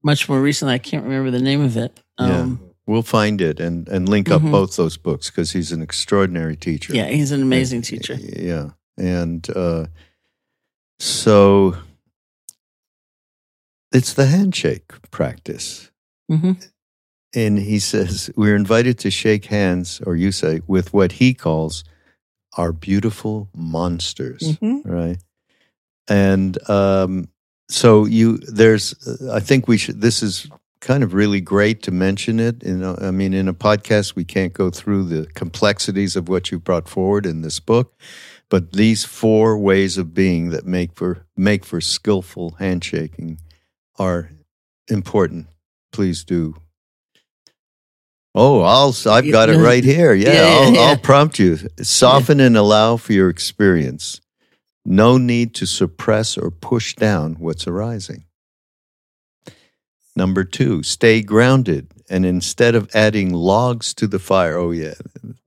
much 0.05 0.29
more 0.29 0.39
recently. 0.39 0.73
I 0.73 0.77
can't 0.77 1.03
remember 1.03 1.31
the 1.31 1.41
name 1.41 1.61
of 1.61 1.75
it. 1.75 1.99
Um, 2.17 2.59
yeah. 2.61 2.67
We'll 2.87 3.01
find 3.01 3.41
it 3.41 3.59
and, 3.59 3.89
and 3.89 4.07
link 4.07 4.29
up 4.29 4.41
mm-hmm. 4.41 4.51
both 4.51 4.77
those 4.77 4.95
books 4.95 5.29
because 5.29 5.51
he's 5.51 5.71
an 5.71 5.81
extraordinary 5.81 6.55
teacher. 6.55 6.93
Yeah, 6.93 7.07
he's 7.07 7.31
an 7.31 7.41
amazing 7.41 7.77
and, 7.77 7.85
teacher. 7.85 8.13
Yeah. 8.13 8.69
And 8.97 9.45
uh, 9.55 9.87
so 10.99 11.75
it's 13.91 14.13
the 14.13 14.27
handshake 14.27 14.93
practice. 15.11 15.91
Mm-hmm 16.31 16.53
and 17.35 17.59
he 17.59 17.79
says, 17.79 18.31
We're 18.35 18.55
invited 18.55 18.97
to 18.99 19.11
shake 19.11 19.45
hands, 19.45 20.01
or 20.05 20.15
you 20.15 20.31
say, 20.31 20.61
with 20.65 20.93
what 20.93 21.13
he 21.13 21.33
calls 21.33 21.83
our 22.57 22.71
beautiful 22.71 23.49
monsters, 23.53 24.41
mm-hmm. 24.41 24.89
right? 24.89 25.17
And 26.07 26.57
um, 26.69 27.27
so 27.69 28.05
you, 28.05 28.37
there's, 28.37 28.95
I 29.31 29.39
think 29.39 29.67
we 29.67 29.77
should, 29.77 30.01
this 30.01 30.21
is 30.21 30.47
kind 30.81 31.03
of 31.03 31.13
really 31.13 31.41
great 31.41 31.81
to 31.83 31.91
mention 31.91 32.39
it. 32.39 32.63
You 32.63 32.77
know, 32.77 32.97
I 33.01 33.11
mean, 33.11 33.33
in 33.33 33.47
a 33.47 33.53
podcast, 33.53 34.15
we 34.15 34.23
can't 34.23 34.53
go 34.53 34.69
through 34.69 35.05
the 35.05 35.27
complexities 35.33 36.15
of 36.15 36.29
what 36.29 36.51
you 36.51 36.59
brought 36.59 36.87
forward 36.87 37.25
in 37.25 37.41
this 37.41 37.59
book, 37.59 37.97
but 38.49 38.73
these 38.73 39.03
four 39.03 39.57
ways 39.57 39.97
of 39.97 40.13
being 40.13 40.49
that 40.49 40.65
make 40.65 40.93
for 40.93 41.25
make 41.35 41.65
for 41.65 41.81
skillful 41.81 42.51
handshaking 42.59 43.39
are 43.97 44.31
important. 44.87 45.47
Please 45.91 46.23
do 46.23 46.55
Oh, 48.37 48.61
I'll 48.61 48.93
I've 49.09 49.31
got 49.31 49.49
it 49.49 49.57
right 49.57 49.83
here. 49.95 50.13
Yeah, 50.13 50.33
yeah, 50.33 50.57
I'll, 50.59 50.73
yeah. 50.73 50.79
I'll, 50.81 50.97
prompt 51.11 51.39
you. 51.39 51.57
Soften 51.81 52.39
yeah. 52.39 52.47
and 52.47 52.57
allow 52.57 52.97
for 52.97 53.13
your 53.13 53.29
experience. 53.29 54.19
No 54.85 55.17
need 55.17 55.55
to 55.55 55.65
suppress 55.65 56.37
or 56.37 56.51
push 56.51 56.93
down 56.93 57.35
what's 57.39 57.67
arising. 57.67 58.25
Number 60.15 60.43
two, 60.43 60.83
stay 60.83 61.21
grounded. 61.21 61.91
And 62.09 62.25
instead 62.25 62.75
of 62.75 62.89
adding 62.93 63.33
logs 63.33 63.93
to 63.95 64.07
the 64.07 64.19
fire, 64.19 64.57
oh, 64.57 64.71
yeah, 64.71 64.93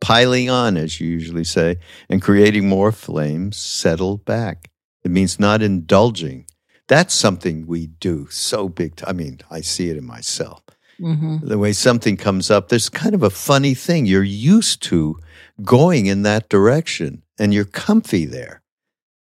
piling 0.01 0.51
on, 0.51 0.77
as 0.77 1.01
you 1.01 1.09
usually 1.09 1.45
say, 1.45 1.77
and 2.11 2.21
creating 2.21 2.69
more 2.69 2.93
flames, 2.93 3.57
settle 3.57 4.19
back. 4.19 4.71
It 5.05 5.11
means 5.13 5.39
not 5.39 5.63
indulging. 5.63 6.47
That's 6.89 7.15
something 7.15 7.67
we 7.67 7.87
do 7.87 8.27
so 8.31 8.69
big. 8.69 8.97
T- 8.97 9.05
I 9.07 9.13
mean, 9.13 9.41
I 9.51 9.61
see 9.61 9.89
it 9.89 9.97
in 9.97 10.05
myself 10.05 10.63
Mm-hmm. 11.01 11.47
The 11.47 11.59
way 11.59 11.73
something 11.73 12.17
comes 12.17 12.51
up, 12.51 12.69
there's 12.69 12.89
kind 12.89 13.15
of 13.15 13.23
a 13.23 13.31
funny 13.31 13.75
thing. 13.75 14.07
You're 14.07 14.23
used 14.23 14.83
to 14.85 15.19
going 15.63 16.07
in 16.07 16.23
that 16.23 16.49
direction 16.49 17.23
and 17.39 17.55
you're 17.55 17.65
comfy 17.65 18.25
there. 18.25 18.63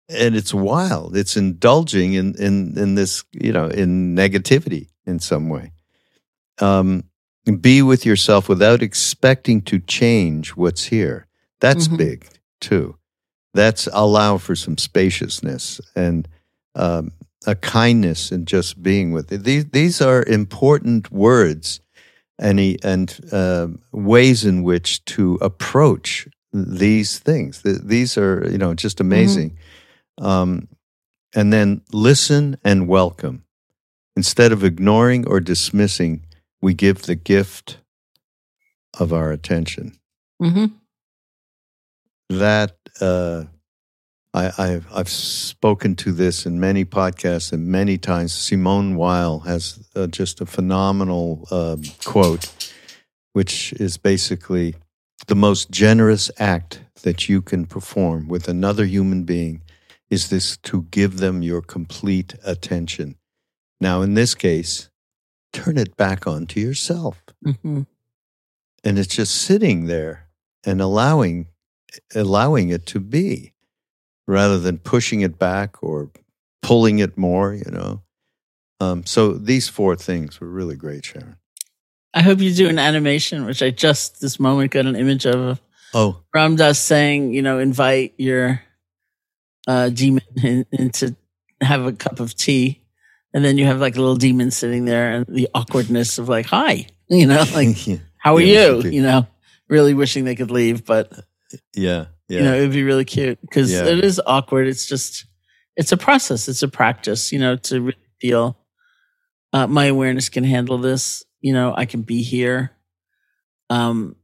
And 0.08 0.36
it's 0.36 0.52
wild. 0.52 1.16
It's 1.16 1.36
indulging 1.36 2.14
in, 2.14 2.34
in, 2.34 2.76
in 2.76 2.94
this, 2.94 3.24
you 3.32 3.52
know, 3.52 3.66
in 3.66 4.14
negativity 4.14 4.88
in 5.06 5.18
some 5.18 5.48
way. 5.48 5.72
Um, 6.60 7.04
be 7.60 7.82
with 7.82 8.06
yourself 8.06 8.48
without 8.48 8.82
expecting 8.82 9.62
to 9.62 9.80
change 9.80 10.50
what's 10.50 10.84
here. 10.84 11.26
That's 11.60 11.86
mm-hmm. 11.86 11.96
big 11.96 12.28
too. 12.60 12.96
That's 13.54 13.88
allow 13.92 14.38
for 14.38 14.54
some 14.54 14.78
spaciousness 14.78 15.80
and 15.94 16.28
um, 16.74 17.12
a 17.46 17.54
kindness 17.54 18.32
in 18.32 18.46
just 18.46 18.82
being 18.82 19.12
with 19.12 19.32
it. 19.32 19.44
These 19.44 19.66
these 19.66 20.00
are 20.00 20.24
important 20.24 21.10
words 21.10 21.80
and 22.38 22.58
he, 22.58 22.78
and 22.82 23.18
uh, 23.32 23.68
ways 23.92 24.44
in 24.44 24.62
which 24.62 25.04
to 25.06 25.38
approach 25.40 26.28
these 26.52 27.18
things. 27.18 27.62
These 27.62 28.16
are 28.18 28.46
you 28.50 28.58
know 28.58 28.74
just 28.74 28.98
mm-hmm. 28.98 29.12
amazing. 29.12 29.50
Mm-hmm. 29.50 29.61
Um, 30.18 30.68
and 31.34 31.52
then 31.52 31.82
listen 31.92 32.58
and 32.64 32.88
welcome. 32.88 33.44
Instead 34.16 34.52
of 34.52 34.62
ignoring 34.62 35.26
or 35.26 35.40
dismissing, 35.40 36.26
we 36.60 36.74
give 36.74 37.02
the 37.02 37.14
gift 37.14 37.78
of 38.98 39.12
our 39.12 39.32
attention. 39.32 39.98
Mm-hmm. 40.40 40.66
That 42.28 42.76
uh, 43.00 43.44
I, 44.34 44.66
have 44.66 44.86
I've 44.92 45.08
spoken 45.08 45.94
to 45.96 46.12
this 46.12 46.46
in 46.46 46.58
many 46.58 46.84
podcasts 46.84 47.52
and 47.52 47.66
many 47.66 47.98
times. 47.98 48.32
Simone 48.32 48.96
Weil 48.96 49.40
has 49.40 49.78
uh, 49.94 50.06
just 50.06 50.40
a 50.40 50.46
phenomenal 50.46 51.46
uh, 51.50 51.76
quote, 52.04 52.72
which 53.34 53.72
is 53.74 53.98
basically 53.98 54.74
the 55.26 55.34
most 55.34 55.70
generous 55.70 56.30
act 56.38 56.80
that 57.02 57.28
you 57.28 57.42
can 57.42 57.66
perform 57.66 58.28
with 58.28 58.48
another 58.48 58.84
human 58.86 59.24
being 59.24 59.62
is 60.12 60.28
this 60.28 60.58
to 60.58 60.82
give 60.90 61.16
them 61.16 61.40
your 61.40 61.62
complete 61.62 62.34
attention. 62.44 63.16
Now, 63.80 64.02
in 64.02 64.12
this 64.12 64.34
case, 64.34 64.90
turn 65.54 65.78
it 65.78 65.96
back 65.96 66.26
onto 66.26 66.60
yourself. 66.60 67.24
Mm-hmm. 67.42 67.82
And 68.84 68.98
it's 68.98 69.16
just 69.16 69.34
sitting 69.34 69.86
there 69.86 70.28
and 70.64 70.82
allowing 70.82 71.46
allowing 72.14 72.68
it 72.68 72.84
to 72.86 73.00
be 73.00 73.54
rather 74.26 74.58
than 74.58 74.78
pushing 74.78 75.22
it 75.22 75.38
back 75.38 75.82
or 75.82 76.10
pulling 76.60 76.98
it 76.98 77.16
more, 77.16 77.54
you 77.54 77.70
know. 77.70 78.02
Um, 78.80 79.06
so 79.06 79.32
these 79.32 79.68
four 79.68 79.96
things 79.96 80.40
were 80.40 80.48
really 80.48 80.76
great, 80.76 81.06
Sharon. 81.06 81.36
I 82.12 82.20
hope 82.20 82.40
you 82.40 82.52
do 82.52 82.68
an 82.68 82.78
animation, 82.78 83.46
which 83.46 83.62
I 83.62 83.70
just 83.70 84.20
this 84.20 84.38
moment 84.38 84.72
got 84.72 84.84
an 84.84 84.96
image 84.96 85.24
of. 85.24 85.58
Oh, 85.94 86.22
Ram 86.34 86.56
Dass 86.56 86.78
saying, 86.78 87.32
you 87.32 87.40
know, 87.40 87.58
invite 87.58 88.12
your 88.18 88.60
uh, 89.66 89.88
demon 89.88 90.22
in, 90.42 90.66
in, 90.72 90.90
to 90.90 91.14
have 91.60 91.84
a 91.86 91.92
cup 91.92 92.20
of 92.20 92.34
tea, 92.34 92.82
and 93.34 93.44
then 93.44 93.58
you 93.58 93.66
have 93.66 93.80
like 93.80 93.96
a 93.96 94.00
little 94.00 94.16
demon 94.16 94.50
sitting 94.50 94.84
there, 94.84 95.12
and 95.12 95.26
the 95.26 95.48
awkwardness 95.54 96.18
of 96.18 96.28
like, 96.28 96.46
"Hi," 96.46 96.86
you 97.08 97.26
know, 97.26 97.44
like, 97.54 97.86
yeah. 97.86 97.96
"How 98.18 98.36
are 98.36 98.40
yeah, 98.40 98.68
you?" 98.68 98.90
You 98.90 99.02
know, 99.02 99.26
really 99.68 99.94
wishing 99.94 100.24
they 100.24 100.34
could 100.34 100.50
leave, 100.50 100.84
but 100.84 101.12
yeah, 101.74 102.06
yeah. 102.28 102.38
You 102.38 102.44
know, 102.44 102.54
it 102.54 102.60
would 102.62 102.72
be 102.72 102.82
really 102.82 103.04
cute 103.04 103.40
because 103.42 103.72
yeah. 103.72 103.84
it 103.84 104.04
is 104.04 104.20
awkward. 104.26 104.66
It's 104.66 104.86
just, 104.86 105.26
it's 105.76 105.92
a 105.92 105.96
process. 105.96 106.48
It's 106.48 106.62
a 106.62 106.68
practice, 106.68 107.30
you 107.30 107.38
know, 107.38 107.56
to 107.56 107.80
really 107.80 107.98
feel 108.20 108.56
uh, 109.52 109.66
my 109.66 109.86
awareness 109.86 110.28
can 110.28 110.44
handle 110.44 110.78
this. 110.78 111.24
You 111.40 111.52
know, 111.52 111.74
I 111.76 111.84
can 111.84 112.02
be 112.02 112.22
here. 112.22 112.72
Um, 113.68 114.16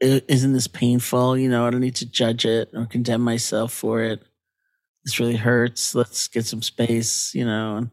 isn't 0.00 0.52
this 0.52 0.66
painful? 0.66 1.36
You 1.36 1.48
know, 1.48 1.66
I 1.66 1.70
don't 1.70 1.80
need 1.80 1.96
to 1.96 2.06
judge 2.06 2.44
it 2.44 2.70
or 2.74 2.86
condemn 2.86 3.20
myself 3.20 3.72
for 3.72 4.00
it. 4.02 4.22
This 5.04 5.18
really 5.18 5.36
hurts. 5.36 5.94
Let's 5.94 6.28
get 6.28 6.46
some 6.46 6.62
space, 6.62 7.34
you 7.34 7.44
know. 7.44 7.76
And 7.76 7.90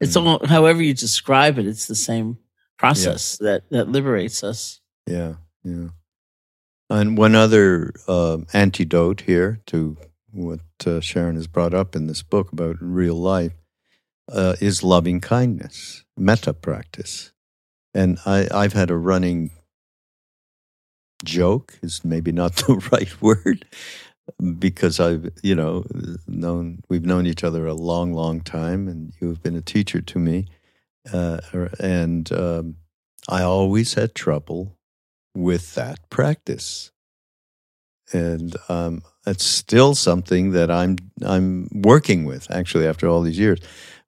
it's 0.00 0.16
mm. 0.16 0.26
all, 0.26 0.46
however 0.46 0.82
you 0.82 0.94
describe 0.94 1.58
it, 1.58 1.66
it's 1.66 1.86
the 1.86 1.94
same 1.94 2.38
process 2.76 3.38
yeah. 3.40 3.52
that, 3.52 3.70
that 3.70 3.88
liberates 3.88 4.44
us. 4.44 4.80
Yeah. 5.06 5.34
Yeah. 5.64 5.88
And 6.88 7.18
one 7.18 7.34
other 7.34 7.92
uh, 8.06 8.38
antidote 8.52 9.22
here 9.22 9.60
to 9.66 9.96
what 10.30 10.60
uh, 10.86 11.00
Sharon 11.00 11.36
has 11.36 11.46
brought 11.46 11.74
up 11.74 11.96
in 11.96 12.06
this 12.06 12.22
book 12.22 12.52
about 12.52 12.76
real 12.80 13.16
life 13.16 13.54
uh, 14.30 14.54
is 14.60 14.82
loving 14.82 15.20
kindness, 15.20 16.04
metta 16.16 16.52
practice. 16.52 17.32
And 17.94 18.18
I, 18.26 18.48
I've 18.52 18.74
had 18.74 18.90
a 18.90 18.96
running 18.96 19.50
joke, 21.24 21.78
is 21.82 22.04
maybe 22.04 22.30
not 22.32 22.54
the 22.56 22.74
right 22.92 23.20
word, 23.22 23.66
because 24.58 25.00
I've, 25.00 25.30
you 25.42 25.54
know, 25.54 25.84
known, 26.26 26.80
we've 26.88 27.04
known 27.06 27.26
each 27.26 27.44
other 27.44 27.66
a 27.66 27.74
long, 27.74 28.12
long 28.12 28.40
time, 28.40 28.88
and 28.88 29.12
you've 29.20 29.42
been 29.42 29.56
a 29.56 29.62
teacher 29.62 30.00
to 30.00 30.18
me. 30.18 30.46
Uh, 31.12 31.40
and 31.80 32.30
um, 32.32 32.76
I 33.28 33.42
always 33.42 33.94
had 33.94 34.14
trouble 34.14 34.78
with 35.34 35.74
that 35.74 36.10
practice. 36.10 36.92
And 38.12 38.56
um, 38.68 39.02
it's 39.26 39.44
still 39.44 39.94
something 39.96 40.52
that 40.52 40.70
I'm 40.70 40.96
I'm 41.24 41.68
working 41.72 42.24
with 42.24 42.50
actually 42.50 42.86
after 42.86 43.08
all 43.08 43.22
these 43.22 43.38
years. 43.38 43.60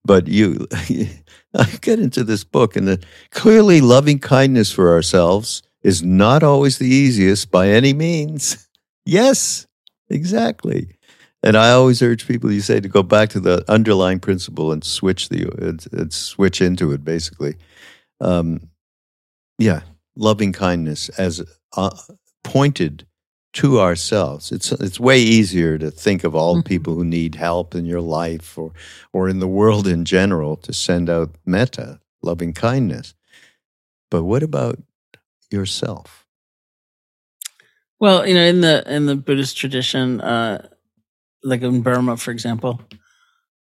but 0.05 0.29
you, 0.29 0.67
I 1.55 1.67
get 1.81 2.01
into 2.01 2.25
this 2.25 2.45
book, 2.45 2.77
and 2.77 2.89
that 2.89 3.05
clearly 3.31 3.81
loving 3.81 4.21
kindness 4.21 4.73
for 4.73 4.93
ourselves 4.93 5.63
is 5.83 6.03
not 6.03 6.43
always 6.43 6.79
the 6.79 6.89
easiest 6.89 7.51
by 7.51 7.71
any 7.71 7.95
means. 7.95 8.65
Yes, 9.11 9.68
exactly. 10.11 10.97
And 11.43 11.57
I 11.57 11.71
always 11.71 12.03
urge 12.03 12.27
people, 12.27 12.51
you 12.53 12.61
say, 12.61 12.81
to 12.81 12.89
go 12.89 13.03
back 13.03 13.29
to 13.31 13.41
the 13.41 13.65
underlying 13.71 14.19
principle 14.19 14.73
and 14.73 14.83
switch 14.83 15.29
the 15.29 15.49
and, 15.65 15.87
and 15.93 16.13
switch 16.13 16.61
into 16.61 16.91
it. 16.93 17.05
Basically, 17.05 17.55
um, 18.21 18.69
yeah, 19.59 19.83
loving 20.17 20.53
kindness 20.53 21.09
as 21.11 21.43
uh, 21.77 21.97
pointed 22.43 23.07
to 23.55 23.81
ourselves. 23.81 24.51
It's 24.53 24.73
it's 24.73 24.99
way 25.01 25.21
easier 25.21 25.79
to 25.79 25.91
think 25.91 26.25
of 26.25 26.35
all 26.35 26.57
Mhm. 26.57 26.65
people 26.65 26.95
who 26.95 27.05
need 27.05 27.37
help 27.37 27.75
in 27.75 27.87
your 27.87 28.01
life 28.01 28.59
or 28.59 28.73
or 29.13 29.29
in 29.29 29.39
the 29.39 29.49
world 29.49 29.87
in 29.87 30.05
general 30.05 30.57
to 30.57 30.73
send 30.73 31.09
out 31.09 31.37
metta, 31.47 32.01
loving 32.23 32.53
kindness. 32.53 33.15
But 34.11 34.25
what 34.25 34.43
about 34.43 34.79
yourself? 35.51 36.18
Well, 38.01 38.27
you 38.27 38.35
know, 38.35 38.45
in 38.45 38.61
the 38.61 38.85
in 38.87 39.07
the 39.07 39.17
Buddhist 39.17 39.57
tradition, 39.57 40.21
uh, 40.21 40.69
like 41.43 41.63
in 41.63 41.83
Burma, 41.83 42.17
for 42.17 42.31
example, 42.31 42.81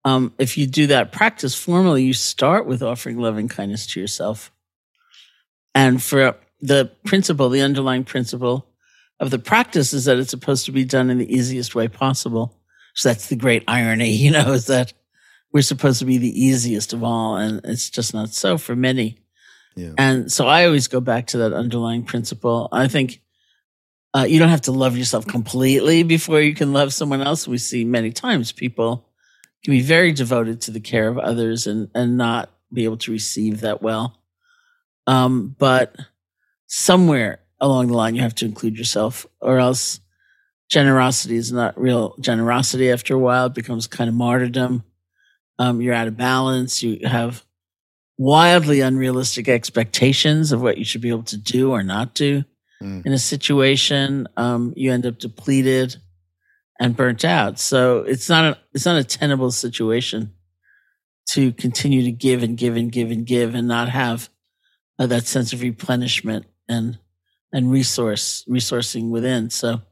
um, 0.05 0.35
if 0.39 0.59
you 0.59 0.67
do 0.67 0.87
that 0.89 1.13
practice 1.13 1.55
formally, 1.55 2.05
you 2.05 2.13
start 2.13 2.67
with 2.67 2.83
offering 2.83 3.19
loving 3.19 3.49
kindness 3.49 3.87
to 3.89 4.01
yourself. 4.01 4.53
And 5.75 6.03
for 6.03 6.37
the 6.61 6.91
principle, 7.05 7.49
the 7.49 7.63
underlying 7.63 8.05
principle 8.05 8.67
of 9.21 9.31
the 9.31 9.39
practice 9.39 9.93
is 9.93 10.05
that 10.05 10.19
it's 10.19 10.31
supposed 10.31 10.67
to 10.67 10.73
be 10.73 10.85
done 10.85 11.11
in 11.11 11.19
the 11.19 11.33
easiest 11.33 11.75
way 11.75 11.89
possible. 11.89 12.55
So 12.95 13.09
that's 13.09 13.29
the 13.29 13.37
great 13.37 13.65
irony, 13.69 14.11
you 14.17 14.31
know, 14.31 14.53
is 14.53 14.67
that 14.67 14.93
we're 15.53 15.63
supposed 15.63 15.99
to 16.01 16.05
be 16.05 16.19
the 16.19 16.45
easiest 16.45 16.93
of 16.93 17.03
all, 17.03 17.37
and 17.37 17.61
it's 17.65 17.89
just 17.89 18.13
not 18.13 18.31
so 18.31 18.59
for 18.59 18.77
many. 18.77 19.19
Yeah. 19.77 19.93
And 19.97 20.31
so 20.31 20.47
I 20.47 20.67
always 20.67 20.89
go 20.89 21.01
back 21.01 21.29
to 21.29 21.39
that 21.39 21.53
underlying 21.53 22.05
principle. 22.05 22.69
I 22.73 22.89
think 22.89 23.23
uh, 24.15 24.27
you 24.29 24.39
don't 24.39 24.49
have 24.49 24.63
to 24.63 24.73
love 24.73 24.97
yourself 24.97 25.27
completely 25.27 26.03
before 26.03 26.41
you 26.41 26.55
can 26.55 26.73
love 26.73 26.93
someone 26.93 27.21
else. 27.21 27.47
We 27.47 27.59
see 27.59 27.85
many 27.85 28.11
times 28.11 28.53
people 28.53 29.07
can 29.65 29.73
be 29.73 29.83
very 29.83 30.13
devoted 30.13 30.63
to 30.63 30.71
the 30.71 30.81
care 30.81 31.09
of 31.09 31.19
others 31.19 31.67
and, 31.67 31.91
and 31.95 32.17
not 32.17 32.51
be 32.73 32.85
able 32.85 32.97
to 32.99 33.13
receive 33.13 33.61
that 33.61 33.83
well. 33.83 34.19
Um, 35.07 35.55
but 35.59 35.97
somewhere 36.67 37.41
along 37.61 37.89
the 37.89 37.95
line, 37.95 38.15
you 38.15 38.23
have 38.23 38.35
to 38.37 38.45
include 38.45 38.79
yourself, 38.79 39.27
or 39.41 39.59
else 39.59 40.01
generosity 40.71 41.37
is 41.37 41.53
not 41.53 41.81
real 41.81 42.15
generosity. 42.21 42.91
After 42.91 43.15
a 43.15 43.19
while, 43.19 43.47
it 43.47 43.55
becomes 43.55 43.87
kind 43.87 44.09
of 44.09 44.15
martyrdom. 44.15 44.85
Um, 45.59 45.81
you're 45.81 45.95
out 45.95 46.09
of 46.09 46.17
balance. 46.17 46.83
You 46.83 47.07
have 47.07 47.45
wildly 48.17 48.81
unrealistic 48.81 49.49
expectations 49.49 50.53
of 50.53 50.63
what 50.63 50.79
you 50.79 50.85
should 50.85 51.01
be 51.01 51.09
able 51.09 51.23
to 51.25 51.37
do 51.37 51.73
or 51.73 51.83
not 51.83 52.15
do 52.15 52.45
Mm. 52.83 53.05
in 53.05 53.13
a 53.13 53.19
situation. 53.19 54.29
Um, 54.37 54.73
you 54.77 54.93
end 54.93 55.05
up 55.05 55.19
depleted 55.19 55.97
and 56.79 56.97
burnt 56.97 57.25
out. 57.25 57.59
So 57.59 57.99
it's 58.01 58.29
not 58.29 58.45
a 58.45 58.59
it's 58.73 58.87
not 58.87 58.99
a 58.99 59.05
tenable 59.05 59.51
situation 59.51 60.33
to 61.31 61.53
continue 61.53 62.03
to 62.05 62.13
give 62.13 62.43
and 62.43 62.57
give 62.57 62.77
and 62.77 62.91
give 62.91 63.11
and 63.11 63.27
give 63.27 63.55
and 63.55 63.69
not 63.69 63.89
have 63.89 64.29
uh, 64.99 65.07
that 65.07 65.27
sense 65.27 65.53
of 65.53 65.61
replenishment 65.61 66.47
and 66.69 66.99
and 67.53 67.71
resource 67.71 68.45
resourcing 68.49 69.11
within. 69.11 69.51
So 69.51 69.83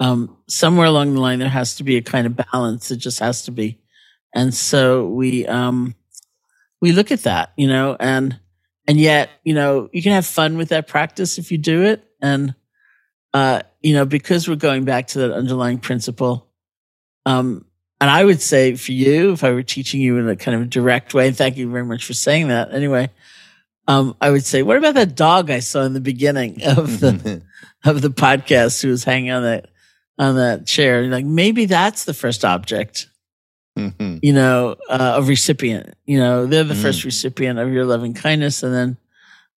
um, 0.00 0.36
somewhere 0.48 0.86
along 0.86 1.14
the 1.14 1.20
line 1.20 1.38
there 1.38 1.48
has 1.48 1.76
to 1.76 1.84
be 1.84 1.96
a 1.96 2.02
kind 2.02 2.26
of 2.26 2.36
balance. 2.36 2.90
It 2.90 2.96
just 2.96 3.20
has 3.20 3.42
to 3.44 3.50
be, 3.50 3.80
and 4.34 4.54
so 4.54 5.08
we 5.08 5.46
um, 5.46 5.94
we 6.80 6.92
look 6.92 7.10
at 7.10 7.22
that, 7.22 7.52
you 7.56 7.68
know, 7.68 7.96
and 7.98 8.38
and 8.86 8.98
yet 8.98 9.30
you 9.44 9.54
know 9.54 9.88
you 9.92 10.02
can 10.02 10.12
have 10.12 10.26
fun 10.26 10.56
with 10.56 10.70
that 10.70 10.88
practice 10.88 11.38
if 11.38 11.52
you 11.52 11.58
do 11.58 11.82
it, 11.82 12.04
and 12.22 12.54
uh, 13.34 13.62
you 13.82 13.92
know 13.94 14.06
because 14.06 14.48
we're 14.48 14.54
going 14.56 14.84
back 14.84 15.08
to 15.08 15.18
that 15.20 15.32
underlying 15.32 15.78
principle. 15.78 16.48
Um, 17.26 17.66
and 18.00 18.10
I 18.10 18.24
would 18.24 18.40
say 18.42 18.74
for 18.74 18.92
you, 18.92 19.32
if 19.32 19.44
I 19.44 19.52
were 19.52 19.62
teaching 19.62 20.00
you 20.00 20.18
in 20.18 20.28
a 20.28 20.34
kind 20.36 20.60
of 20.60 20.70
direct 20.70 21.14
way, 21.14 21.28
and 21.28 21.36
thank 21.36 21.56
you 21.56 21.70
very 21.70 21.84
much 21.84 22.04
for 22.04 22.14
saying 22.14 22.48
that. 22.48 22.72
Anyway, 22.72 23.10
um, 23.86 24.16
I 24.20 24.30
would 24.30 24.44
say, 24.44 24.62
what 24.62 24.76
about 24.76 24.94
that 24.94 25.14
dog 25.14 25.50
I 25.50 25.60
saw 25.60 25.82
in 25.82 25.92
the 25.92 26.00
beginning 26.00 26.62
of 26.64 26.98
the 27.00 27.42
of 27.84 28.00
the 28.02 28.08
podcast 28.10 28.82
who 28.82 28.88
was 28.88 29.04
hanging 29.04 29.30
on 29.30 29.42
that 29.44 29.68
on 30.18 30.34
that 30.36 30.66
chair? 30.66 31.04
Like 31.04 31.24
maybe 31.24 31.66
that's 31.66 32.04
the 32.04 32.14
first 32.14 32.44
object, 32.44 33.06
Mhm. 33.78 34.18
you 34.20 34.32
know, 34.32 34.76
uh, 34.88 35.14
of 35.18 35.28
recipient. 35.28 35.94
You 36.04 36.18
know, 36.18 36.46
they're 36.46 36.64
the 36.64 36.74
Mm. 36.74 36.82
first 36.82 37.04
recipient 37.04 37.58
of 37.60 37.72
your 37.72 37.84
loving 37.84 38.14
kindness, 38.14 38.62
and 38.64 38.74
then 38.74 38.96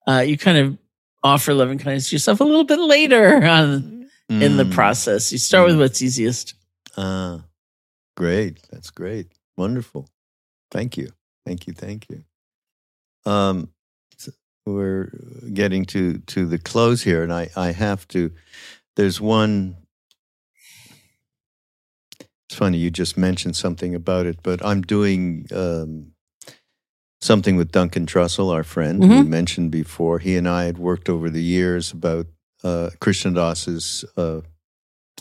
uh, 0.08 0.20
you 0.22 0.38
kind 0.38 0.58
of 0.60 0.78
offer 1.26 1.54
loving 1.54 1.78
kindness 1.80 2.10
to 2.10 2.16
yourself 2.16 2.40
a 2.40 2.44
little 2.44 2.64
bit 2.64 2.80
later 2.80 3.44
on 3.46 4.08
in 4.30 4.58
the 4.58 4.64
Mm. 4.64 4.72
process. 4.74 5.32
You 5.32 5.38
start 5.40 5.68
with 5.68 5.78
what's 5.80 6.02
easiest. 6.02 6.54
Ah, 6.98 7.44
great. 8.16 8.60
That's 8.72 8.92
great. 8.92 9.28
Wonderful. 9.58 10.08
Thank 10.72 10.98
you. 10.98 11.10
Thank 11.46 11.68
you. 11.68 11.74
Thank 11.74 12.08
you. 12.10 12.24
Um, 13.26 13.70
s- 14.20 14.30
we're 14.66 15.10
getting 15.54 15.86
to 15.88 16.20
to 16.20 16.46
the 16.46 16.58
close 16.60 17.02
here, 17.04 17.24
and 17.24 17.34
I 17.34 17.50
I 17.56 17.72
have 17.72 18.08
to. 18.10 18.32
There's 18.96 19.20
one. 19.20 19.78
It's 22.50 22.56
funny 22.56 22.78
you 22.78 22.92
just 22.92 23.18
mentioned 23.18 23.56
something 23.56 23.96
about 23.96 24.26
it, 24.28 24.40
but 24.44 24.64
I'm 24.64 24.82
doing 24.82 25.48
um, 25.52 26.12
something 27.22 27.56
with 27.56 27.72
Duncan 27.72 28.06
Trussell, 28.06 28.52
our 28.54 28.64
friend 28.64 29.00
we 29.00 29.08
Mhm. 29.08 29.28
mentioned 29.28 29.72
before. 29.72 30.20
He 30.20 30.36
and 30.36 30.48
I 30.48 30.66
had 30.66 30.78
worked 30.78 31.10
over 31.10 31.30
the 31.30 31.44
years 31.44 31.92
about 31.92 32.28
uh, 32.64 32.90
Krishna 33.00 33.32
Das's 33.32 34.04
uh, 34.18 34.42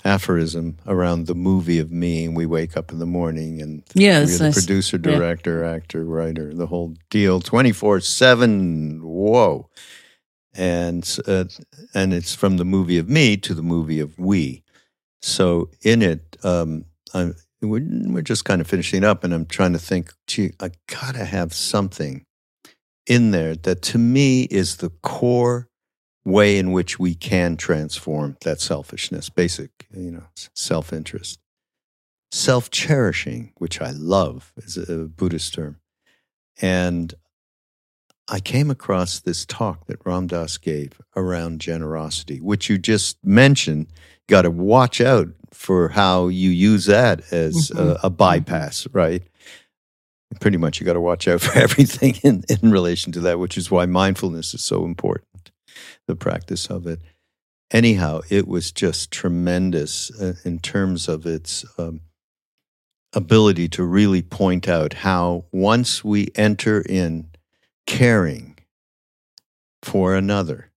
aphorism 0.04 0.78
around 0.86 1.26
the 1.26 1.34
movie 1.34 1.78
of 1.78 1.90
me. 1.90 2.26
We 2.28 2.46
wake 2.46 2.74
up 2.76 2.90
in 2.90 2.98
the 2.98 3.06
morning 3.06 3.60
and 3.60 3.82
Yeah, 3.94 4.20
we're 4.20 4.38
the 4.38 4.50
producer, 4.52 4.96
Yeah. 4.96 5.02
director, 5.18 5.62
actor, 5.64 6.04
writer, 6.04 6.54
the 6.54 6.66
whole 6.66 6.94
deal, 7.10 7.40
twenty 7.40 7.72
four 7.72 8.00
seven. 8.00 9.00
Whoa, 9.02 9.68
and 10.54 11.18
uh, 11.26 11.44
and 11.94 12.12
it's 12.14 12.34
from 12.34 12.56
the 12.56 12.64
movie 12.64 12.98
of 12.98 13.08
me 13.08 13.36
to 13.38 13.54
the 13.54 13.62
movie 13.62 14.00
of 14.00 14.18
we. 14.18 14.62
So 15.22 15.70
in 15.82 16.02
it, 16.02 16.36
um, 16.44 16.84
I'm, 17.12 17.34
we're, 17.64 17.86
we're 18.06 18.22
just 18.22 18.44
kind 18.44 18.60
of 18.60 18.66
finishing 18.66 19.04
up, 19.04 19.24
and 19.24 19.34
I'm 19.34 19.46
trying 19.46 19.72
to 19.72 19.78
think. 19.78 20.12
Gee, 20.26 20.52
I 20.60 20.70
gotta 20.86 21.24
have 21.24 21.52
something 21.52 22.24
in 23.06 23.30
there 23.30 23.54
that 23.54 23.82
to 23.82 23.98
me 23.98 24.44
is 24.44 24.76
the 24.76 24.90
core 25.02 25.68
way 26.24 26.58
in 26.58 26.72
which 26.72 26.98
we 26.98 27.14
can 27.14 27.56
transform 27.56 28.36
that 28.42 28.60
selfishness, 28.60 29.28
basic, 29.28 29.86
you 29.94 30.10
know, 30.10 30.24
self 30.54 30.92
interest. 30.92 31.38
Self 32.30 32.70
cherishing, 32.70 33.52
which 33.58 33.80
I 33.80 33.90
love, 33.90 34.52
is 34.56 34.76
a 34.76 35.04
Buddhist 35.04 35.54
term. 35.54 35.78
And 36.60 37.14
I 38.26 38.40
came 38.40 38.70
across 38.70 39.20
this 39.20 39.44
talk 39.44 39.86
that 39.86 40.04
Ram 40.04 40.26
Dass 40.26 40.56
gave 40.56 41.00
around 41.14 41.60
generosity, 41.60 42.40
which 42.40 42.70
you 42.70 42.78
just 42.78 43.18
mentioned. 43.24 43.88
Got 44.28 44.42
to 44.42 44.50
watch 44.50 45.00
out 45.00 45.28
for 45.52 45.88
how 45.90 46.28
you 46.28 46.50
use 46.50 46.86
that 46.86 47.32
as 47.32 47.70
Mhm. 47.70 47.78
a, 48.02 48.06
a 48.06 48.10
bypass, 48.10 48.86
right? 48.92 49.22
Pretty 50.40 50.56
much, 50.56 50.80
you 50.80 50.86
got 50.86 50.94
to 50.94 51.00
watch 51.00 51.28
out 51.28 51.40
for 51.42 51.56
everything 51.58 52.16
in, 52.22 52.44
in 52.48 52.70
relation 52.70 53.12
to 53.12 53.20
that, 53.20 53.38
which 53.38 53.56
is 53.56 53.70
why 53.70 53.86
mindfulness 53.86 54.54
is 54.54 54.64
so 54.64 54.84
important, 54.84 55.52
the 56.08 56.16
practice 56.16 56.66
of 56.66 56.86
it. 56.86 57.00
Anyhow, 57.70 58.20
it 58.30 58.46
was 58.48 58.72
just 58.72 59.10
tremendous 59.10 60.10
uh, 60.20 60.34
in 60.44 60.58
terms 60.58 61.08
of 61.08 61.26
its 61.26 61.64
um, 61.78 62.00
ability 63.14 63.68
to 63.68 63.84
really 63.84 64.22
point 64.22 64.68
out 64.68 64.92
how 64.92 65.44
once 65.52 66.02
we 66.04 66.28
enter 66.34 66.80
in 66.82 67.28
caring 67.86 68.56
for 69.82 70.14
another, 70.14 70.70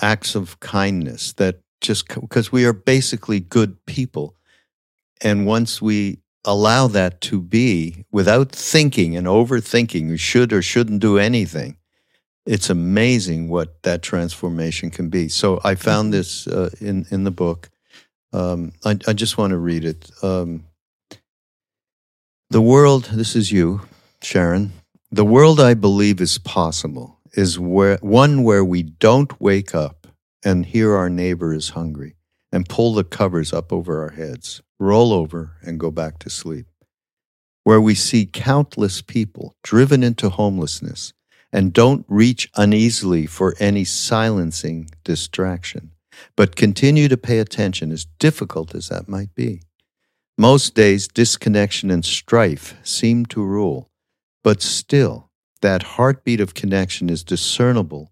acts 0.00 0.34
of 0.34 0.58
kindness 0.60 1.32
that 1.34 1.60
just 1.80 2.08
because 2.08 2.52
we 2.52 2.64
are 2.64 2.72
basically 2.72 3.40
good 3.40 3.84
people. 3.86 4.34
And 5.22 5.46
once 5.46 5.82
we 5.82 6.18
allow 6.44 6.86
that 6.88 7.20
to 7.20 7.40
be 7.40 8.04
without 8.10 8.52
thinking 8.52 9.16
and 9.16 9.26
overthinking, 9.26 10.08
we 10.08 10.16
should 10.16 10.52
or 10.52 10.62
shouldn't 10.62 11.00
do 11.00 11.18
anything, 11.18 11.76
it's 12.46 12.70
amazing 12.70 13.48
what 13.48 13.82
that 13.82 14.02
transformation 14.02 14.90
can 14.90 15.08
be. 15.08 15.28
So 15.28 15.60
I 15.62 15.74
found 15.74 16.12
this 16.12 16.46
uh, 16.46 16.70
in, 16.80 17.06
in 17.10 17.24
the 17.24 17.30
book. 17.30 17.70
Um, 18.32 18.72
I, 18.84 18.98
I 19.06 19.12
just 19.12 19.36
want 19.36 19.50
to 19.50 19.58
read 19.58 19.84
it. 19.84 20.10
Um, 20.22 20.64
the 22.48 22.60
world, 22.60 23.04
this 23.12 23.36
is 23.36 23.52
you, 23.52 23.82
Sharon. 24.22 24.72
The 25.12 25.24
world 25.24 25.60
I 25.60 25.74
believe 25.74 26.20
is 26.20 26.38
possible 26.38 27.18
is 27.32 27.58
where 27.58 27.98
one 28.00 28.42
where 28.42 28.64
we 28.64 28.82
don't 28.82 29.40
wake 29.40 29.74
up 29.74 29.99
and 30.44 30.66
hear 30.66 30.94
our 30.94 31.10
neighbor 31.10 31.52
is 31.54 31.70
hungry 31.70 32.16
and 32.52 32.68
pull 32.68 32.94
the 32.94 33.04
covers 33.04 33.52
up 33.52 33.72
over 33.72 34.02
our 34.02 34.10
heads, 34.10 34.62
roll 34.78 35.12
over 35.12 35.56
and 35.62 35.80
go 35.80 35.90
back 35.90 36.18
to 36.20 36.30
sleep. 36.30 36.66
where 37.64 37.80
we 37.80 37.94
see 37.94 38.26
countless 38.26 39.02
people 39.02 39.54
driven 39.62 40.02
into 40.02 40.28
homelessness 40.30 41.12
and 41.52 41.72
don't 41.72 42.04
reach 42.08 42.50
uneasily 42.56 43.26
for 43.26 43.54
any 43.58 43.84
silencing 43.84 44.88
distraction, 45.04 45.90
but 46.36 46.56
continue 46.56 47.08
to 47.08 47.16
pay 47.16 47.38
attention, 47.38 47.90
as 47.92 48.06
difficult 48.18 48.74
as 48.74 48.88
that 48.88 49.08
might 49.08 49.34
be. 49.34 49.60
Most 50.38 50.74
days, 50.74 51.08
disconnection 51.08 51.90
and 51.90 52.04
strife 52.04 52.74
seem 52.82 53.26
to 53.26 53.44
rule, 53.44 53.90
but 54.42 54.62
still, 54.62 55.30
that 55.60 55.82
heartbeat 55.82 56.40
of 56.40 56.54
connection 56.54 57.10
is 57.10 57.22
discernible 57.24 58.10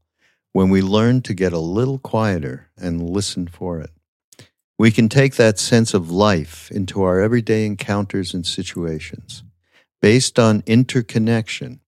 when 0.58 0.70
we 0.70 0.82
learn 0.82 1.22
to 1.22 1.32
get 1.32 1.52
a 1.52 1.58
little 1.60 2.00
quieter 2.00 2.68
and 2.76 3.00
listen 3.00 3.46
for 3.46 3.78
it. 3.78 3.90
We 4.76 4.90
can 4.90 5.08
take 5.08 5.36
that 5.36 5.56
sense 5.56 5.94
of 5.94 6.10
life 6.10 6.68
into 6.72 7.00
our 7.04 7.20
everyday 7.20 7.64
encounters 7.64 8.34
and 8.34 8.44
situations. 8.44 9.44
Based 10.02 10.36
on 10.36 10.64
interconnection, 10.66 11.78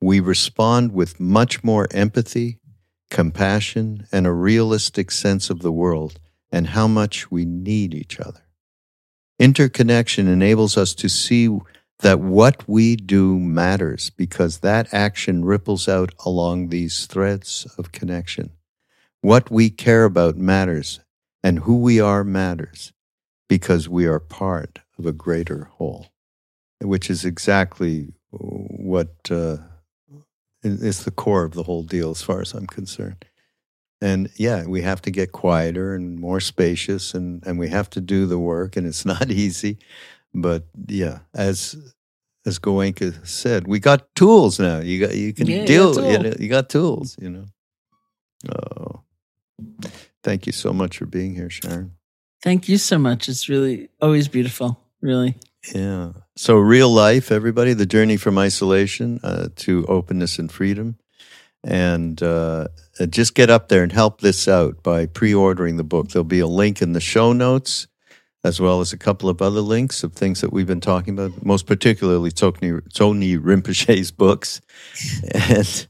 we 0.00 0.20
respond 0.20 0.92
with 0.92 1.20
much 1.20 1.62
more 1.62 1.86
empathy, 1.90 2.60
compassion, 3.10 4.06
and 4.10 4.26
a 4.26 4.32
realistic 4.32 5.10
sense 5.10 5.50
of 5.50 5.60
the 5.60 5.70
world 5.70 6.18
and 6.50 6.68
how 6.68 6.88
much 6.88 7.30
we 7.30 7.44
need 7.44 7.92
each 7.92 8.18
other. 8.18 8.40
Interconnection 9.38 10.28
enables 10.28 10.78
us 10.78 10.94
to 10.94 11.10
see 11.10 11.50
that 12.00 12.20
what 12.20 12.68
we 12.68 12.96
do 12.96 13.38
matters 13.38 14.10
because 14.10 14.58
that 14.58 14.92
action 14.94 15.44
ripples 15.44 15.88
out 15.88 16.14
along 16.24 16.68
these 16.68 17.06
threads 17.06 17.66
of 17.76 17.92
connection. 17.92 18.50
What 19.20 19.50
we 19.50 19.68
care 19.68 20.04
about 20.04 20.36
matters, 20.36 21.00
and 21.42 21.60
who 21.60 21.78
we 21.78 22.00
are 22.00 22.24
matters 22.24 22.92
because 23.48 23.88
we 23.88 24.06
are 24.06 24.20
part 24.20 24.80
of 24.98 25.06
a 25.06 25.12
greater 25.12 25.70
whole, 25.76 26.08
which 26.80 27.10
is 27.10 27.24
exactly 27.24 28.12
what 28.30 29.14
uh, 29.30 29.56
is 30.62 31.04
the 31.04 31.10
core 31.10 31.44
of 31.44 31.54
the 31.54 31.62
whole 31.62 31.82
deal, 31.82 32.10
as 32.10 32.22
far 32.22 32.40
as 32.40 32.52
I'm 32.52 32.66
concerned. 32.66 33.24
And 34.00 34.30
yeah, 34.36 34.64
we 34.66 34.82
have 34.82 35.02
to 35.02 35.10
get 35.10 35.32
quieter 35.32 35.94
and 35.94 36.20
more 36.20 36.40
spacious, 36.40 37.14
and, 37.14 37.44
and 37.44 37.58
we 37.58 37.68
have 37.68 37.90
to 37.90 38.00
do 38.00 38.26
the 38.26 38.38
work, 38.38 38.76
and 38.76 38.86
it's 38.86 39.04
not 39.14 39.30
easy. 39.30 39.78
But 40.34 40.64
yeah, 40.86 41.20
as 41.34 41.76
as 42.46 42.58
Goenka 42.58 43.26
said, 43.26 43.66
we 43.66 43.78
got 43.78 44.14
tools 44.14 44.58
now. 44.58 44.80
You 44.80 45.06
got 45.06 45.14
you 45.14 45.32
can 45.32 45.46
yeah, 45.46 45.64
deal. 45.64 45.94
You, 46.10 46.18
know, 46.18 46.34
you 46.38 46.48
got 46.48 46.68
tools. 46.68 47.16
You 47.20 47.30
know. 47.30 47.44
Oh, 48.50 49.02
thank 50.22 50.46
you 50.46 50.52
so 50.52 50.72
much 50.72 50.98
for 50.98 51.06
being 51.06 51.34
here, 51.34 51.50
Sharon. 51.50 51.92
Thank 52.42 52.68
you 52.68 52.78
so 52.78 52.98
much. 52.98 53.28
It's 53.28 53.48
really 53.48 53.88
always 54.00 54.28
beautiful. 54.28 54.80
Really. 55.00 55.36
Yeah. 55.74 56.12
So 56.36 56.56
real 56.56 56.90
life, 56.90 57.32
everybody. 57.32 57.72
The 57.72 57.86
journey 57.86 58.16
from 58.16 58.38
isolation 58.38 59.20
uh, 59.22 59.48
to 59.56 59.84
openness 59.86 60.38
and 60.38 60.50
freedom, 60.50 60.96
and 61.64 62.22
uh, 62.22 62.68
just 63.10 63.34
get 63.34 63.50
up 63.50 63.68
there 63.68 63.82
and 63.82 63.92
help 63.92 64.20
this 64.20 64.46
out 64.46 64.82
by 64.82 65.06
pre-ordering 65.06 65.76
the 65.76 65.84
book. 65.84 66.08
There'll 66.08 66.24
be 66.24 66.40
a 66.40 66.46
link 66.46 66.80
in 66.80 66.92
the 66.92 67.00
show 67.00 67.32
notes 67.32 67.88
as 68.44 68.60
well 68.60 68.80
as 68.80 68.92
a 68.92 68.98
couple 68.98 69.28
of 69.28 69.42
other 69.42 69.60
links 69.60 70.04
of 70.04 70.12
things 70.12 70.40
that 70.40 70.52
we've 70.52 70.66
been 70.66 70.80
talking 70.80 71.18
about, 71.18 71.44
most 71.44 71.66
particularly 71.66 72.30
Tony, 72.30 72.80
Tony 72.94 73.36
Rinpoche's 73.36 74.10
books. 74.10 74.60
and 75.34 75.88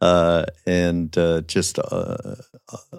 uh, 0.00 0.44
and 0.66 1.16
uh, 1.16 1.42
just 1.42 1.78
uh, 1.78 2.34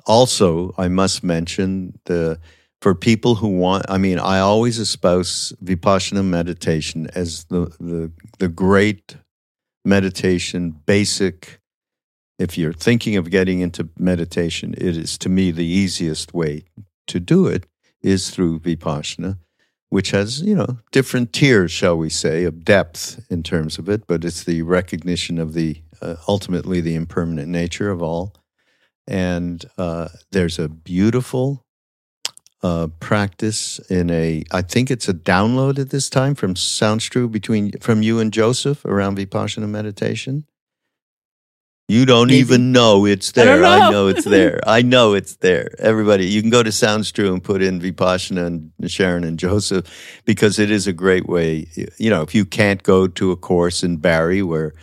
also, 0.06 0.74
I 0.78 0.88
must 0.88 1.22
mention 1.24 2.00
the 2.06 2.40
for 2.82 2.96
people 2.96 3.36
who 3.36 3.50
want. 3.50 3.86
I 3.90 3.98
mean, 3.98 4.20
I 4.20 4.40
always 4.40 4.80
espouse 4.80 5.52
vipassana 5.64 6.24
meditation 6.24 7.10
as 7.14 7.44
the 7.46 7.76
the 7.80 8.12
the 8.40 8.48
great 8.48 9.18
meditation 9.84 10.72
basic. 10.86 11.60
If 12.40 12.58
you're 12.58 12.74
thinking 12.74 13.16
of 13.16 13.30
getting 13.30 13.60
into 13.60 13.90
meditation, 13.98 14.74
it 14.78 14.98
is 14.98 15.18
to 15.20 15.30
me 15.30 15.52
the 15.52 15.66
easiest 15.66 16.34
way 16.34 16.64
to 17.08 17.20
do 17.20 17.48
it 17.48 17.66
is 18.04 18.30
through 18.30 18.60
Vipassana, 18.60 19.40
which 19.90 20.12
has, 20.12 20.42
you 20.42 20.56
know, 20.56 20.80
different 20.92 21.34
tiers, 21.34 21.72
shall 21.72 21.98
we 21.98 22.10
say, 22.10 22.44
of 22.44 22.64
depth 22.66 23.26
in 23.30 23.42
terms 23.44 23.80
of 23.80 23.88
it, 23.90 24.06
but 24.08 24.26
it's 24.26 24.44
the 24.44 24.62
recognition 24.62 25.40
of 25.40 25.54
the 25.54 25.82
uh, 26.02 26.16
ultimately 26.28 26.82
the 26.82 26.96
impermanent 26.96 27.48
nature 27.48 27.90
of 27.90 28.02
all. 28.02 28.36
And 29.08 29.64
uh, 29.78 30.10
there's 30.32 30.60
a 30.60 30.68
beautiful 30.68 31.66
uh, 32.62 32.88
practice 33.00 33.80
in 33.90 34.10
a, 34.10 34.44
I 34.52 34.62
think 34.62 34.90
it's 34.90 35.10
a 35.10 35.14
download 35.14 35.80
at 35.80 35.90
this 35.90 36.10
time 36.10 36.36
from 36.36 36.56
Sounds 36.56 37.06
True 37.06 37.28
between 37.28 37.74
from 37.80 38.02
you 38.02 38.20
and 38.20 38.32
Joseph 38.32 38.86
around 38.86 39.18
Vipassana 39.18 39.70
meditation. 39.70 40.46
You 41.90 42.06
don't 42.06 42.28
Maybe. 42.28 42.40
even 42.40 42.72
know 42.72 43.06
it's 43.06 43.34
there. 43.34 43.64
I, 43.64 43.80
know. 43.80 43.88
I 43.88 43.92
know 43.92 44.08
it's 44.08 44.26
there. 44.38 44.60
I 44.66 44.82
know 44.82 45.14
it's 45.14 45.36
there. 45.38 45.70
Everybody, 45.80 46.28
you 46.28 46.42
can 46.42 46.50
go 46.50 46.64
to 46.64 46.72
Sounds 46.72 47.12
True 47.12 47.34
and 47.34 47.44
put 47.44 47.62
in 47.62 47.82
Vipassana 47.82 48.48
and 48.48 48.72
Sharon 48.90 49.24
and 49.26 49.38
Joseph 49.38 49.86
because 50.26 50.60
it 50.60 50.72
is 50.72 50.88
a 50.88 50.94
great 50.94 51.28
way. 51.28 51.68
You 51.98 52.10
know, 52.10 52.22
if 52.22 52.34
you 52.34 52.46
can't 52.46 52.82
go 52.84 53.08
to 53.08 53.32
a 53.32 53.36
course 53.36 53.84
in 53.84 53.98
Barre 53.98 54.42
where 54.44 54.74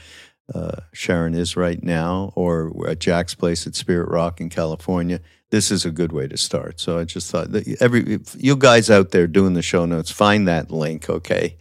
uh, 0.54 0.80
Sharon 0.92 1.34
is 1.34 1.56
right 1.56 1.82
now, 1.82 2.32
or 2.36 2.88
at 2.88 2.98
Jack's 2.98 3.34
place 3.34 3.66
at 3.66 3.74
Spirit 3.74 4.10
Rock 4.10 4.40
in 4.40 4.50
California, 4.50 5.20
this 5.50 5.70
is 5.70 5.84
a 5.84 5.90
good 5.90 6.12
way 6.12 6.28
to 6.28 6.36
start. 6.36 6.80
So 6.80 6.98
I 6.98 7.04
just 7.04 7.30
thought 7.30 7.52
that 7.52 7.80
every 7.80 8.20
you 8.36 8.56
guys 8.56 8.90
out 8.90 9.10
there 9.10 9.26
doing 9.26 9.54
the 9.54 9.62
show 9.62 9.86
notes, 9.86 10.10
find 10.10 10.46
that 10.48 10.70
link, 10.70 11.08
okay, 11.08 11.56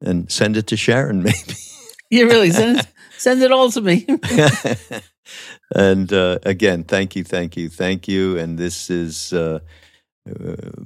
and 0.00 0.30
send 0.30 0.56
it 0.56 0.66
to 0.68 0.76
Sharon, 0.76 1.22
maybe. 1.22 1.54
You 2.10 2.26
really 2.28 2.50
send 2.50 2.86
Send 3.22 3.40
it 3.40 3.52
all 3.52 3.70
to 3.70 3.80
me. 3.80 4.04
and 5.76 6.12
uh, 6.12 6.40
again, 6.42 6.82
thank 6.82 7.14
you, 7.14 7.22
thank 7.22 7.56
you, 7.56 7.68
thank 7.68 8.08
you. 8.08 8.36
And 8.36 8.58
this 8.58 8.90
is 8.90 9.32
uh, 9.32 9.60
uh, 10.28 10.32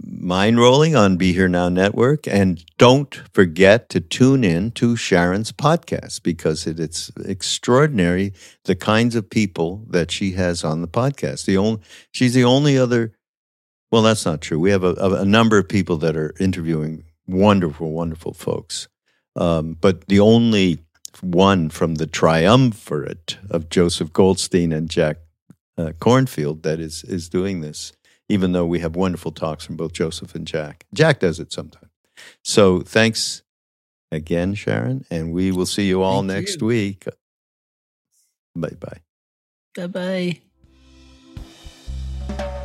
Mindrolling 0.07 1.01
on 1.01 1.17
Be 1.17 1.33
Here 1.33 1.49
Now 1.49 1.71
Network. 1.71 2.29
And 2.29 2.63
don't 2.77 3.15
forget 3.33 3.89
to 3.89 4.01
tune 4.01 4.45
in 4.45 4.71
to 4.73 4.97
Sharon's 4.97 5.51
podcast 5.51 6.23
because 6.23 6.67
it, 6.67 6.79
it's 6.79 7.11
extraordinary 7.25 8.35
the 8.67 8.77
kinds 8.77 9.15
of 9.15 9.31
people 9.31 9.87
that 9.89 10.11
she 10.11 10.33
has 10.33 10.63
on 10.63 10.83
the 10.83 10.89
podcast. 10.89 11.47
The 11.47 11.57
only 11.57 11.81
she's 12.11 12.35
the 12.35 12.45
only 12.45 12.77
other. 12.77 13.15
Well, 13.91 14.03
that's 14.03 14.27
not 14.27 14.43
true. 14.43 14.61
We 14.61 14.73
have 14.73 14.85
a, 14.85 14.93
a 14.93 15.25
number 15.25 15.57
of 15.57 15.71
people 15.71 15.97
that 15.99 16.19
are 16.19 16.35
interviewing 16.39 17.05
wonderful, 17.27 17.93
wonderful 17.93 18.35
folks. 18.35 18.89
Um, 19.37 19.77
but 19.81 20.09
the 20.09 20.21
only 20.21 20.86
one 21.23 21.71
from 21.71 21.97
the 21.97 22.07
triumvirate 22.07 23.39
of 23.51 23.69
Joseph 23.69 24.13
Goldstein 24.13 24.73
and 24.73 24.89
Jack 24.91 25.19
uh, 25.79 25.93
Kornfield 25.99 26.63
that 26.63 26.81
is 26.81 27.05
is 27.05 27.29
doing 27.29 27.61
this. 27.61 27.93
Even 28.29 28.53
though 28.53 28.67
we 28.67 28.81
have 28.81 28.97
wonderful 28.97 29.31
talks 29.31 29.65
from 29.65 29.77
both 29.77 29.93
Joseph 29.93 30.35
and 30.35 30.47
Jack, 30.47 30.85
Jack 30.93 31.21
does 31.21 31.39
it 31.39 31.53
sometimes. 31.53 31.93
So 32.43 32.81
thanks 32.81 33.43
again, 34.11 34.55
Sharon, 34.55 35.05
and 35.11 35.33
we 35.33 35.53
will 35.53 35.67
see 35.67 35.87
you 35.87 36.03
all 36.03 36.23
Thank 36.23 36.33
next 36.33 36.61
you. 36.61 36.67
week. 36.67 37.05
Bye 38.57 38.71
bye. 38.81 39.01
Bye 39.77 40.41
bye. 42.37 42.57